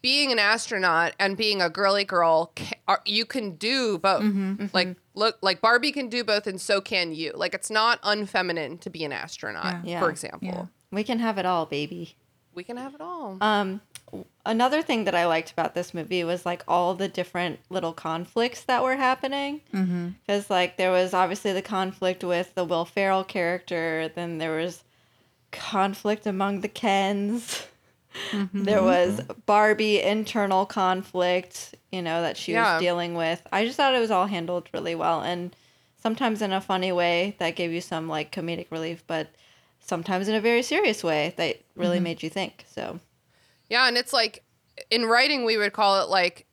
being 0.01 0.31
an 0.31 0.39
astronaut 0.39 1.13
and 1.19 1.35
being 1.35 1.61
a 1.61 1.69
girly 1.69 2.05
girl, 2.05 2.53
ca- 2.55 2.77
are, 2.87 3.01
you 3.05 3.25
can 3.25 3.55
do 3.55 3.97
both. 3.97 4.21
Mm-hmm, 4.23 4.67
like 4.71 4.87
mm-hmm. 4.89 4.99
look, 5.19 5.37
like 5.41 5.59
Barbie 5.61 5.91
can 5.91 6.07
do 6.07 6.23
both, 6.23 6.47
and 6.47 6.59
so 6.61 6.79
can 6.79 7.11
you. 7.11 7.33
Like 7.35 7.53
it's 7.53 7.69
not 7.69 8.01
unfeminine 8.03 8.79
to 8.81 8.89
be 8.89 9.03
an 9.03 9.11
astronaut, 9.11 9.85
Yeah. 9.85 9.99
for 9.99 10.05
Yeah. 10.05 10.11
example. 10.11 10.47
Yeah. 10.47 10.65
We 10.91 11.03
can 11.03 11.19
have 11.19 11.37
it 11.37 11.45
all, 11.45 11.65
baby. 11.65 12.15
We 12.53 12.63
can 12.63 12.77
have 12.77 12.95
it 12.95 13.01
all. 13.01 13.37
Um, 13.41 13.81
another 14.45 14.81
thing 14.81 15.03
that 15.05 15.13
I 15.15 15.25
liked 15.27 15.51
about 15.51 15.75
this 15.75 15.93
movie 15.93 16.23
was 16.23 16.45
like 16.45 16.63
all 16.67 16.95
the 16.95 17.07
different 17.07 17.59
little 17.69 17.93
conflicts 17.93 18.63
that 18.63 18.83
were 18.83 18.95
happening. 18.95 19.61
Because 20.25 20.49
like 20.49 20.77
there 20.77 20.91
was 20.91 21.13
obviously 21.13 21.53
the 21.53 21.61
conflict 21.61 22.23
with 22.23 22.55
the 22.55 22.65
Will 22.65 22.85
Ferrell 22.85 23.23
character, 23.23 24.11
then 24.15 24.39
there 24.39 24.57
was 24.57 24.83
conflict 25.51 26.25
among 26.25 26.61
the 26.61 26.67
Kens. 26.67 27.65
There 28.53 28.81
was 28.81 29.21
Barbie 29.45 30.01
internal 30.01 30.65
conflict, 30.65 31.75
you 31.91 32.01
know, 32.01 32.23
that 32.23 32.37
she 32.37 32.53
Yeah. 32.53 32.73
was 32.73 32.81
dealing 32.81 33.13
with. 33.13 33.45
I 33.53 33.63
just 33.65 33.77
thought 33.77 33.93
it 33.93 33.99
was 33.99 34.09
all 34.11 34.25
handled 34.25 34.67
really 34.73 34.95
well 34.95 35.21
and 35.21 35.55
sometimes 36.01 36.41
in 36.41 36.51
a 36.51 36.59
funny 36.59 36.91
way 36.91 37.35
that 37.37 37.55
gave 37.55 37.71
you 37.71 37.81
some 37.81 38.07
like 38.09 38.31
comedic 38.31 38.71
relief, 38.71 39.03
but 39.05 39.29
sometimes 39.89 40.29
in 40.29 40.35
a 40.35 40.41
very 40.41 40.61
serious 40.61 41.03
way 41.03 41.33
that 41.35 41.57
really 41.75 41.97
mm-hmm. 41.97 42.05
made 42.05 42.23
you 42.23 42.29
think. 42.29 42.63
So 42.73 42.99
Yeah, 43.69 43.87
and 43.87 43.97
it's 43.97 44.13
like 44.13 44.43
in 44.89 45.05
writing 45.05 45.43
we 45.43 45.57
would 45.57 45.73
call 45.73 46.01
it 46.01 46.09
like 46.09 46.45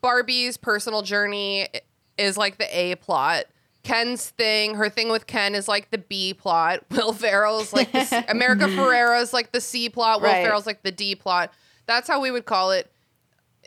Barbie's 0.00 0.56
personal 0.56 1.02
journey 1.02 1.68
is 2.16 2.38
like 2.38 2.58
the 2.58 2.78
A 2.78 2.94
plot. 2.94 3.44
Ken's 3.82 4.30
thing, 4.30 4.74
her 4.74 4.88
thing 4.88 5.10
with 5.10 5.26
Ken 5.26 5.54
is 5.54 5.68
like 5.68 5.90
the 5.90 5.98
B 5.98 6.34
plot. 6.34 6.80
Will 6.90 7.12
Ferrell's 7.12 7.72
like 7.72 7.92
the 7.92 8.04
C- 8.04 8.24
America 8.28 8.66
Ferrera's 8.68 9.32
like 9.32 9.52
the 9.52 9.60
C 9.60 9.88
plot. 9.88 10.20
Will 10.20 10.28
Right. 10.28 10.44
Ferrell's 10.44 10.66
like 10.66 10.82
the 10.82 10.90
D 10.90 11.14
plot. 11.14 11.52
That's 11.86 12.08
how 12.08 12.20
we 12.20 12.30
would 12.30 12.46
call 12.46 12.72
it. 12.72 12.90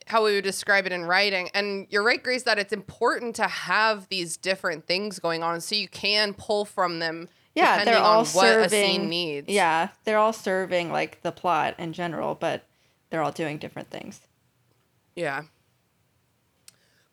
how 0.08 0.26
we 0.26 0.34
would 0.34 0.44
describe 0.44 0.86
it 0.86 0.92
in 0.92 1.06
writing. 1.06 1.50
And 1.54 1.88
you're 1.90 2.04
right, 2.04 2.22
Grace, 2.22 2.44
that 2.44 2.60
it's 2.60 2.74
important 2.74 3.36
to 3.38 3.48
have 3.48 4.10
these 4.10 4.36
different 4.38 4.88
things 4.88 5.20
going 5.20 5.44
on 5.44 5.62
so 5.62 5.76
you 5.76 5.88
can 5.88 6.34
pull 6.34 6.66
from 6.66 7.00
them. 7.00 7.30
Yeah, 7.56 7.84
they're 7.84 7.98
all 7.98 8.20
on 8.20 8.26
what 8.28 8.46
serving. 8.46 8.66
a 8.66 8.70
scene 8.70 9.10
needs. 9.10 9.50
Yeah, 9.50 9.90
they're 10.04 10.18
all 10.18 10.34
serving 10.34 10.92
like 10.92 11.22
the 11.24 11.32
plot 11.32 11.76
in 11.78 11.94
general, 11.94 12.36
but 12.36 12.64
they're 13.10 13.22
all 13.22 13.32
doing 13.32 13.58
different 13.58 13.90
things. 13.90 14.22
Yeah. 15.16 15.44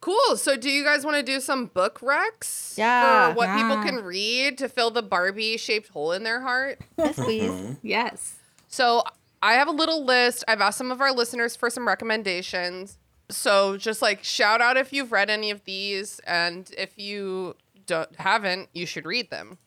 Cool. 0.00 0.36
So, 0.36 0.56
do 0.56 0.70
you 0.70 0.84
guys 0.84 1.04
want 1.04 1.16
to 1.16 1.22
do 1.22 1.40
some 1.40 1.66
book 1.66 2.00
recs? 2.00 2.76
Yeah. 2.78 3.30
For 3.30 3.36
what 3.36 3.56
people 3.56 3.82
can 3.82 4.04
read 4.04 4.58
to 4.58 4.68
fill 4.68 4.90
the 4.90 5.02
Barbie 5.02 5.56
shaped 5.56 5.88
hole 5.88 6.12
in 6.12 6.22
their 6.22 6.40
heart? 6.42 6.80
Yes, 6.98 7.16
please. 7.16 7.50
Mm-hmm. 7.50 7.72
Yes. 7.82 8.34
So 8.68 9.02
I 9.42 9.54
have 9.54 9.68
a 9.68 9.72
little 9.72 10.04
list. 10.04 10.44
I've 10.46 10.60
asked 10.60 10.78
some 10.78 10.90
of 10.90 11.00
our 11.00 11.12
listeners 11.12 11.56
for 11.56 11.70
some 11.70 11.86
recommendations. 11.88 12.98
So 13.30 13.76
just 13.76 14.02
like 14.02 14.22
shout 14.22 14.60
out 14.60 14.76
if 14.76 14.92
you've 14.92 15.12
read 15.12 15.30
any 15.30 15.50
of 15.50 15.64
these, 15.64 16.20
and 16.26 16.70
if 16.76 16.96
you 16.98 17.56
don't 17.86 18.14
haven't, 18.16 18.68
you 18.74 18.86
should 18.86 19.06
read 19.06 19.30
them. 19.30 19.58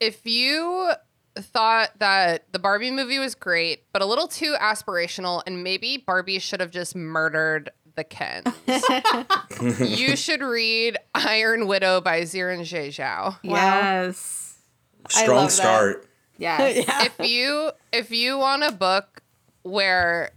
If 0.00 0.24
you 0.26 0.92
thought 1.36 1.98
that 1.98 2.44
the 2.52 2.58
Barbie 2.58 2.90
movie 2.90 3.18
was 3.18 3.34
great, 3.34 3.84
but 3.92 4.02
a 4.02 4.06
little 4.06 4.28
too 4.28 4.54
aspirational, 4.60 5.42
and 5.46 5.62
maybe 5.62 5.96
Barbie 6.04 6.38
should 6.38 6.60
have 6.60 6.70
just 6.70 6.94
murdered 6.96 7.70
the 7.94 8.04
Kens, 8.04 8.46
you 9.80 10.16
should 10.16 10.40
read 10.40 10.96
Iron 11.14 11.66
Widow 11.66 12.00
by 12.00 12.22
Xiran 12.22 12.64
Jay 12.64 12.88
Zhao. 12.88 13.38
Yes. 13.42 14.58
I 15.06 15.22
Strong 15.22 15.36
love 15.36 15.46
that. 15.48 15.52
start. 15.52 16.06
Yes. 16.36 16.84
if 17.18 17.28
you 17.28 17.70
if 17.92 18.10
you 18.10 18.38
want 18.38 18.62
a 18.62 18.72
book 18.72 19.22
where 19.62 20.30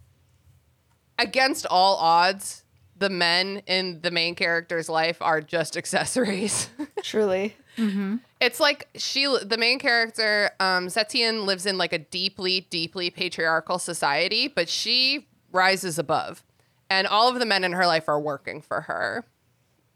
against 1.19 1.65
all 1.67 1.97
odds 1.97 2.63
the 2.97 3.10
men 3.10 3.62
in 3.67 4.02
the 4.02 4.12
main 4.12 4.36
character's 4.36 4.88
life 4.89 5.21
are 5.21 5.41
just 5.41 5.76
accessories 5.78 6.69
Truly. 7.04 7.56
It's 7.78 8.60
like 8.60 8.88
she 8.96 9.26
the 9.44 9.58
main 9.58 9.80
character 9.80 10.52
um 10.60 10.88
Zetian 10.88 11.46
lives 11.46 11.66
in 11.66 11.78
like 11.78 11.94
a 11.94 12.00
deeply 12.00 12.68
deeply 12.70 13.10
patriarchal 13.10 13.80
society 13.80 14.48
but 14.48 14.70
she 14.70 15.28
rises 15.52 15.98
above 15.98 16.44
and 16.90 17.08
all 17.08 17.28
of 17.30 17.40
the 17.40 17.46
men 17.46 17.64
in 17.64 17.72
her 17.72 17.86
life 17.88 18.08
are 18.08 18.20
working 18.20 18.62
for 18.62 18.82
her 18.82 19.26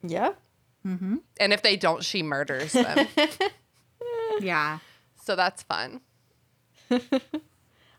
Yeah. 0.02 0.34
Mm-hmm. 0.86 1.18
and 1.40 1.54
if 1.54 1.62
they 1.62 1.76
don't 1.76 2.04
she 2.04 2.24
murders 2.24 2.74
them 2.74 3.08
Yeah. 4.40 4.80
so 5.24 5.36
that's 5.36 5.64
fun 5.64 6.02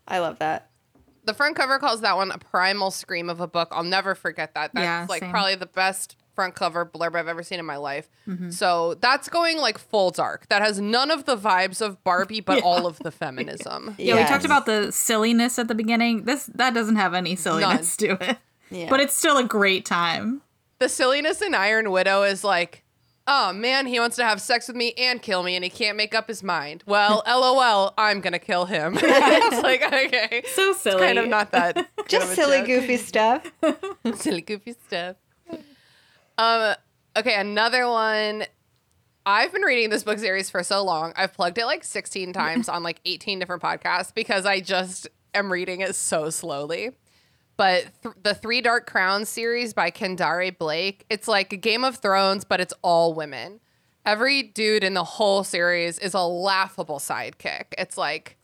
I 0.07 0.19
love 0.19 0.39
that. 0.39 0.69
the 1.25 1.33
front 1.33 1.55
cover 1.55 1.79
calls 1.79 2.01
that 2.01 2.15
one 2.15 2.31
a 2.31 2.37
primal 2.37 2.89
scream 2.91 3.29
of 3.29 3.41
a 3.41 3.47
book. 3.47 3.67
I'll 3.71 3.83
never 3.83 4.15
forget 4.15 4.53
that. 4.55 4.71
That's 4.73 4.83
Yeah, 4.83 5.05
like 5.09 5.19
same. 5.21 5.31
probably 5.31 5.55
the 5.55 5.65
best 5.65 6.15
front 6.37 6.53
cover 6.53 6.85
blurb 6.85 7.15
I've 7.15 7.27
ever 7.27 7.41
seen 7.41 7.57
in 7.57 7.65
my 7.65 7.77
life. 7.77 8.07
Mm-hmm. 8.27 8.51
So 8.51 8.93
that's 8.93 9.27
going 9.27 9.57
like 9.57 9.79
full 9.79 10.11
dark. 10.11 10.47
That 10.49 10.61
has 10.61 10.79
none 10.79 11.09
of 11.09 11.25
the 11.25 11.35
vibes 11.35 11.81
of 11.81 12.03
Barbie, 12.03 12.41
but 12.41 12.61
all 12.69 12.85
of 12.85 12.99
the 12.99 13.09
feminism. 13.11 13.95
Yeah, 13.97 14.15
we 14.17 14.23
talked 14.23 14.45
about 14.45 14.67
the 14.67 14.91
silliness 14.91 15.57
at 15.57 15.67
the 15.67 15.73
beginning. 15.73 16.25
This 16.25 16.45
that 16.53 16.75
doesn't 16.75 16.97
have 16.97 17.15
any 17.15 17.35
silliness 17.35 17.97
to 17.97 18.11
it. 18.29 18.37
Yeah. 18.69 18.87
But 18.89 18.99
it's 18.99 19.15
still 19.15 19.37
a 19.37 19.43
great 19.43 19.83
time. 19.83 20.41
The 20.77 20.89
silliness 20.89 21.41
in 21.41 21.55
Iron 21.55 21.89
Widow 21.89 22.21
is 22.21 22.43
like, 22.43 22.83
oh 23.25 23.51
man, 23.51 23.87
he 23.87 23.99
wants 23.99 24.15
to 24.17 24.23
have 24.23 24.39
sex 24.39 24.67
with 24.67 24.77
me 24.77 24.93
and 24.95 25.21
kill 25.21 25.41
me, 25.41 25.55
and 25.55 25.63
he 25.63 25.69
can't 25.71 25.97
make 25.97 26.13
up 26.13 26.27
his 26.27 26.43
mind. 26.43 26.83
Well, 26.85 27.23
lol, 27.27 27.93
I'm 27.97 28.21
gonna 28.21 28.37
kill 28.39 28.65
him. 28.65 28.95
it's 29.01 29.63
like 29.63 29.81
okay, 29.81 30.43
So 30.53 30.73
silly. 30.73 31.01
kind 31.01 31.17
of 31.17 31.27
not 31.27 31.51
that. 31.51 31.73
good 31.75 31.85
of 31.97 32.07
Just 32.07 32.35
silly, 32.35 32.59
joke. 32.59 32.67
goofy 32.67 32.97
stuff. 32.97 33.51
silly 34.15 34.41
goofy 34.41 34.75
stuff. 34.87 35.15
Um. 36.37 36.75
Okay, 37.17 37.35
another 37.35 37.87
one. 37.87 38.45
I've 39.25 39.51
been 39.51 39.63
reading 39.63 39.89
this 39.89 40.03
book 40.03 40.19
series 40.19 40.49
for 40.49 40.63
so 40.63 40.83
long. 40.83 41.11
I've 41.17 41.33
plugged 41.33 41.57
it 41.57 41.65
like 41.65 41.83
16 41.83 42.31
times 42.31 42.69
on 42.69 42.81
like 42.81 43.01
18 43.03 43.39
different 43.39 43.61
podcasts 43.61 44.13
because 44.13 44.45
I 44.45 44.61
just 44.61 45.07
am 45.33 45.51
reading 45.51 45.81
it 45.81 45.95
so 45.95 46.29
slowly. 46.29 46.91
But 47.57 47.87
th- 48.03 48.15
the 48.23 48.35
Three 48.35 48.61
Dark 48.61 48.85
Crowns 48.85 49.27
series 49.27 49.73
by 49.73 49.91
Kendare 49.91 50.57
Blake, 50.57 51.05
it's 51.09 51.27
like 51.27 51.51
a 51.51 51.57
Game 51.57 51.83
of 51.83 51.97
Thrones, 51.97 52.45
but 52.45 52.61
it's 52.61 52.73
all 52.83 53.13
women. 53.13 53.59
Every 54.05 54.43
dude 54.43 54.83
in 54.83 54.93
the 54.93 55.03
whole 55.03 55.43
series 55.43 55.99
is 55.99 56.13
a 56.13 56.21
laughable 56.21 56.99
sidekick. 56.99 57.65
It's 57.77 57.97
like 57.97 58.36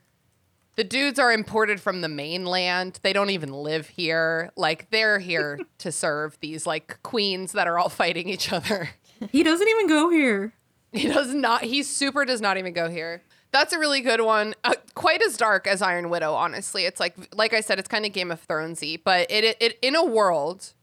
the 0.75 0.83
dudes 0.83 1.19
are 1.19 1.31
imported 1.31 1.79
from 1.79 2.01
the 2.01 2.09
mainland. 2.09 2.99
They 3.03 3.13
don't 3.13 3.29
even 3.29 3.53
live 3.53 3.89
here. 3.89 4.51
Like 4.55 4.89
they're 4.89 5.19
here 5.19 5.59
to 5.79 5.91
serve 5.91 6.37
these 6.39 6.65
like 6.65 7.01
queens 7.03 7.51
that 7.51 7.67
are 7.67 7.77
all 7.77 7.89
fighting 7.89 8.29
each 8.29 8.51
other. 8.51 8.91
He 9.31 9.43
doesn't 9.43 9.67
even 9.67 9.87
go 9.87 10.09
here. 10.09 10.53
He 10.93 11.07
does 11.07 11.33
not. 11.33 11.63
He 11.63 11.81
super 11.81 12.23
does 12.23 12.39
not 12.39 12.57
even 12.57 12.71
go 12.71 12.87
here. 12.87 13.23
That's 13.51 13.73
a 13.73 13.79
really 13.79 14.01
good 14.01 14.21
one. 14.21 14.53
Uh, 14.63 14.75
quite 14.93 15.23
as 15.23 15.37
dark 15.37 15.65
as 15.65 15.81
Iron 15.81 16.11
Widow, 16.11 16.35
honestly. 16.35 16.85
It's 16.85 16.99
like, 16.99 17.15
like 17.33 17.51
I 17.51 17.61
said, 17.61 17.79
it's 17.79 17.87
kind 17.87 18.05
of 18.05 18.13
Game 18.13 18.29
of 18.29 18.47
Thronesy, 18.47 19.01
but 19.03 19.31
it, 19.31 19.43
it, 19.43 19.57
it 19.59 19.79
in 19.81 19.95
a 19.95 20.05
world 20.05 20.73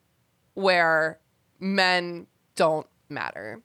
where 0.55 1.21
men 1.61 2.27
don't 2.57 2.89
matter. 3.09 3.61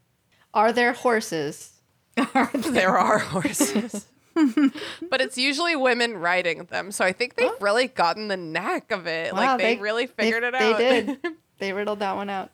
Are 0.53 0.71
there 0.71 0.93
horses? 0.93 1.81
There 2.53 2.95
are 2.95 3.17
horses. 3.17 4.05
but 5.10 5.21
it's 5.21 5.38
usually 5.38 5.76
women 5.76 6.17
writing 6.17 6.65
them. 6.65 6.91
So 6.91 7.06
I 7.06 7.13
think 7.13 7.36
they've 7.36 7.52
really 7.62 7.88
gotten 7.88 8.28
the 8.28 8.38
knack 8.38 8.91
of 8.91 9.08
it. 9.08 9.34
Wow, 9.34 9.39
like 9.39 9.60
they, 9.60 9.78
really 9.78 10.08
figured 10.08 10.43
they, 10.43 10.48
it 10.48 10.56
out. 10.56 10.78
They 10.78 11.02
did. 11.04 11.19
they 11.60 11.74
riddled 11.74 12.00
that 12.00 12.15
one 12.15 12.30
out. 12.30 12.52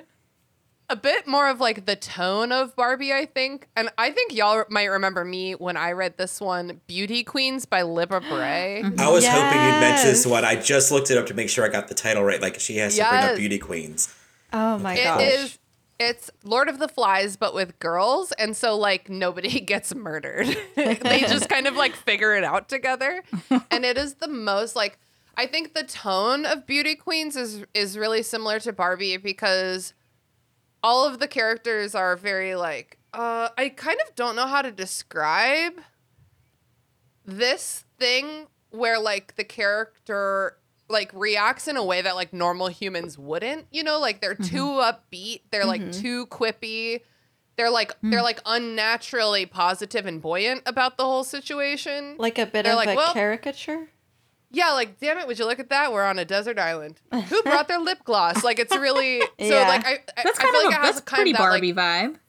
a 0.89 0.95
bit 0.95 1.28
more 1.28 1.50
of 1.50 1.60
like 1.60 1.86
the 1.86 1.95
tone 1.95 2.52
of 2.52 2.76
Barbie, 2.76 3.12
I 3.12 3.26
think. 3.26 3.67
And 3.76 3.89
I 3.97 4.12
think 4.12 4.34
y'all 4.34 4.63
might 4.69 4.86
remember 4.86 5.26
me 5.26 5.54
when 5.54 5.76
I 5.76 5.91
read 5.91 6.17
this 6.17 6.39
one, 6.39 6.82
Beauty 6.88 7.23
Queens 7.23 7.65
by 7.65 7.82
Libba 7.82 8.21
Bray. 8.30 8.84
Mm-hmm. 8.86 9.00
I 9.00 9.10
was 9.10 9.26
hoping 9.28 9.62
you'd 9.62 9.80
mention 9.80 10.08
this 10.08 10.26
one. 10.26 10.45
I 10.45 10.56
just 10.56 10.91
looked 10.91 11.12
it 11.12 11.17
up 11.17 11.26
to 11.28 11.34
make 11.34 11.50
sure 11.50 11.65
I 11.65 11.69
got 11.69 11.88
the 11.88 11.95
title 11.95 12.23
right. 12.23 12.41
Like 12.41 12.60
she 12.60 12.78
has 12.78 12.95
to 12.95 13.04
bring 13.04 13.23
up 13.23 13.38
beauty 13.38 13.60
queens. 13.60 14.13
Oh 14.54 14.78
my 14.78 14.95
It 14.95 15.04
gosh. 15.04 15.21
is 15.23 15.60
it's 15.99 16.29
Lord 16.43 16.69
of 16.69 16.79
the 16.79 16.88
Flies 16.88 17.38
but 17.38 17.53
with 17.53 17.79
girls 17.79 18.31
and 18.33 18.55
so 18.55 18.77
like 18.77 19.10
nobody 19.10 19.60
gets 19.62 19.93
murdered. 19.95 20.47
they 20.75 21.21
just 21.21 21.49
kind 21.49 21.67
of 21.67 21.75
like 21.75 21.95
figure 21.95 22.36
it 22.36 22.43
out 22.43 22.69
together. 22.69 23.23
And 23.71 23.86
it 23.86 23.97
is 23.97 24.15
the 24.15 24.27
most 24.27 24.75
like 24.75 24.97
I 25.36 25.45
think 25.45 25.73
the 25.73 25.83
tone 25.83 26.45
of 26.45 26.65
Beauty 26.65 26.95
Queens 26.95 27.36
is 27.36 27.63
is 27.73 27.97
really 27.97 28.23
similar 28.23 28.60
to 28.62 28.73
Barbie 28.73 29.17
because 29.17 29.93
all 30.83 31.05
of 31.07 31.19
the 31.19 31.27
characters 31.27 31.93
are 31.95 32.15
very 32.15 32.55
like 32.55 32.97
uh 33.13 33.49
I 33.57 33.69
kind 33.69 33.99
of 34.07 34.15
don't 34.15 34.36
know 34.36 34.47
how 34.47 34.62
to 34.62 34.71
describe 34.71 35.73
this 37.25 37.83
thing 37.99 38.47
where 38.69 38.99
like 38.99 39.36
the 39.36 39.43
character 39.43 40.57
like 40.89 41.12
reacts 41.13 41.67
in 41.67 41.78
a 41.78 41.84
way 41.84 42.02
that 42.02 42.15
like 42.15 42.34
normal 42.34 42.67
humans 42.67 43.17
wouldn't 43.17 43.67
you 43.71 43.84
know? 43.84 44.00
Like 44.00 44.21
they're 44.21 44.36
too 44.36 44.65
mm-hmm. 44.65 45.15
upbeat 45.15 45.41
they're 45.52 45.65
like 45.65 45.82
mm-hmm. 45.82 46.02
too 46.02 46.28
quippy 46.28 47.02
they're 47.58 47.71
like 47.71 48.00
mm. 48.02 48.12
they're 48.12 48.21
like 48.21 48.39
unnaturally 48.45 49.45
positive 49.45 50.06
and 50.06 50.21
buoyant 50.21 50.62
about 50.65 50.97
the 50.97 51.04
whole 51.04 51.23
situation. 51.23 52.15
Like 52.17 52.38
a 52.38 52.45
bit 52.45 52.63
They're 52.63 52.73
of 52.73 52.78
like, 52.78 52.89
a 52.89 52.95
well- 52.95 53.13
caricature. 53.13 53.89
yeah 54.52 54.71
like 54.71 55.00
damn 55.00 55.17
it 55.17 55.28
would 55.28 55.38
you 55.39 55.45
look 55.45 55.60
at 55.60 55.69
that? 55.69 55.91
We're 55.91 56.06
on 56.06 56.19
a 56.19 56.26
desert 56.26 56.60
island. 56.60 57.02
Who 57.30 57.43
brought 57.43 57.67
their 57.67 57.80
lip 57.80 58.00
gloss? 58.06 58.43
Like 58.43 58.60
it's 58.60 58.76
really 58.76 59.21
so 59.21 59.28
Yeah. 59.39 59.67
like 59.67 59.86
i, 59.86 59.93
I 59.93 60.23
That's 60.23 60.39
I 60.39 60.43
kind 60.43 60.56
feel 60.56 60.67
of 60.67 60.71
like 60.71 60.76
a 60.76 60.82
it 60.82 60.86
has 60.86 60.95
that's 60.95 61.02
kind 61.02 61.17
pretty 61.17 61.32
of 61.32 61.38
that, 61.38 61.43
like, 61.43 61.52
Barbie 61.52 61.73
vibe. 61.73 62.19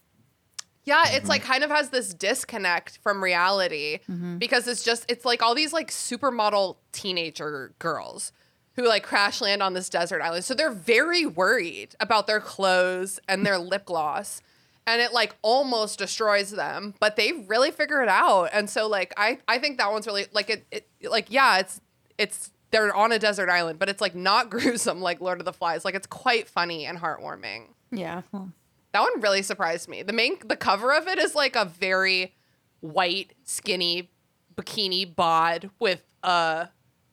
yeah, 0.85 1.03
it's 1.09 1.17
mm-hmm. 1.17 1.29
like 1.29 1.43
kind 1.43 1.63
of 1.63 1.71
has 1.71 1.91
this 1.91 2.15
disconnect 2.15 2.99
from 3.03 3.23
reality 3.23 3.99
because 4.39 4.67
it's 4.67 4.83
just 4.83 5.05
it's 5.11 5.27
like 5.27 5.43
all 5.43 5.55
these 5.55 5.75
like 5.75 5.91
supermodel 5.91 6.77
teenager 6.93 7.75
girls 7.79 8.33
who 8.79 8.87
like 8.87 9.03
crash 9.03 9.41
land 9.41 9.61
on 9.61 9.75
this 9.75 9.89
desert 9.89 10.23
island. 10.23 10.45
So 10.45 10.55
they're 10.55 10.71
very 10.71 11.27
worried 11.27 11.97
about 11.99 12.29
their 12.29 12.39
clothes 12.39 13.19
and 13.29 13.45
their 13.45 13.59
lip 13.59 13.85
gloss. 13.85 14.41
And 14.87 15.03
it 15.03 15.13
like 15.13 15.35
almost 15.43 15.99
destroys 15.99 16.53
them, 16.53 16.95
but 17.01 17.17
they 17.17 17.33
really 17.33 17.73
figure 17.73 18.03
it 18.03 18.09
out. 18.09 18.51
And 18.53 18.71
so 18.71 18.87
like 18.87 19.13
I 19.17 19.39
I 19.49 19.59
think 19.59 19.79
that 19.79 19.91
one's 19.91 20.07
really 20.07 20.27
like 20.33 20.49
it, 20.49 20.65
it 20.71 20.89
like 21.03 21.27
yeah, 21.29 21.59
it's 21.59 21.81
it's 22.19 22.53
they're 22.71 22.95
on 22.95 23.11
a 23.11 23.19
desert 23.19 23.49
island, 23.49 23.81
but 23.81 23.89
it's 23.89 24.01
like 24.01 24.15
not 24.15 24.49
gruesome 24.51 25.01
like 25.01 25.21
Lord 25.21 25.41
of 25.41 25.45
the 25.45 25.53
Flies. 25.53 25.85
Like 25.85 25.97
it's 25.97 26.07
quite 26.07 26.49
funny 26.49 26.87
and 26.87 26.99
heartwarming. 26.99 27.65
Yeah. 27.91 28.23
That 28.33 29.01
one 29.01 29.21
really 29.21 29.43
surprised 29.43 29.89
me. 29.89 30.05
The 30.05 30.13
main 30.13 30.39
the 30.47 30.57
cover 30.57 30.95
of 30.95 31.09
it 31.09 31.19
is 31.19 31.35
like 31.35 31.57
a 31.57 31.65
very 31.65 32.33
white, 32.79 33.35
skinny 33.43 34.09
bikini 34.55 35.17
bod 35.17 35.71
with 35.81 36.05
a 36.23 36.69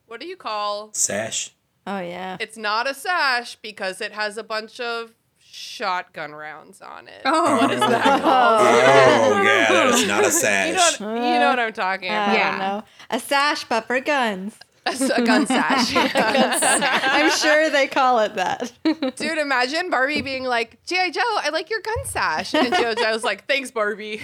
what 0.06 0.20
do 0.20 0.28
you 0.28 0.38
call? 0.38 0.94
Sash. 0.94 1.55
Oh 1.88 2.00
yeah. 2.00 2.38
It's 2.40 2.58
not 2.58 2.90
a 2.90 2.94
sash 2.94 3.56
because 3.58 4.02
it 4.02 4.12
has 4.12 4.38
a 4.38 4.44
bunch 4.44 4.80
of 4.80 5.14
shotgun 5.40 6.34
rounds 6.34 6.82
on 6.82 7.08
it. 7.08 7.22
Oh. 7.26 7.58
What 7.58 7.72
is 7.72 7.80
that 7.80 8.06
oh. 8.06 8.22
called? 8.22 8.62
Oh 8.68 9.42
yeah, 9.44 9.72
that 9.74 9.88
is 9.94 10.08
not 10.08 10.22
a 10.24 10.26
You 10.28 10.32
sash. 10.32 11.00
know, 11.00 11.14
you 11.16 11.40
know 11.40 11.50
what 11.50 11.60
I'm 11.60 11.74
talking 11.74 12.10
uh, 12.10 12.14
about. 12.14 12.26
don't 12.28 12.36
Yeah. 12.36 12.58
know. 12.58 12.84
A 13.12 13.20
sash, 13.20 13.64
but 13.66 13.86
for 13.86 14.00
guns. 14.00 14.58
A, 14.88 14.90
s- 14.90 15.10
a 15.10 15.24
gun 15.24 15.48
sash. 15.48 15.94
I'm 15.96 17.32
sure 17.32 17.70
they 17.72 17.88
call 17.88 18.20
it 18.20 18.36
that. 18.36 18.72
Dude, 19.16 19.38
imagine 19.40 19.90
Barbie 19.90 20.22
being 20.22 20.44
like, 20.44 20.78
G.I. 20.86 21.10
Joe, 21.10 21.22
I 21.26 21.50
like 21.50 21.72
your 21.72 21.82
gun 21.82 22.06
sash. 22.06 22.54
And 22.54 22.72
G.I. 22.72 22.94
Joe's 22.94 23.24
like, 23.24 23.48
thanks, 23.48 23.72
Barbie. 23.72 24.22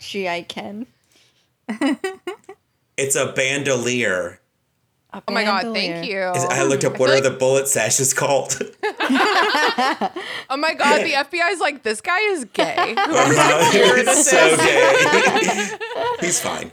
G.I. 0.00 0.42
Ken. 0.48 0.86
It's 2.96 3.14
a 3.14 3.32
bandolier. 3.32 4.40
A 5.16 5.22
Oh 5.28 5.32
my 5.32 5.44
God, 5.44 5.72
thank 5.72 6.06
you. 6.06 6.18
Is- 6.18 6.44
I 6.44 6.62
looked 6.64 6.84
up 6.84 6.98
what 6.98 7.08
are 7.10 7.14
like- 7.14 7.22
the 7.22 7.30
bullet 7.30 7.68
sashes 7.68 8.12
called. 8.12 8.60
Oh 10.48 10.56
my 10.56 10.74
God, 10.74 11.00
the 11.04 11.12
FBI's 11.12 11.60
like, 11.60 11.82
this 11.82 12.00
guy 12.00 12.20
is 12.20 12.44
gay. 12.46 12.94
It's 12.98 14.30
so 14.30 14.56
gay. 14.56 15.76
He's 16.20 16.38
fine. 16.40 16.70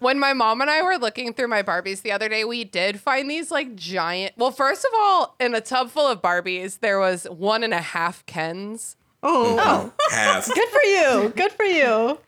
when 0.00 0.18
my 0.18 0.32
mom 0.32 0.60
and 0.60 0.70
I 0.70 0.82
were 0.82 0.96
looking 0.96 1.32
through 1.34 1.48
my 1.48 1.62
Barbies 1.62 2.02
the 2.02 2.12
other 2.12 2.28
day, 2.28 2.44
we 2.44 2.64
did 2.64 3.00
find 3.00 3.30
these 3.30 3.50
like 3.50 3.74
giant. 3.76 4.34
Well, 4.36 4.50
first 4.50 4.84
of 4.84 4.90
all, 4.96 5.34
in 5.40 5.54
a 5.54 5.60
tub 5.60 5.90
full 5.90 6.06
of 6.06 6.22
Barbies, 6.22 6.80
there 6.80 6.98
was 6.98 7.24
one 7.24 7.62
and 7.62 7.74
a 7.74 7.80
half 7.80 8.24
Kens. 8.26 8.96
Oh, 9.22 9.92
Half. 10.10 10.46
good 10.54 10.68
for 10.68 10.82
you. 10.82 11.32
Good 11.36 11.52
for 11.52 11.64
you. 11.64 12.18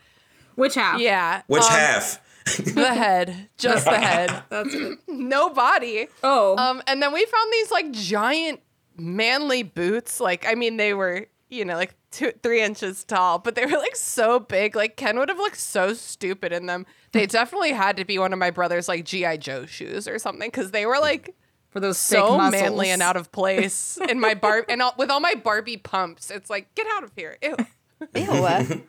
Which 0.57 0.75
half? 0.75 1.01
Yeah. 1.01 1.43
Which 1.47 1.63
um, 1.63 1.71
half? 1.71 2.21
The 2.75 2.95
head. 2.95 3.49
Just 3.59 3.85
the 3.85 3.99
head. 3.99 4.43
That's 4.49 4.75
No 5.09 5.51
body. 5.51 6.09
oh. 6.23 6.57
Um, 6.57 6.83
and 6.87 7.03
then 7.03 7.13
we 7.13 7.25
found 7.25 7.53
these 7.53 7.71
like 7.71 7.91
giant 7.93 8.61
manly 8.97 9.63
boots. 9.63 10.21
Like, 10.21 10.47
I 10.47 10.55
mean, 10.55 10.77
they 10.77 10.95
were, 10.95 11.27
you 11.49 11.65
know, 11.65 11.75
like 11.77 11.95
two, 12.11 12.33
three 12.43 12.61
inches 12.63 13.05
tall, 13.05 13.39
but 13.39 13.55
they 13.55 13.65
were 13.67 13.79
like 13.79 13.97
so 13.97 14.39
big. 14.39 14.77
Like, 14.77 14.97
Ken 14.97 15.19
would 15.19 15.29
have 15.29 15.39
looked 15.39 15.59
so 15.59 15.95
stupid 15.95 16.53
in 16.53 16.67
them. 16.67 16.87
They 17.13 17.27
definitely 17.39 17.73
had 17.73 17.97
to 17.99 18.05
be 18.05 18.19
one 18.19 18.33
of 18.33 18.39
my 18.39 18.51
brother's 18.51 18.89
like 18.89 19.05
G.I. 19.05 19.37
Joe 19.39 19.67
shoes 19.67 20.07
or 20.09 20.19
something 20.19 20.49
because 20.49 20.71
they 20.71 20.87
were 20.87 20.99
like 20.99 21.35
for 21.71 21.79
those 21.81 21.99
so 21.99 22.37
manly 22.51 22.91
and 22.91 23.01
out 23.01 23.17
of 23.17 23.31
place 23.33 23.97
in 24.09 24.19
my 24.19 24.35
bar 24.35 24.65
and 24.69 24.83
all, 24.83 24.95
with 24.99 25.09
all 25.11 25.21
my 25.21 25.35
Barbie 25.35 25.77
pumps. 25.77 26.31
It's 26.31 26.51
like, 26.51 26.75
get 26.75 26.87
out 26.95 27.05
of 27.05 27.13
here. 27.15 27.37
Ew. 27.43 27.57
Ew. 28.15 28.83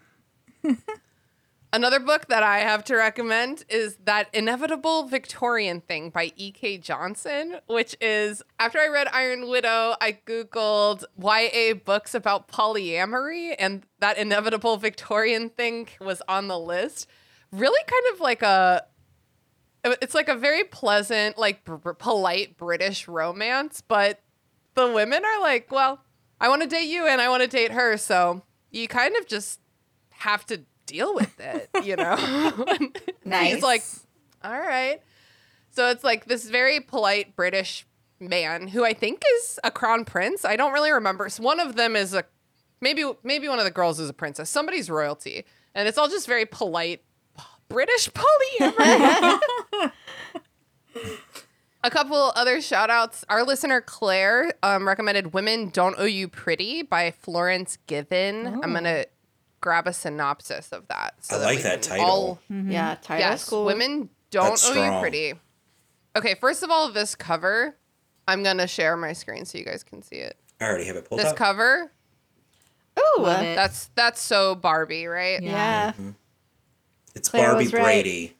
Another 1.73 2.01
book 2.01 2.27
that 2.27 2.43
I 2.43 2.59
have 2.59 2.83
to 2.85 2.97
recommend 2.97 3.63
is 3.69 3.95
That 4.03 4.27
Inevitable 4.33 5.03
Victorian 5.03 5.79
Thing 5.79 6.09
by 6.09 6.33
E.K. 6.35 6.79
Johnston, 6.79 7.59
which 7.67 7.95
is 8.01 8.43
after 8.59 8.77
I 8.77 8.87
read 8.89 9.07
Iron 9.13 9.47
Widow, 9.47 9.95
I 10.01 10.17
Googled 10.25 11.05
YA 11.17 11.75
books 11.75 12.13
about 12.13 12.49
polyamory, 12.49 13.55
and 13.57 13.85
That 13.99 14.17
Inevitable 14.17 14.75
Victorian 14.75 15.47
Thing 15.47 15.87
was 16.01 16.21
on 16.27 16.49
the 16.49 16.59
list. 16.59 17.07
Really 17.53 17.81
kind 17.87 18.03
of 18.13 18.19
like 18.19 18.41
a. 18.41 18.85
It's 19.85 20.13
like 20.13 20.27
a 20.27 20.35
very 20.35 20.65
pleasant, 20.65 21.37
like 21.37 21.63
br- 21.63 21.91
polite 21.93 22.57
British 22.57 23.07
romance, 23.07 23.81
but 23.81 24.21
the 24.75 24.91
women 24.91 25.23
are 25.23 25.41
like, 25.41 25.71
well, 25.71 26.03
I 26.39 26.49
want 26.49 26.63
to 26.63 26.67
date 26.67 26.89
you 26.89 27.07
and 27.07 27.21
I 27.21 27.29
want 27.29 27.43
to 27.43 27.47
date 27.47 27.71
her. 27.71 27.95
So 27.95 28.43
you 28.69 28.89
kind 28.89 29.15
of 29.15 29.25
just 29.25 29.61
have 30.09 30.45
to 30.47 30.65
deal 30.91 31.15
with 31.15 31.39
it, 31.39 31.69
you 31.83 31.95
know? 31.95 32.15
Nice. 33.23 33.53
He's 33.53 33.63
like, 33.63 33.83
all 34.43 34.59
right. 34.59 34.99
So 35.69 35.89
it's 35.89 36.03
like 36.03 36.25
this 36.25 36.49
very 36.49 36.79
polite 36.79 37.35
British 37.35 37.85
man 38.19 38.67
who 38.67 38.83
I 38.83 38.93
think 38.93 39.21
is 39.37 39.59
a 39.63 39.71
crown 39.71 40.05
prince. 40.05 40.43
I 40.43 40.55
don't 40.55 40.73
really 40.73 40.91
remember. 40.91 41.29
So 41.29 41.43
one 41.43 41.59
of 41.59 41.75
them 41.75 41.95
is 41.95 42.13
a 42.13 42.25
maybe 42.81 43.09
maybe 43.23 43.47
one 43.47 43.59
of 43.59 43.65
the 43.65 43.71
girls 43.71 43.99
is 43.99 44.09
a 44.09 44.13
princess. 44.13 44.49
Somebody's 44.49 44.89
royalty. 44.89 45.45
And 45.73 45.87
it's 45.87 45.97
all 45.97 46.09
just 46.09 46.27
very 46.27 46.45
polite 46.45 47.03
British 47.69 48.09
polyamory. 48.09 49.39
A 51.83 51.89
couple 51.89 52.31
other 52.35 52.61
shout 52.61 52.91
outs. 52.91 53.25
Our 53.27 53.43
listener 53.43 53.81
Claire 53.81 54.53
um, 54.61 54.87
recommended 54.87 55.33
Women 55.33 55.69
Don't 55.69 55.95
Owe 55.97 56.05
You 56.05 56.27
Pretty 56.27 56.83
by 56.83 57.09
Florence 57.09 57.77
Given. 57.87 58.45
I'm 58.61 58.71
going 58.71 58.83
to 58.83 59.07
grab 59.61 59.87
a 59.87 59.93
synopsis 59.93 60.71
of 60.71 60.87
that. 60.89 61.13
I 61.29 61.37
that 61.37 61.45
like 61.45 61.61
that 61.61 61.81
title. 61.81 62.05
all- 62.05 62.39
mm-hmm. 62.51 62.71
Yeah, 62.71 62.95
title 63.01 63.19
yes, 63.29 63.47
cool. 63.49 63.65
Women 63.65 64.09
Don't 64.31 64.49
That's 64.49 64.69
Owe 64.69 64.73
You. 64.95 64.99
Pretty. 64.99 65.33
Okay, 66.15 66.35
first 66.35 66.61
of 66.63 66.69
all, 66.69 66.91
this 66.91 67.15
cover, 67.15 67.77
I'm 68.27 68.43
going 68.43 68.57
to 68.57 68.67
share 68.67 68.97
my 68.97 69.13
screen 69.13 69.45
so 69.45 69.57
you 69.57 69.63
guys 69.65 69.83
can 69.83 70.01
see 70.01 70.17
it. 70.17 70.35
I 70.59 70.65
already 70.65 70.85
have 70.85 70.95
it 70.97 71.07
pulled 71.07 71.19
This 71.19 71.27
up. 71.27 71.33
This 71.33 71.37
cover, 71.39 71.91
Ooh, 72.99 73.21
Love 73.21 73.41
it. 73.43 73.55
that's 73.55 73.89
that's 73.95 74.19
so 74.21 74.53
Barbie, 74.55 75.07
right? 75.07 75.41
yeah. 75.41 75.91
Mm-hmm. 75.93 76.09
it's 77.15 77.29
Claire 77.29 77.49
Barbie 77.51 77.63
was 77.65 77.73
right. 77.73 78.35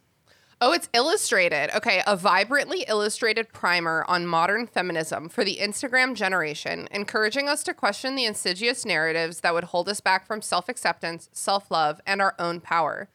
Oh, 0.63 0.73
it's 0.73 0.89
illustrated. 0.93 1.75
Okay, 1.75 2.03
a 2.05 2.15
vibrantly 2.15 2.85
illustrated 2.87 3.51
primer 3.51 4.05
on 4.07 4.27
modern 4.27 4.67
feminism 4.67 5.27
for 5.27 5.43
the 5.43 5.57
Instagram 5.59 6.13
generation, 6.13 6.87
encouraging 6.91 7.49
us 7.49 7.63
to 7.63 7.73
question 7.73 8.13
the 8.13 8.25
insidious 8.25 8.85
narratives 8.85 9.39
that 9.39 9.55
would 9.55 9.63
hold 9.65 9.89
us 9.89 10.01
back 10.01 10.27
from 10.27 10.43
self 10.43 10.69
acceptance, 10.69 11.29
self 11.31 11.71
love, 11.71 11.99
and 12.05 12.21
our 12.21 12.35
own 12.37 12.59
power. 12.59 13.09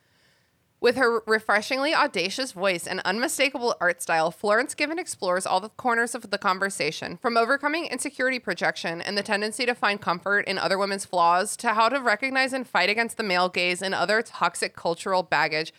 With 0.80 0.96
her 0.96 1.22
refreshingly 1.24 1.94
audacious 1.94 2.50
voice 2.50 2.84
and 2.84 3.00
unmistakable 3.04 3.76
art 3.80 4.02
style, 4.02 4.32
Florence 4.32 4.74
Given 4.74 4.98
explores 4.98 5.46
all 5.46 5.60
the 5.60 5.68
corners 5.68 6.16
of 6.16 6.30
the 6.30 6.38
conversation, 6.38 7.16
from 7.16 7.36
overcoming 7.36 7.86
insecurity 7.86 8.40
projection 8.40 9.00
and 9.00 9.16
the 9.16 9.22
tendency 9.22 9.64
to 9.66 9.74
find 9.76 10.00
comfort 10.00 10.48
in 10.48 10.58
other 10.58 10.78
women's 10.78 11.04
flaws 11.04 11.56
to 11.58 11.74
how 11.74 11.88
to 11.90 12.00
recognize 12.00 12.52
and 12.52 12.66
fight 12.66 12.90
against 12.90 13.16
the 13.16 13.22
male 13.22 13.48
gaze 13.48 13.82
and 13.82 13.94
other 13.94 14.20
toxic 14.20 14.74
cultural 14.74 15.22
baggage 15.22 15.72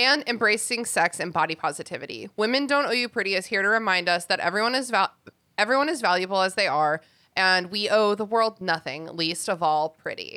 and 0.00 0.24
embracing 0.26 0.84
sex 0.86 1.20
and 1.20 1.32
body 1.32 1.54
positivity. 1.54 2.30
Women 2.36 2.66
Don't 2.66 2.86
Owe 2.86 2.90
You 2.92 3.08
Pretty 3.08 3.34
is 3.34 3.46
here 3.46 3.62
to 3.62 3.68
remind 3.68 4.08
us 4.08 4.24
that 4.26 4.40
everyone 4.40 4.74
is 4.74 4.90
val- 4.90 5.12
everyone 5.58 5.88
is 5.88 6.00
valuable 6.00 6.40
as 6.40 6.54
they 6.54 6.66
are, 6.66 7.00
and 7.36 7.70
we 7.70 7.88
owe 7.90 8.14
the 8.14 8.24
world 8.24 8.60
nothing, 8.60 9.06
least 9.16 9.48
of 9.48 9.62
all 9.62 9.90
pretty. 9.90 10.36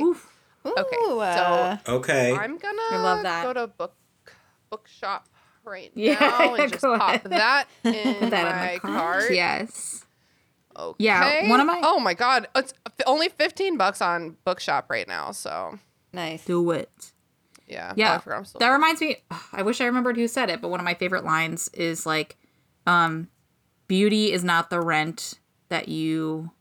Okay, 0.65 0.97
Ooh, 0.97 1.19
uh, 1.19 1.77
Okay. 1.87 2.33
I'm 2.33 2.57
gonna 2.57 2.81
I 2.91 2.97
love 2.97 3.23
that. 3.23 3.43
go 3.45 3.53
to 3.53 3.67
book 3.67 3.95
bookshop 4.69 5.27
right 5.63 5.91
Yeah, 5.95 6.19
now 6.19 6.55
and 6.55 6.71
just 6.71 6.83
pop 6.83 7.01
ahead. 7.01 7.23
that 7.31 7.65
in 7.85 8.29
that 8.29 8.55
my 8.55 8.67
in 8.69 8.73
the 8.75 8.79
cart. 8.79 8.91
cart. 9.21 9.31
Yes. 9.33 10.05
Okay. 10.77 11.03
Yeah, 11.05 11.49
one 11.49 11.59
of 11.61 11.67
my- 11.67 11.81
Oh 11.83 11.99
my 11.99 12.13
god, 12.13 12.47
it's 12.55 12.73
only 13.05 13.29
fifteen 13.29 13.77
bucks 13.77 14.01
on 14.01 14.35
bookshop 14.43 14.89
right 14.89 15.07
now. 15.07 15.31
So 15.31 15.79
nice. 16.11 16.43
Do 16.45 16.71
it. 16.71 17.12
Yeah. 17.73 17.89
Oh, 17.91 17.93
Yeah. 17.97 18.15
I 18.15 18.17
forgot 18.19 18.37
I'm 18.37 18.45
still. 18.45 18.59
that 18.59 18.69
reminds 18.69 19.01
me 19.01 19.17
I 19.53 19.61
wish 19.61 19.81
I 19.81 19.85
remembered 19.85 20.17
who 20.17 20.27
said 20.27 20.49
it, 20.49 20.61
but 20.61 20.69
one 20.69 20.79
of 20.79 20.85
my 20.85 20.93
favorite 20.93 21.25
lines 21.25 21.69
is 21.69 22.05
like 22.05 22.37
um 22.87 23.27
beauty 23.87 24.31
is 24.31 24.43
not 24.43 24.69
the 24.69 24.81
rent 24.81 25.39
that 25.69 25.87
you 25.87 26.51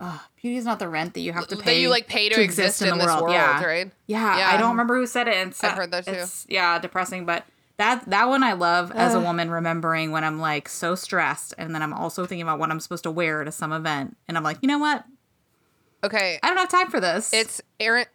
uh, 0.00 0.18
beauty 0.40 0.56
is 0.56 0.64
not 0.64 0.78
the 0.78 0.88
rent 0.88 1.12
that 1.12 1.20
you 1.20 1.32
have 1.32 1.46
to 1.46 1.56
pay. 1.56 1.74
that 1.74 1.80
you 1.80 1.90
like 1.90 2.06
pay 2.06 2.30
to, 2.30 2.40
exist, 2.40 2.80
in, 2.80 2.96
this 2.96 3.06
world, 3.06 3.30
yeah. 3.30 3.62
right? 3.62 3.92
Yeah, 4.06 4.38
Yeah. 4.38 4.48
I 4.48 4.56
don't 4.56 4.70
remember 4.70 4.98
who 4.98 5.06
said 5.06 5.28
it. 5.28 5.34
And 5.34 5.50
it's, 5.50 5.62
I've 5.62 5.72
heard 5.72 5.90
that 5.90 6.06
too. 6.06 6.12
It's, 6.12 6.46
yeah, 6.48 6.78
depressing, 6.78 7.26
but 7.26 7.44
that 7.76 8.08
that 8.08 8.28
one 8.28 8.42
I 8.42 8.54
love 8.54 8.92
as 8.92 9.14
a 9.14 9.20
woman 9.20 9.50
remembering 9.50 10.10
when 10.10 10.24
I'm 10.24 10.38
like 10.38 10.68
so 10.68 10.94
stressed, 10.94 11.54
and 11.58 11.74
then 11.74 11.82
I'm 11.82 11.92
also 11.92 12.24
thinking 12.24 12.42
about 12.42 12.58
what 12.58 12.70
I'm 12.70 12.80
supposed 12.80 13.04
to 13.04 13.10
wear 13.10 13.44
to 13.44 13.52
some 13.52 13.72
event, 13.72 14.16
and 14.28 14.36
I'm 14.36 14.44
like, 14.44 14.58
you 14.62 14.68
know 14.68 14.78
what? 14.78 15.04
Okay. 16.02 16.38
I 16.42 16.48
don't 16.48 16.56
have 16.56 16.70
time 16.70 16.90
for 16.90 17.00
this. 17.00 17.32
It's 17.32 17.60
Erin. 17.78 18.06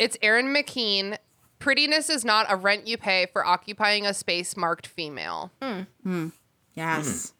It's 0.00 0.16
Erin 0.22 0.46
McKean. 0.46 1.18
Prettiness 1.58 2.08
is 2.08 2.24
not 2.24 2.46
a 2.48 2.56
rent 2.56 2.88
you 2.88 2.96
pay 2.96 3.26
for 3.26 3.44
occupying 3.44 4.06
a 4.06 4.14
space 4.14 4.56
marked 4.56 4.86
female. 4.86 5.52
Hmm. 5.62 5.82
Hmm. 6.02 6.28
yes, 6.72 7.34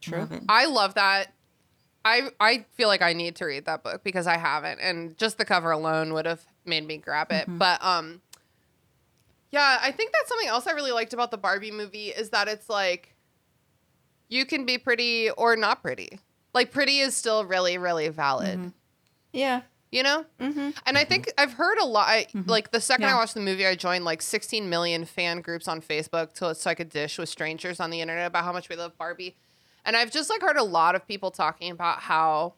hmm. 0.00 0.10
True. 0.10 0.18
Love. 0.20 0.40
I 0.48 0.64
love 0.64 0.94
that. 0.94 1.34
I 2.02 2.30
I 2.40 2.64
feel 2.72 2.88
like 2.88 3.02
I 3.02 3.12
need 3.12 3.36
to 3.36 3.44
read 3.44 3.66
that 3.66 3.84
book 3.84 4.02
because 4.02 4.26
I 4.26 4.38
haven't, 4.38 4.80
and 4.80 5.16
just 5.18 5.36
the 5.36 5.44
cover 5.44 5.70
alone 5.70 6.14
would 6.14 6.24
have 6.24 6.40
made 6.64 6.86
me 6.86 6.96
grab 6.96 7.30
it. 7.30 7.42
Mm-hmm. 7.42 7.58
But 7.58 7.84
um, 7.84 8.22
yeah, 9.50 9.80
I 9.82 9.92
think 9.92 10.12
that's 10.12 10.30
something 10.30 10.48
else 10.48 10.66
I 10.66 10.72
really 10.72 10.92
liked 10.92 11.12
about 11.12 11.30
the 11.30 11.36
Barbie 11.36 11.70
movie 11.70 12.08
is 12.08 12.30
that 12.30 12.48
it's 12.48 12.70
like 12.70 13.14
you 14.30 14.46
can 14.46 14.64
be 14.64 14.78
pretty 14.78 15.28
or 15.28 15.56
not 15.56 15.82
pretty. 15.82 16.20
Like 16.54 16.72
pretty 16.72 17.00
is 17.00 17.14
still 17.14 17.44
really 17.44 17.76
really 17.76 18.08
valid. 18.08 18.58
Mm-hmm. 18.58 18.68
Yeah. 19.34 19.60
You 19.92 20.02
know? 20.02 20.24
Mm-hmm. 20.40 20.70
And 20.86 20.96
I 20.98 21.04
think 21.04 21.30
I've 21.38 21.52
heard 21.52 21.78
a 21.78 21.84
lot. 21.84 22.08
I, 22.08 22.26
Like 22.46 22.70
the 22.72 22.80
second 22.80 23.04
I 23.04 23.14
watched 23.14 23.34
the 23.34 23.40
movie, 23.40 23.66
I 23.66 23.74
joined 23.76 24.04
like 24.06 24.22
16 24.22 24.68
million 24.68 25.04
fan 25.04 25.42
groups 25.42 25.68
on 25.68 25.80
Facebook 25.82 26.32
to 26.34 26.54
so 26.54 26.70
I 26.70 26.74
could 26.74 26.88
dish 26.88 27.18
with 27.18 27.28
strangers 27.28 27.78
on 27.78 27.90
the 27.90 28.00
internet 28.00 28.26
about 28.26 28.44
how 28.44 28.52
much 28.54 28.68
we 28.70 28.74
love 28.76 28.96
Barbie. 28.96 29.36
And 29.84 29.94
I've 29.96 30.10
just 30.10 30.30
like 30.30 30.40
heard 30.40 30.56
a 30.56 30.62
lot 30.64 30.94
of 30.94 31.06
people 31.06 31.30
talking 31.30 31.70
about 31.70 31.98
how 32.00 32.54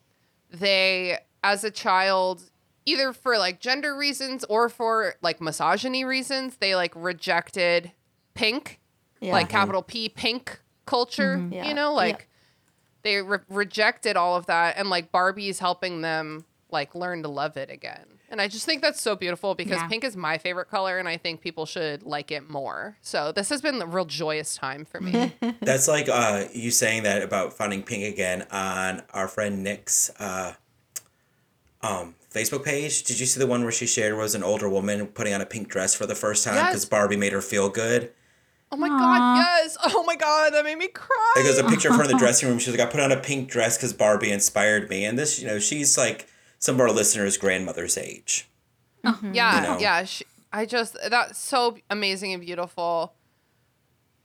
they, 0.50 1.18
as 1.42 1.64
a 1.64 1.70
child, 1.70 2.44
either 2.86 3.12
for 3.12 3.36
like 3.36 3.60
gender 3.60 3.96
reasons 3.96 4.44
or 4.44 4.68
for 4.68 5.14
like 5.20 5.40
misogyny 5.40 6.04
reasons, 6.04 6.56
they 6.58 6.76
like 6.76 6.92
rejected 6.94 7.90
pink, 8.34 8.78
Yeah. 9.20 9.32
like 9.32 9.48
capital 9.48 9.82
P 9.82 10.08
pink 10.08 10.60
culture. 10.86 11.44
Yeah. 11.50 11.66
You 11.66 11.74
know, 11.74 11.90
Yeah. 11.90 11.96
like 11.96 12.28
they 13.02 13.20
re- 13.22 13.38
rejected 13.48 14.16
all 14.16 14.36
of 14.36 14.46
that, 14.46 14.76
and 14.78 14.88
like 14.88 15.10
Barbie's 15.10 15.58
helping 15.58 16.00
them 16.02 16.44
like 16.74 16.94
learn 16.94 17.22
to 17.22 17.28
love 17.28 17.56
it 17.56 17.70
again. 17.70 18.04
And 18.28 18.40
I 18.40 18.48
just 18.48 18.66
think 18.66 18.82
that's 18.82 19.00
so 19.00 19.16
beautiful 19.16 19.54
because 19.54 19.78
Yeah. 19.80 19.88
pink 19.88 20.04
is 20.04 20.16
my 20.16 20.36
favorite 20.38 20.68
color 20.68 20.98
and 20.98 21.08
I 21.08 21.16
think 21.16 21.40
people 21.40 21.64
should 21.66 22.02
like 22.02 22.30
it 22.30 22.50
more. 22.50 22.96
So 23.00 23.32
this 23.32 23.48
has 23.48 23.62
been 23.62 23.80
a 23.80 23.86
real 23.86 24.04
joyous 24.04 24.56
time 24.56 24.84
for 24.84 25.00
me. 25.00 25.32
That's 25.60 25.86
like 25.88 26.08
uh, 26.08 26.44
you 26.52 26.70
saying 26.72 27.04
that 27.04 27.22
about 27.22 27.52
finding 27.54 27.82
pink 27.82 28.04
again 28.12 28.46
on 28.50 29.02
our 29.14 29.28
friend 29.28 29.62
Nick's 29.62 30.10
uh, 30.18 30.54
um, 31.82 32.14
Facebook 32.32 32.64
page. 32.64 33.04
Did 33.04 33.20
you 33.20 33.26
see 33.26 33.38
the 33.38 33.46
one 33.46 33.62
where 33.62 33.72
she 33.72 33.86
shared 33.86 34.16
was 34.16 34.34
an 34.34 34.42
older 34.42 34.68
woman 34.68 35.06
putting 35.06 35.32
on 35.34 35.40
a 35.40 35.46
pink 35.46 35.68
dress 35.68 35.94
for 35.94 36.06
the 36.06 36.14
first 36.14 36.44
time 36.44 36.54
Yes. 36.54 36.70
because 36.70 36.84
Barbie 36.86 37.16
made 37.16 37.32
her 37.32 37.40
feel 37.42 37.68
good? 37.68 38.10
oh 38.72 38.76
my 38.76 38.88
god, 38.88 39.36
yes. 39.36 39.76
Oh 39.84 40.02
my 40.02 40.16
god, 40.16 40.52
that 40.52 40.64
made 40.64 40.78
me 40.78 40.88
cry. 40.88 41.32
Like, 41.36 41.44
there's 41.44 41.58
a 41.58 41.64
picture 41.68 41.90
of 41.90 41.96
her 41.96 42.02
in 42.02 42.10
the 42.10 42.18
dressing 42.18 42.48
room. 42.48 42.58
She's 42.58 42.76
like, 42.76 42.80
I 42.84 42.90
put 42.90 42.98
on 42.98 43.12
a 43.12 43.16
pink 43.20 43.48
dress 43.48 43.76
because 43.76 43.92
Barbie 43.92 44.32
inspired 44.32 44.90
me. 44.90 45.04
And 45.04 45.16
this, 45.16 45.38
you 45.38 45.46
know, 45.46 45.60
she's 45.60 45.96
like 45.96 46.26
some 46.64 46.76
of 46.76 46.80
our 46.80 46.90
listeners' 46.90 47.36
grandmother's 47.36 47.98
age. 47.98 48.48
Uh-huh. 49.04 49.18
Mm-hmm. 49.18 49.34
Yeah, 49.34 49.60
you 49.60 49.68
know? 49.68 49.78
yeah. 49.80 50.04
She, 50.04 50.24
I 50.50 50.64
just 50.64 50.96
that's 51.10 51.38
so 51.38 51.76
amazing 51.90 52.32
and 52.32 52.42
beautiful. 52.42 53.12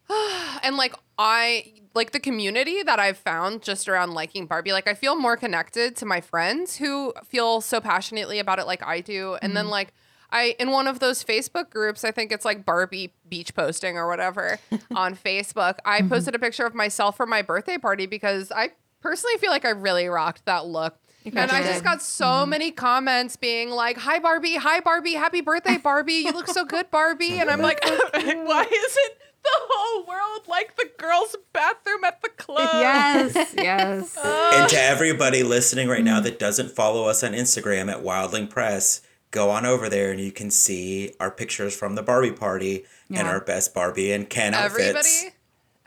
and 0.64 0.78
like 0.78 0.96
I 1.18 1.74
like 1.94 2.12
the 2.12 2.20
community 2.20 2.82
that 2.82 2.98
I've 2.98 3.18
found 3.18 3.62
just 3.62 3.90
around 3.90 4.14
liking 4.14 4.46
Barbie. 4.46 4.72
Like 4.72 4.88
I 4.88 4.94
feel 4.94 5.18
more 5.18 5.36
connected 5.36 5.98
to 5.98 6.06
my 6.06 6.22
friends 6.22 6.78
who 6.78 7.14
feel 7.26 7.60
so 7.60 7.82
passionately 7.82 8.40
about 8.40 8.58
it 8.58 8.68
like 8.68 8.82
I 8.88 9.02
do. 9.02 9.38
And 9.42 9.54
then 9.54 9.66
mm-hmm. 9.66 9.72
like 9.72 9.94
I 10.32 10.56
in 10.60 10.72
one 10.72 10.88
of 10.88 11.00
those 11.00 11.22
Facebook 11.22 11.70
groups, 11.70 12.06
I 12.06 12.12
think 12.12 12.32
it's 12.32 12.46
like 12.46 12.66
Barbie 12.66 13.12
beach 13.28 13.54
posting 13.54 13.98
or 13.98 14.08
whatever 14.08 14.60
on 14.96 15.14
Facebook. 15.14 15.80
I 15.84 16.00
mm-hmm. 16.00 16.08
posted 16.08 16.36
a 16.36 16.40
picture 16.40 16.66
of 16.66 16.74
myself 16.74 17.18
for 17.18 17.26
my 17.26 17.42
birthday 17.42 17.78
party 17.78 18.06
because 18.06 18.50
I 18.50 18.70
personally 19.02 19.36
feel 19.40 19.52
like 19.52 19.66
I 19.66 19.72
really 19.72 20.08
rocked 20.08 20.46
that 20.46 20.68
look. 20.68 20.98
And 21.36 21.52
I 21.52 21.64
just 21.64 21.84
got 21.84 22.02
so 22.02 22.26
mm-hmm. 22.26 22.50
many 22.50 22.72
comments 22.72 23.36
being 23.36 23.70
like, 23.70 23.98
"Hi 23.98 24.20
Barbie, 24.20 24.56
hi 24.56 24.80
Barbie, 24.80 25.14
happy 25.14 25.42
birthday 25.42 25.78
Barbie. 25.78 26.14
You 26.26 26.32
look 26.32 26.48
so 26.48 26.66
good 26.66 26.90
Barbie." 26.92 27.40
And 27.40 27.50
I'm 27.50 27.62
like, 27.62 27.80
"Why 27.84 28.64
is 28.64 28.98
it 28.98 29.18
the 29.44 29.50
whole 29.52 30.06
world 30.06 30.48
like 30.48 30.76
the 30.76 30.90
girls' 30.98 31.36
bathroom 31.54 32.04
at 32.04 32.22
the 32.22 32.30
club?" 32.30 32.70
Yes, 32.74 33.54
yes. 33.58 34.18
Oh. 34.22 34.60
And 34.62 34.70
to 34.70 34.82
everybody 34.82 35.44
listening 35.44 35.88
right 35.88 36.04
now 36.04 36.16
mm-hmm. 36.16 36.26
that 36.26 36.40
doesn't 36.40 36.72
follow 36.72 37.06
us 37.06 37.24
on 37.24 37.34
Instagram 37.34 37.92
at 37.92 38.04
Wildling 38.04 38.50
Press, 38.50 39.02
go 39.32 39.50
on 39.50 39.66
over 39.66 39.90
there 39.90 40.12
and 40.12 40.20
you 40.20 40.32
can 40.32 40.52
see 40.52 41.14
our 41.20 41.32
pictures 41.32 41.76
from 41.76 41.96
the 41.96 42.04
Barbie 42.04 42.32
party 42.32 42.86
and 43.12 43.28
our 43.28 43.42
best 43.42 43.74
Barbie 43.74 44.12
and 44.12 44.30
Ken 44.30 44.54
outfits. 44.54 44.80
Everybody 44.80 45.36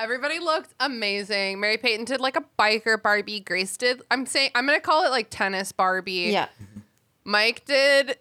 Everybody 0.02 0.40
looked 0.40 0.74
amazing. 0.80 1.60
Mary 1.60 1.76
Peyton 1.78 2.04
did 2.04 2.20
like 2.20 2.34
a 2.36 2.44
biker 2.58 3.00
Barbie. 3.00 3.38
Grace 3.38 3.76
did. 3.76 4.02
I'm 4.10 4.26
saying 4.26 4.50
I'm 4.56 4.66
gonna 4.66 4.80
call 4.80 5.04
it 5.04 5.10
like 5.10 5.28
tennis 5.30 5.70
Barbie. 5.70 6.30
Yeah. 6.32 6.48
Mike 7.24 7.64
did. 7.64 8.18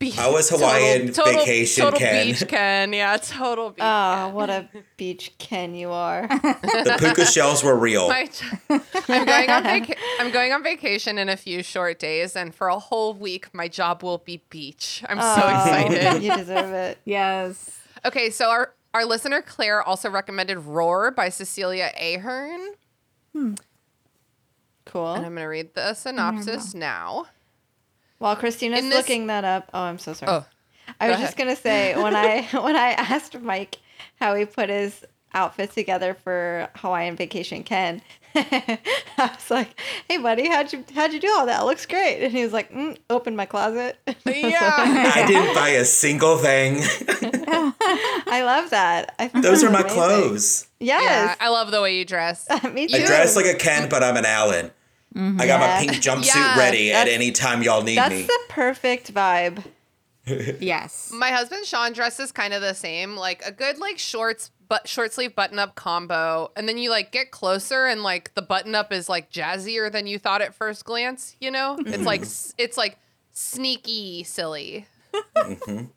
Beach, 0.00 0.18
I 0.18 0.30
was 0.30 0.48
Hawaiian 0.48 1.12
vacation 1.12 1.84
total 1.84 1.98
Ken. 2.00 2.26
beach 2.26 2.48
Ken. 2.48 2.92
Yeah, 2.94 3.16
total 3.18 3.68
beach. 3.70 3.82
Oh, 3.82 4.28
what 4.30 4.48
a 4.50 4.66
beach 4.96 5.32
Ken 5.38 5.74
you 5.74 5.90
are. 5.90 6.26
The 6.26 6.96
puka 6.98 7.26
shells 7.30 7.62
were 7.62 7.76
real. 7.76 8.08
My 8.08 8.26
I'm 8.70 9.26
going 9.26 9.50
on 9.50 9.62
vaca- 9.62 9.96
I'm 10.18 10.30
going 10.32 10.52
on 10.54 10.62
vacation 10.64 11.18
in 11.18 11.28
a 11.28 11.36
few 11.36 11.62
short 11.62 11.98
days, 11.98 12.34
and 12.34 12.54
for 12.54 12.68
a 12.68 12.78
whole 12.78 13.12
week, 13.12 13.52
my 13.54 13.68
job 13.68 14.02
will 14.02 14.18
be 14.18 14.42
beach. 14.48 15.04
I'm 15.06 15.20
so 15.20 15.42
Oh, 15.44 15.48
excited. 15.48 16.22
You 16.22 16.34
deserve 16.34 16.72
it. 16.72 16.98
yes. 17.04 17.78
Okay, 18.06 18.30
so 18.30 18.48
our 18.48 18.72
our 18.94 19.04
listener 19.04 19.42
Claire 19.42 19.82
also 19.82 20.10
recommended 20.10 20.58
"Roar" 20.58 21.10
by 21.10 21.28
Cecilia 21.28 21.92
Ahern, 22.00 22.60
hmm. 23.32 23.54
Cool. 24.86 25.14
and 25.14 25.24
I'm 25.26 25.32
going 25.34 25.44
to 25.44 25.48
read 25.48 25.74
the 25.74 25.94
synopsis 25.94 26.74
now. 26.74 27.26
While 28.18 28.36
Christina's 28.36 28.80
In 28.80 28.88
this- 28.90 28.98
looking 28.98 29.28
that 29.28 29.44
up, 29.44 29.70
oh, 29.72 29.82
I'm 29.82 29.98
so 29.98 30.12
sorry. 30.12 30.32
Oh, 30.32 30.46
I 31.00 31.08
was 31.08 31.20
just 31.20 31.36
gonna 31.36 31.54
say 31.56 31.94
when 31.96 32.16
I 32.16 32.42
when 32.52 32.74
I 32.76 32.90
asked 32.90 33.38
Mike 33.40 33.78
how 34.18 34.34
he 34.34 34.44
put 34.44 34.68
his 34.68 35.04
outfit 35.34 35.72
together 35.72 36.14
for 36.14 36.68
Hawaiian 36.76 37.16
vacation, 37.16 37.62
Ken, 37.62 38.02
I 38.34 38.78
was 39.18 39.50
like, 39.50 39.68
"Hey, 40.08 40.18
buddy, 40.18 40.48
how'd 40.48 40.72
you 40.72 40.84
how'd 40.94 41.12
you 41.12 41.18
do 41.20 41.28
all 41.36 41.46
that? 41.46 41.64
Looks 41.64 41.84
great." 41.86 42.22
And 42.22 42.32
he 42.32 42.42
was 42.44 42.52
like, 42.52 42.70
mm, 42.72 42.96
"Open 43.08 43.34
my 43.34 43.46
closet." 43.46 43.98
yeah. 44.24 44.74
I 45.14 45.24
didn't 45.28 45.54
buy 45.54 45.70
a 45.70 45.84
single 45.84 46.38
thing. 46.38 46.78
I 46.82 48.42
love 48.44 48.70
that. 48.70 49.14
I 49.18 49.28
think 49.28 49.44
Those 49.44 49.64
are 49.64 49.70
my 49.70 49.80
amazing. 49.80 49.96
clothes. 49.98 50.68
yeah, 50.78 51.00
Yes, 51.00 51.36
I 51.40 51.48
love 51.48 51.70
the 51.70 51.82
way 51.82 51.96
you 51.98 52.04
dress. 52.04 52.46
me 52.72 52.86
too. 52.86 52.96
I 52.96 53.06
dress 53.06 53.36
like 53.36 53.46
a 53.46 53.54
Ken, 53.54 53.88
but 53.88 54.02
I'm 54.02 54.16
an 54.16 54.24
Allan. 54.26 54.70
I 55.16 55.46
got 55.46 55.58
my 55.60 55.80
pink 55.84 56.00
jumpsuit 56.02 56.26
Yeah, 56.36 56.56
ready 56.56 56.92
at 56.92 57.08
any 57.08 57.32
time 57.32 57.64
y'all 57.64 57.82
need 57.82 57.98
That's 57.98 58.10
me. 58.10 58.22
That's 58.22 58.28
the 58.28 58.40
perfect 58.48 59.12
vibe. 59.12 59.64
Yes. 60.60 61.10
My 61.12 61.30
husband 61.30 61.66
Sean 61.66 61.92
dresses 61.92 62.30
kind 62.30 62.54
of 62.54 62.62
the 62.62 62.74
same, 62.74 63.16
like 63.16 63.42
a 63.44 63.50
good 63.50 63.78
like 63.78 63.98
shorts 63.98 64.52
but 64.70 64.86
short 64.88 65.12
sleeve 65.12 65.34
button 65.34 65.58
up 65.58 65.74
combo, 65.74 66.52
and 66.54 66.66
then 66.68 66.78
you 66.78 66.90
like 66.90 67.10
get 67.10 67.32
closer 67.32 67.86
and 67.86 68.04
like 68.04 68.32
the 68.34 68.40
button 68.40 68.74
up 68.74 68.92
is 68.92 69.08
like 69.08 69.30
jazzier 69.30 69.90
than 69.90 70.06
you 70.06 70.16
thought 70.16 70.40
at 70.40 70.54
first 70.54 70.84
glance. 70.84 71.36
You 71.40 71.50
know, 71.50 71.76
it's 71.84 72.04
like 72.04 72.22
it's 72.56 72.78
like 72.78 72.98
sneaky 73.32 74.22
silly. 74.22 74.86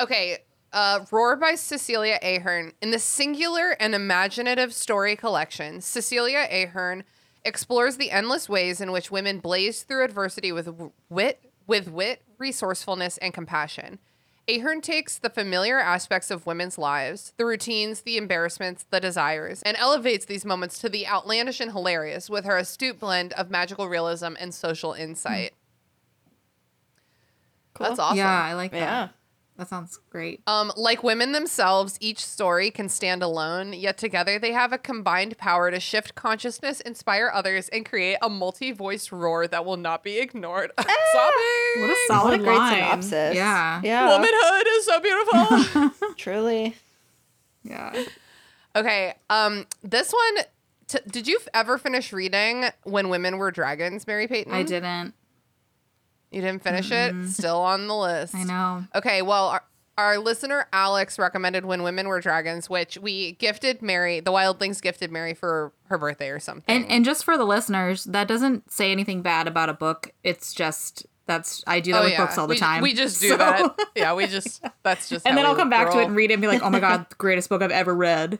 Okay, 0.00 0.38
uh, 0.72 1.04
Roar 1.12 1.36
by 1.36 1.54
Cecilia 1.54 2.18
Ahern. 2.22 2.72
In 2.80 2.90
the 2.90 2.98
singular 2.98 3.76
and 3.78 3.94
imaginative 3.94 4.74
story 4.74 5.14
collection, 5.14 5.80
Cecilia 5.80 6.48
Ahern 6.50 7.04
explores 7.44 7.98
the 7.98 8.10
endless 8.10 8.48
ways 8.48 8.80
in 8.80 8.90
which 8.90 9.12
women 9.12 9.38
blaze 9.38 9.82
through 9.84 10.02
adversity 10.02 10.50
with 10.50 10.68
wit, 11.08 11.52
with 11.68 11.88
wit, 11.88 12.22
resourcefulness, 12.38 13.16
and 13.18 13.32
compassion. 13.32 14.00
Ahern 14.48 14.80
takes 14.80 15.18
the 15.18 15.30
familiar 15.30 15.78
aspects 15.78 16.30
of 16.30 16.46
women's 16.46 16.76
lives, 16.76 17.32
the 17.36 17.46
routines, 17.46 18.00
the 18.00 18.16
embarrassments, 18.16 18.84
the 18.90 18.98
desires, 18.98 19.62
and 19.62 19.76
elevates 19.76 20.24
these 20.24 20.44
moments 20.44 20.78
to 20.80 20.88
the 20.88 21.06
outlandish 21.06 21.60
and 21.60 21.70
hilarious 21.70 22.28
with 22.28 22.44
her 22.44 22.56
astute 22.56 22.98
blend 22.98 23.32
of 23.34 23.50
magical 23.50 23.88
realism 23.88 24.34
and 24.40 24.52
social 24.52 24.94
insight. 24.94 25.52
Cool. 27.74 27.86
That's 27.86 28.00
awesome. 28.00 28.18
Yeah, 28.18 28.44
I 28.44 28.54
like 28.54 28.72
that. 28.72 28.78
Yeah. 28.78 29.08
That 29.58 29.68
sounds 29.68 29.98
great. 30.10 30.40
Um, 30.46 30.72
like 30.76 31.02
women 31.04 31.32
themselves, 31.32 31.98
each 32.00 32.24
story 32.24 32.70
can 32.70 32.88
stand 32.88 33.22
alone, 33.22 33.74
yet 33.74 33.98
together 33.98 34.38
they 34.38 34.52
have 34.52 34.72
a 34.72 34.78
combined 34.78 35.36
power 35.36 35.70
to 35.70 35.78
shift 35.78 36.14
consciousness, 36.14 36.80
inspire 36.80 37.30
others, 37.32 37.68
and 37.68 37.84
create 37.84 38.16
a 38.22 38.30
multi-voiced 38.30 39.12
roar 39.12 39.46
that 39.46 39.64
will 39.66 39.76
not 39.76 40.02
be 40.02 40.18
ignored. 40.18 40.72
I'm 40.78 40.86
sobbing. 40.86 41.82
What 41.82 41.90
a 41.90 41.96
solid 42.08 42.30
What 42.30 42.40
a 42.40 42.42
great 42.42 42.56
line. 42.56 42.74
synopsis. 43.02 43.36
Yeah. 43.36 43.80
Yeah. 43.84 44.08
Womanhood 44.08 44.66
is 44.68 44.84
so 44.86 45.00
beautiful. 45.00 46.08
Truly. 46.16 46.74
Yeah. 47.62 48.04
okay, 48.74 49.14
um, 49.30 49.66
this 49.82 50.12
one. 50.12 50.44
T- 50.88 50.98
did 51.10 51.28
you 51.28 51.38
ever 51.54 51.78
finish 51.78 52.12
reading 52.12 52.64
When 52.84 53.08
Women 53.08 53.38
Were 53.38 53.50
Dragons, 53.50 54.06
Mary 54.06 54.26
Peyton? 54.26 54.52
I 54.52 54.62
didn't. 54.62 55.14
You 56.32 56.40
didn't 56.40 56.62
finish 56.62 56.90
it. 56.90 57.12
Mm-hmm. 57.12 57.26
Still 57.26 57.58
on 57.58 57.86
the 57.86 57.94
list. 57.94 58.34
I 58.34 58.44
know. 58.44 58.84
Okay, 58.94 59.22
well, 59.22 59.48
our, 59.48 59.64
our 59.98 60.18
listener 60.18 60.66
Alex 60.72 61.18
recommended 61.18 61.64
When 61.66 61.82
Women 61.82 62.08
Were 62.08 62.20
Dragons, 62.20 62.70
which 62.70 62.96
we 62.98 63.32
gifted 63.32 63.82
Mary, 63.82 64.20
the 64.20 64.32
Wildlings 64.32 64.80
gifted 64.80 65.12
Mary 65.12 65.34
for 65.34 65.72
her 65.86 65.98
birthday 65.98 66.30
or 66.30 66.40
something. 66.40 66.74
And 66.74 66.90
and 66.90 67.04
just 67.04 67.24
for 67.24 67.36
the 67.36 67.44
listeners, 67.44 68.04
that 68.04 68.26
doesn't 68.28 68.70
say 68.72 68.90
anything 68.90 69.20
bad 69.22 69.46
about 69.46 69.68
a 69.68 69.74
book. 69.74 70.12
It's 70.24 70.54
just 70.54 71.06
that's 71.26 71.62
I 71.66 71.80
do 71.80 71.92
that 71.92 72.00
oh, 72.00 72.04
with 72.04 72.16
books 72.16 72.38
all 72.38 72.46
the 72.46 72.52
Oh, 72.52 72.56
we, 72.56 72.58
time. 72.58 72.82
We 72.82 72.94
just 72.94 73.20
do 73.20 73.28
So- 73.30 73.36
that. 73.36 73.76
Yeah, 73.94 74.14
we 74.14 74.26
just 74.26 74.64
that's 74.82 75.08
just. 75.10 75.26
and 75.26 75.36
then 75.36 75.44
I'll 75.44 75.54
come 75.54 75.70
back 75.70 75.90
to 75.92 76.00
it 76.00 76.06
and 76.06 76.16
read 76.16 76.30
it 76.30 76.34
and 76.34 76.40
be 76.40 76.48
like, 76.48 76.62
oh 76.62 76.70
my 76.70 76.80
god, 76.80 77.06
greatest 77.18 77.48
book 77.50 77.60
I've 77.62 77.70
ever 77.70 77.94
read. 77.94 78.38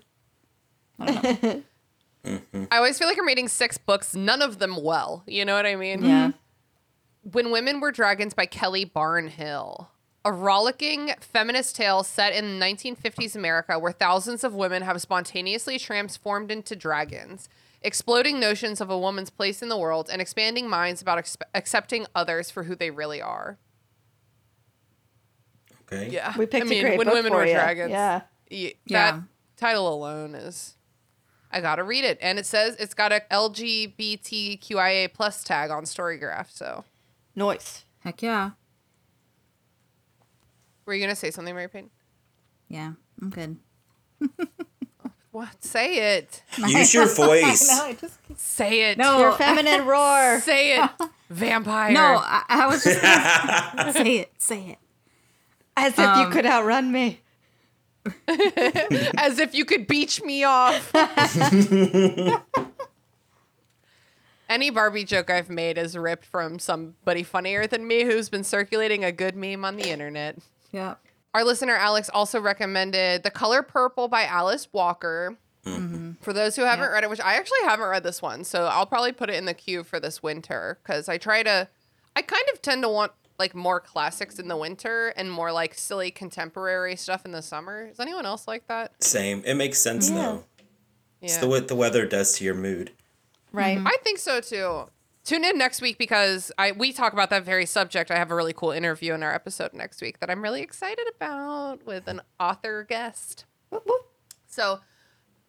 I 0.98 1.62
always 2.70 2.98
feel 2.98 3.08
like 3.08 3.18
I'm 3.18 3.26
reading 3.26 3.48
six 3.48 3.76
books, 3.78 4.14
none 4.14 4.40
of 4.42 4.58
them 4.58 4.82
well. 4.82 5.24
You 5.26 5.44
know 5.44 5.54
what 5.56 5.66
I 5.66 5.76
mean? 5.76 5.98
Mm-hmm. 5.98 6.06
Yeah. 6.08 6.30
When 7.22 7.50
Women 7.50 7.80
Were 7.80 7.92
Dragons 7.92 8.34
by 8.34 8.46
Kelly 8.46 8.84
Barnhill. 8.84 9.88
A 10.24 10.32
rollicking 10.32 11.14
feminist 11.20 11.74
tale 11.74 12.04
set 12.04 12.32
in 12.32 12.60
1950s 12.60 13.34
America 13.34 13.76
where 13.76 13.90
thousands 13.90 14.44
of 14.44 14.54
women 14.54 14.82
have 14.82 15.00
spontaneously 15.00 15.80
transformed 15.80 16.52
into 16.52 16.76
dragons, 16.76 17.48
exploding 17.80 18.38
notions 18.38 18.80
of 18.80 18.88
a 18.88 18.96
woman's 18.96 19.30
place 19.30 19.62
in 19.62 19.68
the 19.68 19.76
world 19.76 20.08
and 20.12 20.22
expanding 20.22 20.68
minds 20.70 21.02
about 21.02 21.18
ex- 21.18 21.36
accepting 21.56 22.06
others 22.14 22.52
for 22.52 22.62
who 22.62 22.76
they 22.76 22.90
really 22.92 23.20
are. 23.20 23.58
Okay. 25.92 26.08
Yeah. 26.08 26.36
We 26.38 26.46
picked 26.46 26.66
I 26.66 26.68
mean, 26.68 26.78
a 26.78 26.88
great 26.88 26.98
When 26.98 27.06
book 27.08 27.14
Women 27.14 27.32
for 27.32 27.38
Were 27.38 27.46
ya. 27.46 27.54
Dragons. 27.54 27.90
Yeah. 27.90 28.20
Yeah. 28.48 28.72
That 28.86 29.22
title 29.56 29.92
alone 29.92 30.36
is 30.36 30.76
I 31.50 31.60
gotta 31.60 31.82
read 31.82 32.04
it. 32.04 32.18
And 32.20 32.38
it 32.38 32.46
says 32.46 32.76
it's 32.78 32.94
got 32.94 33.12
a 33.12 33.22
LGBTQIA 33.30 35.12
plus 35.12 35.42
tag 35.44 35.70
on 35.70 35.84
Storygraph. 35.84 36.46
So 36.50 36.84
Noise. 37.34 37.84
Heck 38.00 38.22
yeah. 38.22 38.50
were 40.86 40.94
you 40.94 41.00
gonna 41.02 41.14
say 41.16 41.30
something, 41.30 41.54
Mary 41.54 41.68
Peyton? 41.68 41.90
Yeah. 42.68 42.92
I'm 43.20 43.30
good. 43.30 43.56
What? 45.30 45.64
Say 45.64 46.18
it. 46.18 46.42
Use 46.58 46.92
your 46.92 47.06
voice. 47.14 47.66
No, 47.66 47.84
I 47.84 47.94
just 47.94 48.18
Say 48.36 48.90
it. 48.90 48.98
no. 48.98 49.18
Your 49.18 49.32
feminine 49.32 49.86
roar. 49.86 50.40
Say 50.44 50.76
it. 50.78 50.90
Vampire. 51.30 51.90
No, 51.90 52.20
I, 52.22 52.42
I 52.50 52.66
was 52.66 52.84
just 52.84 53.00
gonna 53.00 53.92
say 53.94 54.16
it. 54.18 54.32
Say 54.36 54.60
it. 54.72 54.78
As 55.74 55.94
if 55.94 55.98
you 56.00 56.04
Um, 56.04 56.32
could 56.32 56.44
outrun 56.44 56.92
me. 56.92 57.20
As 59.16 59.38
if 59.38 59.54
you 59.54 59.64
could 59.64 59.86
beach 59.86 60.22
me 60.22 60.44
off. 60.44 60.92
Any 64.52 64.68
Barbie 64.68 65.04
joke 65.04 65.30
I've 65.30 65.48
made 65.48 65.78
is 65.78 65.96
ripped 65.96 66.26
from 66.26 66.58
somebody 66.58 67.22
funnier 67.22 67.66
than 67.66 67.86
me 67.86 68.04
who's 68.04 68.28
been 68.28 68.44
circulating 68.44 69.02
a 69.02 69.10
good 69.10 69.34
meme 69.34 69.64
on 69.64 69.76
the 69.76 69.88
internet. 69.88 70.36
Yeah. 70.72 70.96
Our 71.32 71.42
listener 71.42 71.74
Alex 71.74 72.10
also 72.12 72.38
recommended 72.38 73.22
The 73.22 73.30
Color 73.30 73.62
Purple 73.62 74.08
by 74.08 74.26
Alice 74.26 74.68
Walker. 74.70 75.38
Mm-hmm. 75.64 76.12
For 76.20 76.34
those 76.34 76.54
who 76.56 76.64
haven't 76.64 76.90
read 76.92 77.02
it, 77.02 77.08
which 77.08 77.20
I 77.22 77.36
actually 77.36 77.60
haven't 77.64 77.88
read 77.88 78.02
this 78.02 78.20
one, 78.20 78.44
so 78.44 78.66
I'll 78.66 78.84
probably 78.84 79.12
put 79.12 79.30
it 79.30 79.36
in 79.36 79.46
the 79.46 79.54
queue 79.54 79.84
for 79.84 79.98
this 79.98 80.22
winter 80.22 80.78
because 80.82 81.08
I 81.08 81.16
try 81.16 81.42
to, 81.44 81.68
I 82.14 82.20
kind 82.20 82.44
of 82.52 82.60
tend 82.60 82.82
to 82.82 82.90
want 82.90 83.12
like 83.38 83.54
more 83.54 83.80
classics 83.80 84.38
in 84.38 84.48
the 84.48 84.56
winter 84.58 85.14
and 85.16 85.32
more 85.32 85.50
like 85.50 85.72
silly 85.72 86.10
contemporary 86.10 86.94
stuff 86.96 87.24
in 87.24 87.32
the 87.32 87.40
summer. 87.40 87.86
Is 87.90 87.98
anyone 88.00 88.26
else 88.26 88.46
like 88.46 88.66
that? 88.68 89.02
Same. 89.02 89.42
It 89.46 89.54
makes 89.54 89.78
sense 89.78 90.10
Yeah. 90.10 90.16
though. 90.16 90.44
It's 91.22 91.36
Yeah. 91.36 91.40
the 91.40 91.46
what 91.48 91.68
the 91.68 91.74
weather 91.74 92.04
does 92.04 92.36
to 92.36 92.44
your 92.44 92.54
mood. 92.54 92.92
Right. 93.52 93.78
I 93.84 93.96
think 94.02 94.18
so 94.18 94.40
too. 94.40 94.86
Tune 95.24 95.44
in 95.44 95.56
next 95.56 95.80
week 95.80 95.98
because 95.98 96.50
I 96.58 96.72
we 96.72 96.92
talk 96.92 97.12
about 97.12 97.30
that 97.30 97.44
very 97.44 97.66
subject. 97.66 98.10
I 98.10 98.16
have 98.16 98.30
a 98.30 98.34
really 98.34 98.52
cool 98.52 98.72
interview 98.72 99.14
in 99.14 99.22
our 99.22 99.32
episode 99.32 99.72
next 99.72 100.00
week 100.00 100.18
that 100.18 100.30
I'm 100.30 100.42
really 100.42 100.62
excited 100.62 101.06
about 101.14 101.86
with 101.86 102.08
an 102.08 102.22
author 102.40 102.84
guest. 102.84 103.44
Whoop, 103.70 103.84
whoop. 103.86 104.06
So, 104.46 104.80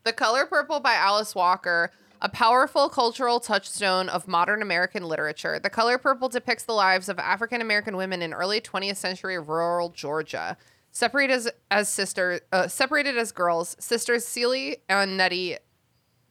The 0.03 0.13
Color 0.13 0.45
Purple 0.45 0.79
by 0.79 0.93
Alice 0.93 1.33
Walker, 1.33 1.91
a 2.21 2.29
powerful 2.29 2.87
cultural 2.87 3.39
touchstone 3.39 4.07
of 4.09 4.27
modern 4.27 4.61
American 4.61 5.03
literature. 5.03 5.59
The 5.59 5.69
Color 5.69 5.97
Purple 5.97 6.29
depicts 6.29 6.63
the 6.63 6.73
lives 6.73 7.09
of 7.09 7.19
African 7.19 7.59
American 7.59 7.97
women 7.97 8.21
in 8.21 8.33
early 8.33 8.61
20th 8.61 8.95
century 8.95 9.37
rural 9.39 9.89
Georgia. 9.89 10.55
Separated 10.91 11.33
as, 11.33 11.49
as 11.71 11.89
sister, 11.89 12.39
uh, 12.51 12.67
separated 12.67 13.17
as 13.17 13.31
girls, 13.31 13.75
sisters 13.79 14.23
Celie 14.23 14.77
and 14.87 15.17
Nettie 15.17 15.57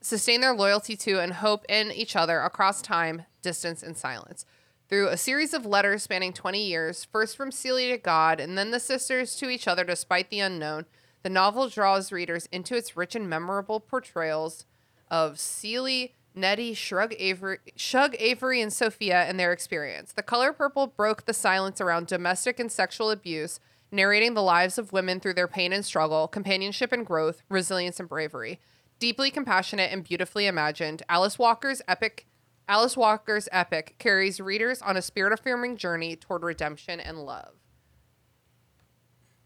sustain 0.02 0.40
their 0.40 0.54
loyalty 0.54 0.96
to 0.96 1.20
and 1.20 1.34
hope 1.34 1.64
in 1.68 1.90
each 1.92 2.14
other 2.16 2.40
across 2.40 2.82
time, 2.82 3.22
distance, 3.40 3.82
and 3.82 3.96
silence. 3.96 4.44
Through 4.88 5.08
a 5.08 5.16
series 5.16 5.54
of 5.54 5.64
letters 5.64 6.02
spanning 6.02 6.34
20 6.34 6.62
years, 6.62 7.06
first 7.06 7.36
from 7.36 7.50
Celia 7.50 7.96
to 7.96 7.98
God 7.98 8.40
and 8.40 8.58
then 8.58 8.72
the 8.72 8.80
sisters 8.80 9.36
to 9.36 9.48
each 9.48 9.66
other 9.66 9.84
despite 9.84 10.28
the 10.28 10.40
unknown, 10.40 10.84
the 11.22 11.30
novel 11.30 11.68
draws 11.68 12.12
readers 12.12 12.46
into 12.52 12.76
its 12.76 12.96
rich 12.96 13.14
and 13.14 13.30
memorable 13.30 13.80
portrayals 13.80 14.66
of 15.10 15.38
Celia, 15.38 16.08
Nettie, 16.34 16.74
Shrug 16.74 17.14
Avery, 17.18 17.58
Shug 17.76 18.16
Avery, 18.18 18.60
and 18.60 18.72
Sophia 18.72 19.22
and 19.22 19.38
their 19.38 19.52
experience. 19.52 20.12
The 20.12 20.22
Color 20.22 20.52
Purple 20.52 20.88
broke 20.88 21.26
the 21.26 21.34
silence 21.34 21.80
around 21.80 22.06
domestic 22.06 22.58
and 22.58 22.72
sexual 22.72 23.10
abuse, 23.10 23.60
narrating 23.90 24.34
the 24.34 24.42
lives 24.42 24.78
of 24.78 24.92
women 24.92 25.20
through 25.20 25.34
their 25.34 25.48
pain 25.48 25.72
and 25.72 25.84
struggle, 25.84 26.26
companionship 26.28 26.92
and 26.92 27.06
growth, 27.06 27.42
resilience 27.48 28.00
and 28.00 28.08
bravery. 28.08 28.60
Deeply 29.02 29.32
compassionate 29.32 29.90
and 29.90 30.04
beautifully 30.04 30.46
imagined, 30.46 31.02
Alice 31.08 31.36
Walker's 31.36 31.82
epic 31.88 32.28
Alice 32.68 32.96
Walker's 32.96 33.48
epic 33.50 33.96
carries 33.98 34.38
readers 34.40 34.80
on 34.80 34.96
a 34.96 35.02
spirit-affirming 35.02 35.76
journey 35.76 36.14
toward 36.14 36.44
redemption 36.44 37.00
and 37.00 37.18
love. 37.18 37.50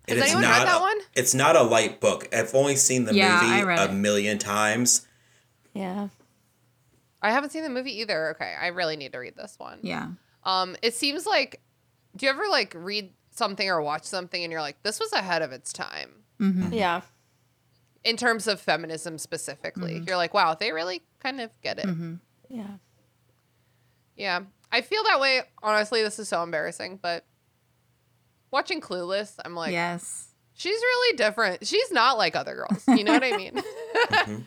It 0.07 0.19
Has 0.19 0.27
is 0.27 0.33
anyone 0.35 0.51
read 0.51 0.67
that 0.67 0.81
one? 0.83 0.99
It's 1.15 1.35
not 1.35 1.57
a 1.57 1.63
light 1.63 2.03
book. 2.03 2.29
I've 2.35 2.55
only 2.55 2.77
seen 2.77 3.07
the 3.07 3.15
Yeah, 3.15 3.41
movie 3.41 3.71
a 3.73 3.85
it. 3.87 3.95
million 3.95 4.37
times. 4.37 5.07
Yeah. 5.73 6.09
I 7.23 7.33
haven't 7.33 7.49
seen 7.49 7.63
the 7.63 7.71
movie 7.71 7.99
either. 8.01 8.33
Okay, 8.33 8.55
I 8.61 8.67
really 8.67 8.99
need 8.99 9.13
to 9.13 9.19
read 9.19 9.37
this 9.37 9.55
one. 9.57 9.79
Yeah. 9.81 10.09
Um, 10.45 10.77
it 10.83 10.93
seems 10.93 11.25
like, 11.25 11.63
do 12.15 12.27
you 12.27 12.31
ever 12.31 12.47
like 12.51 12.75
read 12.77 13.15
something 13.31 13.67
or 13.71 13.81
watch 13.81 14.05
something 14.05 14.45
and 14.45 14.53
you're 14.53 14.61
like, 14.61 14.83
this 14.83 15.01
was 15.01 15.15
ahead 15.15 15.41
of 15.41 15.51
its 15.53 15.73
time 15.73 16.11
Mm-hmm. 16.41 16.75
Yeah. 16.75 17.01
In 18.07 18.17
terms 18.17 18.47
of 18.47 18.61
feminism 18.61 19.19
specifically? 19.19 19.95
Mm-hmm. 19.95 20.05
You're 20.05 20.17
like, 20.17 20.33
wow, 20.33 20.55
they 20.55 20.73
really 20.73 21.03
kind 21.21 21.41
of 21.41 21.51
get 21.61 21.79
it. 21.79 21.87
Mm-hmm. 21.87 22.15
Yeah. 22.49 22.67
Yeah, 24.17 24.41
I 24.73 24.81
feel 24.81 25.03
that 25.05 25.21
way. 25.21 25.43
Honestly, 25.63 26.03
this 26.03 26.19
is 26.19 26.29
so 26.29 26.43
embarrassing, 26.43 27.01
but 27.03 27.27
watching 28.51 28.81
Clueless, 28.81 29.35
I'm 29.45 29.55
like, 29.55 29.73
yes. 29.73 30.29
she's 30.55 30.81
really 30.81 31.17
different. 31.17 31.67
She's 31.67 31.91
not 31.93 32.17
like 32.17 32.35
other 32.35 32.55
girls. 32.55 32.83
You 32.89 33.05
know 33.05 33.13
what 33.13 33.25
I 33.25 33.37
mean? 33.37 33.61
Mm-hmm. 34.07 34.43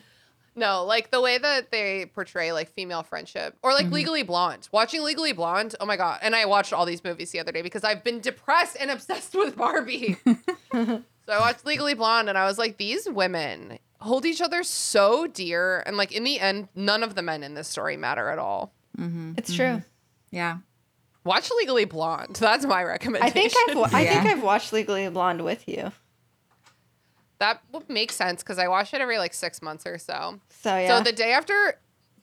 No, 0.60 0.84
like 0.84 1.10
the 1.10 1.22
way 1.22 1.38
that 1.38 1.70
they 1.70 2.04
portray 2.04 2.52
like 2.52 2.68
female 2.68 3.02
friendship 3.02 3.56
or 3.62 3.72
like 3.72 3.86
mm-hmm. 3.86 3.94
Legally 3.94 4.22
Blonde. 4.22 4.68
Watching 4.70 5.02
Legally 5.02 5.32
Blonde, 5.32 5.74
oh 5.80 5.86
my 5.86 5.96
god! 5.96 6.18
And 6.20 6.36
I 6.36 6.44
watched 6.44 6.74
all 6.74 6.84
these 6.84 7.02
movies 7.02 7.30
the 7.30 7.40
other 7.40 7.50
day 7.50 7.62
because 7.62 7.82
I've 7.82 8.04
been 8.04 8.20
depressed 8.20 8.76
and 8.78 8.90
obsessed 8.90 9.34
with 9.34 9.56
Barbie. 9.56 10.18
so 10.72 11.02
I 11.28 11.38
watched 11.38 11.64
Legally 11.64 11.94
Blonde 11.94 12.28
and 12.28 12.36
I 12.36 12.44
was 12.44 12.58
like, 12.58 12.76
these 12.76 13.08
women 13.08 13.78
hold 14.00 14.26
each 14.26 14.42
other 14.42 14.62
so 14.62 15.26
dear, 15.26 15.82
and 15.86 15.96
like 15.96 16.12
in 16.12 16.24
the 16.24 16.38
end, 16.38 16.68
none 16.74 17.02
of 17.02 17.14
the 17.14 17.22
men 17.22 17.42
in 17.42 17.54
this 17.54 17.68
story 17.68 17.96
matter 17.96 18.28
at 18.28 18.38
all. 18.38 18.74
Mm-hmm. 18.98 19.32
It's 19.38 19.54
true. 19.54 19.64
Mm-hmm. 19.64 20.36
Yeah. 20.36 20.58
Watch 21.24 21.50
Legally 21.58 21.86
Blonde. 21.86 22.36
That's 22.36 22.66
my 22.66 22.82
recommendation. 22.82 23.30
I 23.30 23.30
think 23.30 23.52
I've 23.68 23.76
wa- 23.76 23.88
I 23.92 24.06
think 24.06 24.26
I've 24.26 24.42
watched 24.42 24.74
Legally 24.74 25.08
Blonde 25.08 25.42
with 25.42 25.66
you. 25.66 25.90
That 27.40 27.62
would 27.72 27.88
make 27.90 28.12
sense 28.12 28.42
because 28.42 28.58
I 28.58 28.68
watch 28.68 28.94
it 28.94 29.00
every 29.00 29.18
like 29.18 29.34
six 29.34 29.60
months 29.60 29.86
or 29.86 29.98
so. 29.98 30.38
So 30.50 30.76
yeah. 30.76 30.98
So 30.98 31.02
the 31.02 31.12
day 31.12 31.32
after 31.32 31.78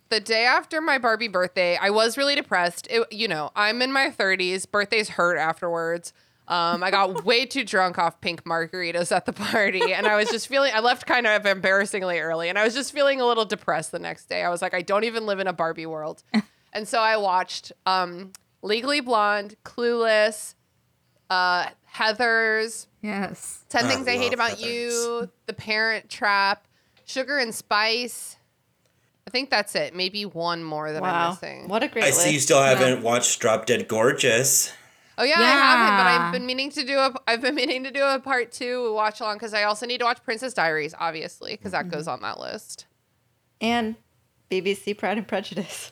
the 0.10 0.20
day 0.20 0.46
after 0.46 0.80
my 0.80 0.98
Barbie 0.98 1.28
birthday, 1.28 1.78
I 1.80 1.90
was 1.90 2.18
really 2.18 2.36
depressed. 2.36 2.88
It, 2.90 3.12
you 3.12 3.28
know, 3.28 3.52
I'm 3.56 3.82
in 3.82 3.92
my 3.92 4.10
30s. 4.10 4.70
Birthdays 4.70 5.10
hurt 5.10 5.38
afterwards. 5.38 6.14
Um, 6.48 6.82
I 6.82 6.92
got 6.92 7.26
way 7.26 7.46
too 7.46 7.66
drunk 7.66 7.98
off 7.98 8.22
pink 8.22 8.46
margaritas 8.46 9.14
at 9.14 9.26
the 9.26 9.34
party, 9.34 9.94
and 9.94 10.08
I 10.08 10.16
was 10.16 10.30
just 10.30 10.48
feeling. 10.48 10.72
I 10.74 10.80
left 10.80 11.06
kind 11.06 11.28
of 11.28 11.46
embarrassingly 11.46 12.20
early, 12.20 12.48
and 12.48 12.58
I 12.58 12.64
was 12.64 12.74
just 12.74 12.94
feeling 12.94 13.20
a 13.20 13.26
little 13.26 13.44
depressed 13.44 13.92
the 13.92 14.00
next 14.00 14.30
day. 14.30 14.44
I 14.44 14.50
was 14.50 14.62
like, 14.62 14.74
I 14.74 14.82
don't 14.82 15.04
even 15.04 15.26
live 15.26 15.40
in 15.40 15.48
a 15.48 15.54
Barbie 15.54 15.86
world, 15.88 16.24
and 16.74 16.88
so 16.88 17.00
I 17.00 17.18
watched 17.18 17.74
um, 17.86 18.32
Legally 18.62 19.02
Blonde, 19.02 19.58
Clueless, 19.66 20.56
uh, 21.30 21.68
Heathers, 21.98 22.88
Yes. 23.02 23.64
10 23.70 23.86
I 23.86 23.88
Things 23.88 24.08
I 24.08 24.18
Hate 24.18 24.34
About 24.34 24.52
Heathers. 24.52 24.66
You, 24.66 25.32
The 25.46 25.54
Parent 25.54 26.10
Trap, 26.10 26.68
Sugar 27.06 27.38
and 27.38 27.54
Spice. 27.54 28.38
I 29.28 29.30
think 29.30 29.50
that's 29.50 29.76
it. 29.76 29.94
Maybe 29.96 30.26
one 30.26 30.64
more 30.64 30.92
that 30.92 31.04
I'm 31.04 31.32
missing. 31.32 31.68
What 31.68 31.84
a 31.84 31.88
great 31.88 32.06
I 32.06 32.08
list. 32.08 32.22
see 32.22 32.34
you 32.34 32.40
still 32.40 32.62
haven't 32.62 33.04
watched 33.04 33.40
Drop 33.40 33.66
Dead 33.66 33.88
Gorgeous. 33.88 34.72
Oh 35.18 35.24
yeah, 35.24 35.36
I 35.38 35.42
haven't, 35.42 35.98
but 35.98 36.08
I've 36.08 36.32
been 36.32 36.46
meaning 36.46 36.70
to 36.72 36.86
do 36.86 36.98
a 36.98 37.14
I've 37.28 37.42
been 37.42 37.56
meaning 37.56 37.84
to 37.84 37.92
do 37.92 38.04
a 38.04 38.20
part 38.20 38.52
2 38.52 38.94
watch 38.94 39.20
along 39.20 39.40
cuz 39.40 39.54
I 39.54 39.64
also 39.64 39.86
need 39.86 39.98
to 39.98 40.06
watch 40.06 40.24
Princess 40.24 40.54
Diaries 40.54 40.94
obviously 41.00 41.54
because 41.54 41.72
that 41.72 41.86
mm-hmm. 41.88 41.96
goes 41.96 42.08
on 42.08 42.22
that 42.22 42.40
list. 42.40 42.86
and 43.60 43.96
BBC 44.52 44.98
Pride 44.98 45.18
and 45.18 45.28
Prejudice. 45.28 45.92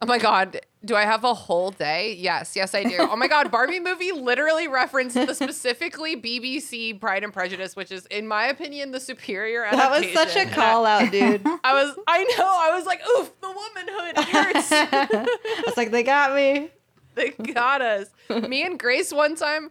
Oh 0.00 0.06
my 0.06 0.18
god, 0.18 0.60
do 0.84 0.96
I 0.96 1.02
have 1.02 1.24
a 1.24 1.34
whole 1.34 1.70
day? 1.70 2.16
Yes, 2.18 2.56
yes 2.56 2.74
I 2.74 2.82
do. 2.82 2.96
Oh 2.98 3.16
my 3.16 3.28
god, 3.28 3.50
Barbie 3.50 3.80
movie 3.80 4.12
literally 4.12 4.68
referenced 4.68 5.14
the 5.14 5.34
specifically 5.34 6.16
BBC 6.16 7.00
Pride 7.00 7.24
and 7.24 7.32
Prejudice, 7.32 7.76
which 7.76 7.92
is 7.92 8.06
in 8.06 8.26
my 8.26 8.46
opinion 8.46 8.90
the 8.90 9.00
superior 9.00 9.66
That 9.70 9.90
was 9.90 10.12
such 10.12 10.36
a 10.36 10.48
call 10.50 10.84
out, 10.84 11.10
dude. 11.10 11.42
I 11.64 11.74
was 11.74 11.96
I 12.08 12.24
know, 12.24 12.58
I 12.60 12.74
was 12.74 12.86
like, 12.86 13.00
"Oof, 13.18 13.32
the 13.40 13.48
womanhood 13.48 14.16
hurts." 14.24 14.72
I 14.72 15.62
was 15.66 15.76
like, 15.76 15.90
they 15.90 16.02
got 16.02 16.34
me. 16.34 16.70
they 17.14 17.30
got 17.30 17.82
us. 17.82 18.08
Me 18.48 18.64
and 18.64 18.78
Grace 18.78 19.12
one 19.12 19.36
time, 19.36 19.70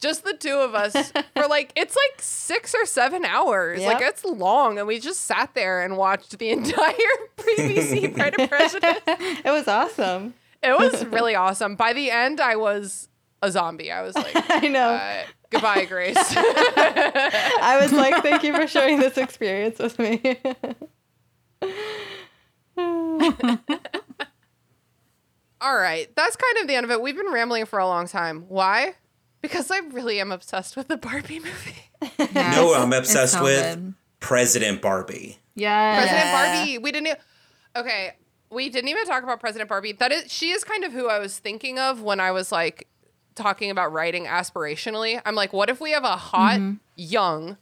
just 0.00 0.24
the 0.24 0.34
two 0.34 0.54
of 0.56 0.74
us, 0.74 1.12
for 1.36 1.46
like 1.48 1.72
it's 1.76 1.96
like 1.96 2.20
six 2.22 2.74
or 2.74 2.84
seven 2.86 3.24
hours. 3.24 3.80
Like 3.82 4.00
it's 4.02 4.24
long, 4.24 4.78
and 4.78 4.86
we 4.86 4.98
just 5.00 5.20
sat 5.22 5.54
there 5.54 5.82
and 5.82 5.96
watched 5.96 6.38
the 6.38 6.50
entire 6.50 6.92
BBC 7.36 8.14
Pride 8.14 8.34
and 8.38 8.48
Prejudice. 8.50 8.98
It 9.44 9.50
was 9.50 9.68
awesome. 9.68 10.34
It 10.62 10.76
was 10.78 11.04
really 11.06 11.34
awesome. 11.34 11.76
By 11.76 11.92
the 11.92 12.10
end, 12.10 12.40
I 12.40 12.56
was 12.56 13.08
a 13.42 13.50
zombie. 13.50 13.92
I 13.92 14.02
was 14.02 14.14
like, 14.16 14.32
I 14.50 14.66
know. 14.68 14.90
uh, 14.94 15.22
"Goodbye, 15.50 15.84
Grace." 15.84 16.16
I 16.18 17.78
was 17.80 17.92
like, 17.92 18.22
thank 18.22 18.42
you 18.42 18.54
for 18.54 18.66
sharing 18.66 18.98
this 18.98 19.16
experience 19.18 19.78
with 19.78 19.98
me. 19.98 20.20
All 25.60 25.74
right, 25.76 26.08
that's 26.14 26.36
kind 26.36 26.58
of 26.58 26.68
the 26.68 26.74
end 26.74 26.84
of 26.84 26.90
it. 26.90 27.00
We've 27.00 27.16
been 27.16 27.32
rambling 27.32 27.64
for 27.66 27.78
a 27.78 27.86
long 27.86 28.06
time. 28.06 28.44
Why? 28.48 28.94
Because 29.48 29.70
I 29.70 29.78
really 29.78 30.20
am 30.20 30.32
obsessed 30.32 30.76
with 30.76 30.88
the 30.88 30.96
Barbie 30.96 31.40
movie. 31.40 31.76
Yes. 32.18 32.56
No, 32.56 32.74
I'm 32.74 32.92
obsessed 32.92 33.40
with 33.42 33.74
good. 33.74 33.94
President 34.20 34.82
Barbie. 34.82 35.38
Yes. 35.54 36.02
President 36.02 36.32
Barbie. 36.32 36.78
We 36.78 36.92
didn't. 36.92 37.08
e- 37.08 37.80
Okay, 37.80 38.12
we 38.50 38.68
didn't 38.68 38.88
even 38.88 39.06
talk 39.06 39.22
about 39.22 39.40
President 39.40 39.68
Barbie. 39.68 39.92
That 39.92 40.12
is, 40.12 40.32
she 40.32 40.50
is 40.50 40.64
kind 40.64 40.84
of 40.84 40.92
who 40.92 41.08
I 41.08 41.18
was 41.18 41.38
thinking 41.38 41.78
of 41.78 42.02
when 42.02 42.20
I 42.20 42.30
was 42.32 42.52
like 42.52 42.88
talking 43.34 43.70
about 43.70 43.92
writing 43.92 44.24
aspirationally. 44.24 45.20
I'm 45.24 45.34
like, 45.34 45.52
what 45.52 45.68
if 45.68 45.80
we 45.80 45.92
have 45.92 46.04
a 46.04 46.16
hot, 46.16 46.58
mm-hmm. 46.58 46.74
young, 46.96 47.56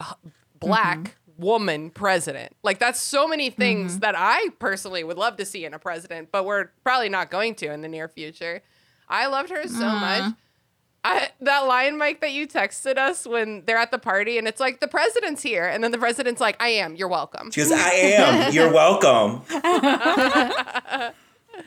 h- 0.00 0.32
black 0.60 0.98
mm-hmm. 0.98 1.42
woman 1.42 1.90
president. 1.90 2.54
Like 2.62 2.78
that's 2.78 3.00
so 3.00 3.26
many 3.26 3.50
things 3.50 3.92
mm-hmm. 3.92 4.00
that 4.00 4.14
I 4.16 4.48
personally 4.58 5.04
would 5.04 5.18
love 5.18 5.36
to 5.36 5.44
see 5.44 5.64
in 5.64 5.74
a 5.74 5.78
president, 5.78 6.30
but 6.32 6.44
we're 6.44 6.66
probably 6.84 7.08
not 7.08 7.30
going 7.30 7.54
to 7.56 7.72
in 7.72 7.80
the 7.80 7.88
near 7.88 8.08
future. 8.08 8.62
I 9.08 9.26
loved 9.26 9.50
her 9.50 9.66
so 9.66 9.88
much. 9.88 10.34
I, 11.08 11.30
that 11.40 11.60
line, 11.60 11.96
Mike, 11.96 12.20
that 12.20 12.32
you 12.32 12.46
texted 12.46 12.98
us 12.98 13.26
when 13.26 13.62
they're 13.66 13.78
at 13.78 13.90
the 13.90 13.98
party, 13.98 14.36
and 14.36 14.46
it's 14.46 14.60
like 14.60 14.80
the 14.80 14.88
president's 14.88 15.42
here, 15.42 15.66
and 15.66 15.82
then 15.82 15.90
the 15.90 15.98
president's 15.98 16.40
like, 16.40 16.60
"I 16.60 16.68
am. 16.68 16.96
You're 16.96 17.08
welcome." 17.08 17.50
She 17.50 17.62
goes, 17.62 17.72
I 17.72 17.90
am. 17.90 18.52
You're 18.52 18.72
welcome. 18.72 19.42
That's 19.48 21.14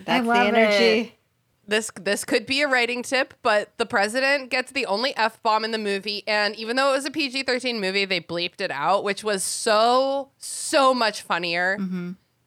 the 0.06 0.22
love 0.22 0.48
energy. 0.48 1.18
This 1.68 1.90
this 2.00 2.24
could 2.24 2.46
be 2.46 2.62
a 2.62 2.68
writing 2.68 3.02
tip, 3.02 3.34
but 3.42 3.76
the 3.78 3.86
president 3.88 4.52
gets 4.52 4.72
the 4.72 4.86
only 4.86 5.16
f 5.18 5.42
bomb 5.42 5.66
in 5.66 5.72
the 5.72 5.78
movie, 5.80 6.24
and 6.28 6.56
even 6.56 6.76
though 6.76 6.90
it 6.90 6.98
was 6.98 7.06
a 7.06 7.12
PG 7.12 7.44
thirteen 7.44 7.82
movie, 7.82 8.06
they 8.06 8.20
bleeped 8.22 8.62
it 8.62 8.72
out, 8.72 9.04
which 9.04 9.24
was 9.24 9.44
so 9.44 10.30
so 10.38 10.94
much 10.94 11.22
funnier 11.24 11.78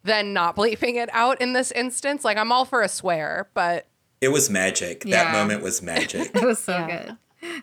than 0.03 0.31
not 0.31 0.55
bleeping 0.55 0.95
it 0.95 1.09
out 1.11 1.41
in 1.41 1.51
this 1.53 1.71
instance. 1.71 2.23
Like 2.23 2.37
I'm 2.37 2.51
all 2.53 2.63
for 2.65 2.81
a 2.81 2.87
swear, 2.87 3.49
but 3.53 3.87
It 4.25 4.31
was 4.31 4.49
magic. 4.49 5.03
Yeah. 5.05 5.23
That 5.23 5.31
moment 5.33 5.61
was 5.63 5.81
magic. 5.81 6.31
It 6.35 6.43
was 6.43 6.59
so 6.59 6.73
Yeah. 6.73 6.87
good. 7.05 7.17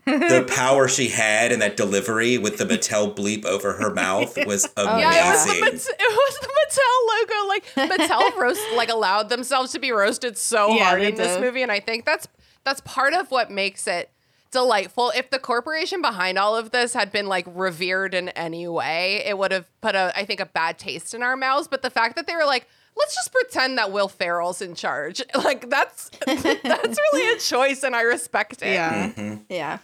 the 0.07 0.45
power 0.57 0.87
she 0.87 1.09
had 1.09 1.51
and 1.53 1.61
that 1.61 1.77
delivery 1.77 2.39
with 2.39 2.57
the 2.59 2.65
Mattel 2.65 3.15
bleep 3.15 3.45
over 3.45 3.73
her 3.75 3.93
mouth 3.93 4.37
was 4.47 4.67
oh, 4.77 4.87
amazing. 4.87 5.01
yeah, 5.13 5.29
it 5.29 5.33
was 5.33 5.45
the 5.45 5.61
Mat- 5.61 6.01
it 6.01 6.13
was 6.23 6.39
the 6.41 6.49
Mattel 6.59 6.97
logo. 7.11 7.49
Like 7.49 7.65
Mattel 7.99 8.37
roast 8.41 8.63
like 8.77 8.89
allowed 8.91 9.29
themselves 9.29 9.73
to 9.73 9.79
be 9.81 9.91
roasted 9.91 10.39
so 10.39 10.69
Yeah, 10.75 10.85
hard 10.85 11.03
they 11.03 11.09
in 11.09 11.15
this 11.17 11.41
movie, 11.41 11.63
and 11.63 11.73
I 11.73 11.81
think 11.81 12.05
that's 12.07 12.29
that's 12.65 12.81
part 12.83 13.13
of 13.13 13.31
what 13.33 13.51
makes 13.51 13.89
it 13.89 14.09
delightful. 14.53 15.13
If 15.17 15.31
the 15.31 15.39
corporation 15.41 16.01
behind 16.01 16.39
all 16.39 16.55
of 16.57 16.71
this 16.71 16.93
had 16.95 17.11
been 17.11 17.27
like 17.27 17.47
revered 17.53 18.15
in 18.15 18.29
any 18.31 18.69
way, 18.69 19.23
it 19.27 19.37
would 19.37 19.51
have 19.51 19.67
put 19.81 19.95
a 19.97 20.13
I 20.17 20.25
think 20.25 20.39
a 20.41 20.47
bad 20.47 20.79
taste 20.79 21.13
in 21.13 21.23
our 21.25 21.37
mouths. 21.37 21.67
But 21.67 21.83
the 21.83 21.91
fact 21.91 22.15
that 22.17 22.27
they 22.29 22.37
were 22.37 22.45
like, 22.47 22.69
let's 22.97 23.15
just 23.15 23.33
pretend 23.33 23.79
that 23.79 23.93
Will 23.93 24.09
Ferrell's 24.09 24.61
in 24.63 24.75
charge, 24.75 25.23
like 25.35 25.69
that's 25.71 26.11
that's 26.27 26.99
really 27.13 27.37
a 27.37 27.39
choice, 27.39 27.83
and 27.83 27.95
I 27.97 28.03
respect 28.03 28.63
it. 28.63 28.73
Yeah. 28.73 29.09
Mm-hmm. 29.09 29.35
Yeah. 29.49 29.79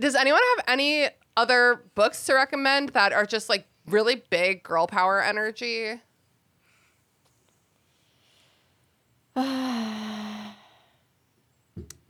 Does 0.00 0.14
anyone 0.14 0.40
have 0.56 0.64
any 0.68 1.08
other 1.36 1.82
books 1.94 2.24
to 2.26 2.34
recommend 2.34 2.90
that 2.90 3.12
are 3.12 3.26
just 3.26 3.48
like 3.48 3.66
really 3.86 4.16
big 4.30 4.62
girl 4.62 4.86
power 4.86 5.22
energy? 5.22 6.00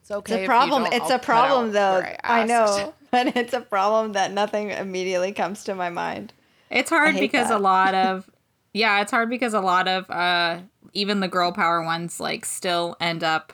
It's 0.01 0.11
okay. 0.17 0.33
It's 0.33 0.33
if 0.33 0.39
a 0.39 0.43
you 0.43 0.47
problem. 0.47 0.85
don't, 0.85 0.95
It's 0.95 1.11
I'll 1.11 1.17
a 1.17 1.19
problem 1.19 1.73
though. 1.73 2.01
where 2.01 2.17
I, 2.25 2.45
know, 2.45 2.95
but 3.11 3.37
it's 3.37 3.53
a 3.53 3.61
problem 3.61 4.13
that 4.15 4.33
nothing 4.33 4.71
immediately 4.71 5.33
comes 5.33 5.65
to 5.65 5.75
my 5.75 5.91
mind. 5.91 6.33
It's 6.71 6.89
hard 6.89 7.17
because 7.21 7.49
that. 7.49 7.59
a 7.59 7.63
lot 7.63 7.95
of 7.95 8.31
yeah, 8.75 9.01
it's 9.01 9.11
hard 9.11 9.31
because 9.31 9.55
a 9.55 9.61
lot 9.61 9.89
of 9.89 10.09
uh 10.11 10.61
even 10.93 11.21
the 11.21 11.29
girl 11.29 11.53
power 11.53 11.83
ones 11.83 12.21
like 12.21 12.45
still 12.45 12.97
end 13.01 13.23
up 13.25 13.53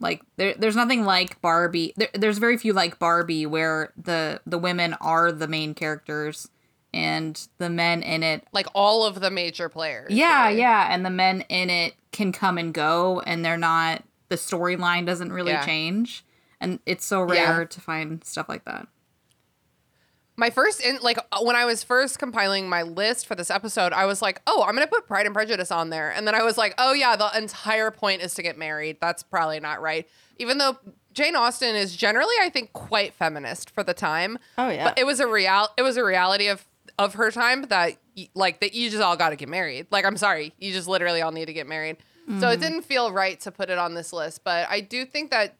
like 0.00 0.22
there 0.36 0.54
there's 0.58 0.76
nothing 0.76 1.04
like 1.04 1.40
Barbie. 1.40 1.92
There, 1.96 2.08
there's 2.14 2.38
very 2.38 2.56
few 2.56 2.72
like 2.72 2.98
Barbie 2.98 3.46
where 3.46 3.92
the 3.96 4.40
the 4.46 4.58
women 4.58 4.94
are 4.94 5.30
the 5.30 5.46
main 5.48 5.74
characters 5.74 6.48
and 6.94 7.48
the 7.58 7.70
men 7.70 8.02
in 8.02 8.22
it 8.22 8.46
like 8.52 8.66
all 8.74 9.04
of 9.06 9.20
the 9.20 9.30
major 9.30 9.68
players. 9.68 10.12
yeah, 10.12 10.46
really. 10.48 10.58
yeah, 10.60 10.88
and 10.92 11.06
the 11.06 11.10
men 11.10 11.42
in 11.48 11.70
it 11.70 11.94
can 12.10 12.32
come 12.32 12.58
and 12.58 12.74
go 12.74 13.20
and 13.20 13.44
they're 13.44 13.56
not 13.56 14.02
the 14.28 14.36
storyline 14.36 15.06
doesn't 15.06 15.32
really 15.32 15.52
Yeah. 15.52 15.64
change. 15.64 16.24
And 16.60 16.78
it's 16.86 17.04
so 17.04 17.30
Yeah. 17.32 17.56
rare 17.56 17.64
to 17.66 17.80
find 17.80 18.24
stuff 18.24 18.48
like 18.48 18.64
that. 18.64 18.86
My 20.36 20.50
first 20.50 20.80
in 20.80 20.98
like 21.02 21.18
uh, 21.18 21.40
when 21.42 21.56
I 21.56 21.64
was 21.64 21.82
first 21.82 22.18
compiling 22.18 22.68
my 22.68 22.82
list 22.82 23.26
for 23.26 23.34
this 23.34 23.50
episode, 23.50 23.92
I 23.92 24.06
was 24.06 24.22
like, 24.22 24.40
"Oh, 24.46 24.62
I'm 24.62 24.74
going 24.74 24.86
to 24.86 24.90
put 24.90 25.06
Pride 25.06 25.26
and 25.26 25.34
Prejudice 25.34 25.70
on 25.70 25.90
there." 25.90 26.10
And 26.10 26.26
then 26.26 26.34
I 26.34 26.42
was 26.42 26.56
like, 26.56 26.74
"Oh 26.78 26.92
yeah, 26.92 27.16
the 27.16 27.30
entire 27.36 27.90
point 27.90 28.22
is 28.22 28.34
to 28.34 28.42
get 28.42 28.56
married. 28.56 28.98
That's 29.00 29.22
probably 29.22 29.60
not 29.60 29.80
right." 29.82 30.08
Even 30.38 30.58
though 30.58 30.78
Jane 31.12 31.36
Austen 31.36 31.76
is 31.76 31.94
generally 31.94 32.34
I 32.40 32.48
think 32.48 32.72
quite 32.72 33.12
feminist 33.14 33.70
for 33.70 33.82
the 33.82 33.94
time. 33.94 34.38
Oh, 34.56 34.70
yeah. 34.70 34.84
But 34.84 34.98
it 34.98 35.04
was 35.04 35.20
a 35.20 35.26
real 35.26 35.68
it 35.76 35.82
was 35.82 35.96
a 35.96 36.04
reality 36.04 36.48
of 36.48 36.66
of 36.98 37.14
her 37.14 37.30
time 37.30 37.62
that 37.68 37.96
like 38.34 38.60
that 38.60 38.74
you 38.74 38.90
just 38.90 39.02
all 39.02 39.16
got 39.16 39.30
to 39.30 39.36
get 39.36 39.48
married. 39.48 39.86
Like 39.90 40.04
I'm 40.04 40.16
sorry, 40.16 40.54
you 40.58 40.72
just 40.72 40.88
literally 40.88 41.20
all 41.22 41.32
need 41.32 41.46
to 41.46 41.52
get 41.52 41.66
married. 41.66 41.98
So 42.38 42.48
it 42.48 42.60
didn't 42.60 42.82
feel 42.82 43.10
right 43.10 43.38
to 43.40 43.50
put 43.50 43.68
it 43.68 43.78
on 43.78 43.94
this 43.94 44.12
list, 44.12 44.44
but 44.44 44.68
I 44.70 44.80
do 44.80 45.04
think 45.04 45.32
that 45.32 45.56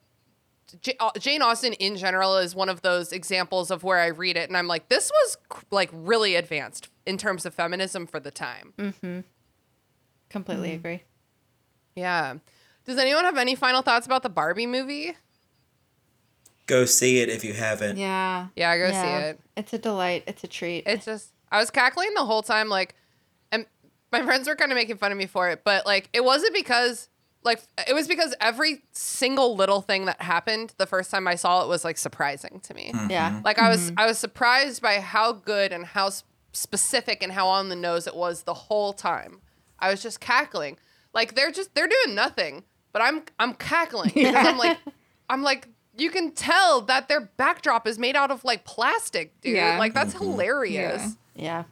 J- 0.81 0.97
uh, 1.01 1.11
Jane 1.19 1.43
Austen 1.43 1.73
in 1.75 1.97
general 1.97 2.37
is 2.37 2.55
one 2.55 2.69
of 2.69 2.83
those 2.83 3.13
examples 3.13 3.71
of 3.71 3.83
where 3.85 3.99
I 3.99 4.07
read 4.07 4.37
it 4.37 4.49
and 4.49 4.57
I'm 4.57 4.67
like, 4.69 4.89
this 4.89 5.11
was 5.11 5.37
like 5.71 5.91
really 5.93 6.35
advanced 6.35 6.89
in 7.07 7.19
terms 7.19 7.45
of 7.45 7.55
feminism 7.55 8.07
for 8.07 8.21
the 8.21 8.31
time. 8.31 8.73
Completely 8.77 9.09
Mm-hmm. 9.09 9.21
Completely 10.31 10.73
agree. 10.73 11.03
Yeah. 11.95 12.37
Does 12.87 12.97
anyone 12.99 13.25
have 13.25 13.37
any 13.37 13.55
final 13.55 13.83
thoughts 13.83 14.07
about 14.07 14.23
the 14.23 14.31
Barbie 14.31 14.67
movie? 14.67 15.15
Go 16.67 16.85
see 16.87 17.19
it 17.21 17.29
if 17.29 17.45
you 17.45 17.53
haven't. 17.53 17.99
Yeah. 17.99 18.47
Yeah, 18.57 18.77
go 18.79 18.87
yeah. 18.87 19.03
see 19.03 19.27
it. 19.29 19.41
It's 19.57 19.73
a 19.75 19.79
delight. 19.79 20.25
It's 20.27 20.43
a 20.43 20.47
treat. 20.47 20.85
It's 20.87 21.05
just 21.05 21.33
I 21.51 21.59
was 21.59 21.71
cackling 21.71 22.15
the 22.15 22.25
whole 22.25 22.43
time, 22.43 22.69
like, 22.71 22.95
and 23.51 23.67
my 24.11 24.23
friends 24.23 24.49
were 24.49 24.57
kind 24.57 24.73
of 24.73 24.77
making 24.77 24.97
fun 24.97 25.13
of 25.13 25.19
me 25.19 25.27
for 25.27 25.51
it, 25.51 25.65
but 25.65 25.85
like, 25.85 26.09
it 26.15 26.25
wasn't 26.25 26.55
because 26.55 27.09
like 27.45 27.63
it 27.89 27.95
was 27.95 28.07
because 28.07 28.35
every 28.41 28.83
single 28.93 29.57
little 29.57 29.81
thing 29.81 30.07
that 30.07 30.21
happened 30.23 30.75
the 30.79 30.87
first 30.87 31.11
time 31.11 31.27
I 31.27 31.35
saw 31.35 31.63
it 31.63 31.69
was 31.69 31.85
like 31.85 31.99
surprising 31.99 32.61
to 32.65 32.75
me. 32.75 32.93
Mm-hmm. 32.95 33.11
yeah. 33.11 33.41
Like 33.45 33.59
I 33.59 33.69
was 33.69 33.91
mm-hmm. 33.91 33.99
I 33.99 34.07
was 34.07 34.19
surprised 34.19 34.83
by 34.83 35.01
how 35.01 35.33
good 35.33 35.73
and 35.73 35.85
how 35.85 36.11
specific 36.53 37.23
and 37.23 37.33
how 37.33 37.49
on 37.49 37.69
the 37.69 37.77
nose 37.77 38.07
it 38.07 38.15
was 38.15 38.43
the 38.43 38.55
whole 38.55 38.93
time. 38.93 39.41
I 39.79 39.91
was 39.91 40.03
just 40.03 40.21
cackling. 40.21 40.79
Like 41.13 41.35
they're 41.35 41.51
just 41.51 41.75
they're 41.75 41.89
doing 41.89 42.15
nothing, 42.15 42.65
but 42.93 43.03
I'm 43.03 43.25
I'm 43.39 43.55
cackling 43.55 44.13
because 44.15 44.47
I'm 44.47 44.59
like 44.59 44.79
I'm 45.29 45.43
like 45.43 45.69
you 45.97 46.11
can 46.11 46.33
tell 46.33 46.81
that 46.83 47.09
their 47.09 47.21
backdrop 47.21 47.87
is 47.87 47.99
made 47.99 48.17
out 48.17 48.31
of 48.31 48.45
like 48.45 48.65
plastic, 48.65 49.39
dude. 49.41 49.57
Yeah. 49.57 49.79
Like 49.79 49.95
that's 49.95 50.15
mm-hmm. 50.15 50.25
hilarious. 50.25 51.03
Yeah. 51.03 51.13
Yeah. 51.35 51.65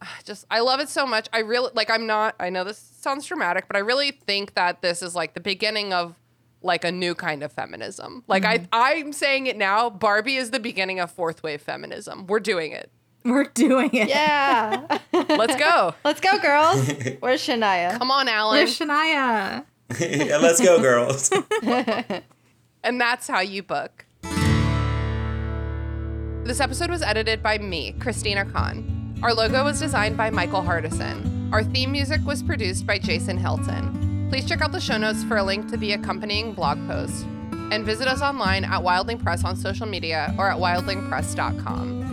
Just 0.24 0.46
I 0.50 0.60
love 0.60 0.80
it 0.80 0.88
so 0.88 1.06
much. 1.06 1.28
I 1.32 1.40
really 1.40 1.70
like 1.74 1.90
I'm 1.90 2.06
not 2.06 2.34
I 2.40 2.50
know 2.50 2.64
this 2.64 2.78
sounds 2.78 3.26
dramatic, 3.26 3.66
but 3.68 3.76
I 3.76 3.80
really 3.80 4.10
think 4.10 4.54
that 4.54 4.82
this 4.82 5.02
is 5.02 5.14
like 5.14 5.34
the 5.34 5.40
beginning 5.40 5.92
of 5.92 6.14
like 6.62 6.84
a 6.84 6.92
new 6.92 7.14
kind 7.14 7.42
of 7.42 7.52
feminism. 7.52 8.24
Like 8.26 8.44
I 8.44 8.58
mm-hmm. 8.58 8.66
I'm 8.72 9.12
saying 9.12 9.46
it 9.46 9.56
now, 9.56 9.90
Barbie 9.90 10.36
is 10.36 10.50
the 10.50 10.60
beginning 10.60 11.00
of 11.00 11.10
fourth 11.10 11.42
wave 11.42 11.62
feminism. 11.62 12.26
We're 12.26 12.40
doing 12.40 12.72
it. 12.72 12.90
We're 13.24 13.44
doing 13.44 13.90
it. 13.92 14.08
Yeah. 14.08 14.98
Let's 15.12 15.56
go. 15.56 15.94
Let's 16.04 16.20
go, 16.20 16.38
girls. 16.38 16.88
Where's 17.20 17.44
Shania? 17.44 17.98
Come 17.98 18.10
on, 18.10 18.28
Alan. 18.28 18.56
Where's 18.56 18.78
Shania? 18.78 19.64
yeah, 20.00 20.38
let's 20.38 20.60
go, 20.60 20.80
girls. 20.80 21.30
And 22.86 23.00
that's 23.00 23.26
how 23.26 23.40
you 23.40 23.62
book. 23.64 24.06
This 26.44 26.60
episode 26.60 26.90
was 26.90 27.02
edited 27.02 27.42
by 27.42 27.58
me, 27.58 27.92
Christina 27.98 28.44
Kann. 28.44 28.95
Our 29.22 29.32
logo 29.32 29.64
was 29.64 29.80
designed 29.80 30.16
by 30.16 30.30
Michael 30.30 30.62
Hardison. 30.62 31.50
Our 31.52 31.64
theme 31.64 31.90
music 31.90 32.20
was 32.24 32.42
produced 32.42 32.86
by 32.86 32.98
Jason 32.98 33.38
Hilton. 33.38 34.28
Please 34.30 34.46
check 34.46 34.60
out 34.60 34.72
the 34.72 34.80
show 34.80 34.98
notes 34.98 35.24
for 35.24 35.38
a 35.38 35.42
link 35.42 35.70
to 35.70 35.76
the 35.76 35.92
accompanying 35.92 36.52
blog 36.52 36.78
post. 36.86 37.24
And 37.72 37.84
visit 37.84 38.08
us 38.08 38.20
online 38.20 38.64
at 38.64 38.82
Wildling 38.82 39.22
Press 39.22 39.42
on 39.42 39.56
social 39.56 39.86
media 39.86 40.34
or 40.38 40.50
at 40.50 40.58
wildlingpress.com. 40.58 42.05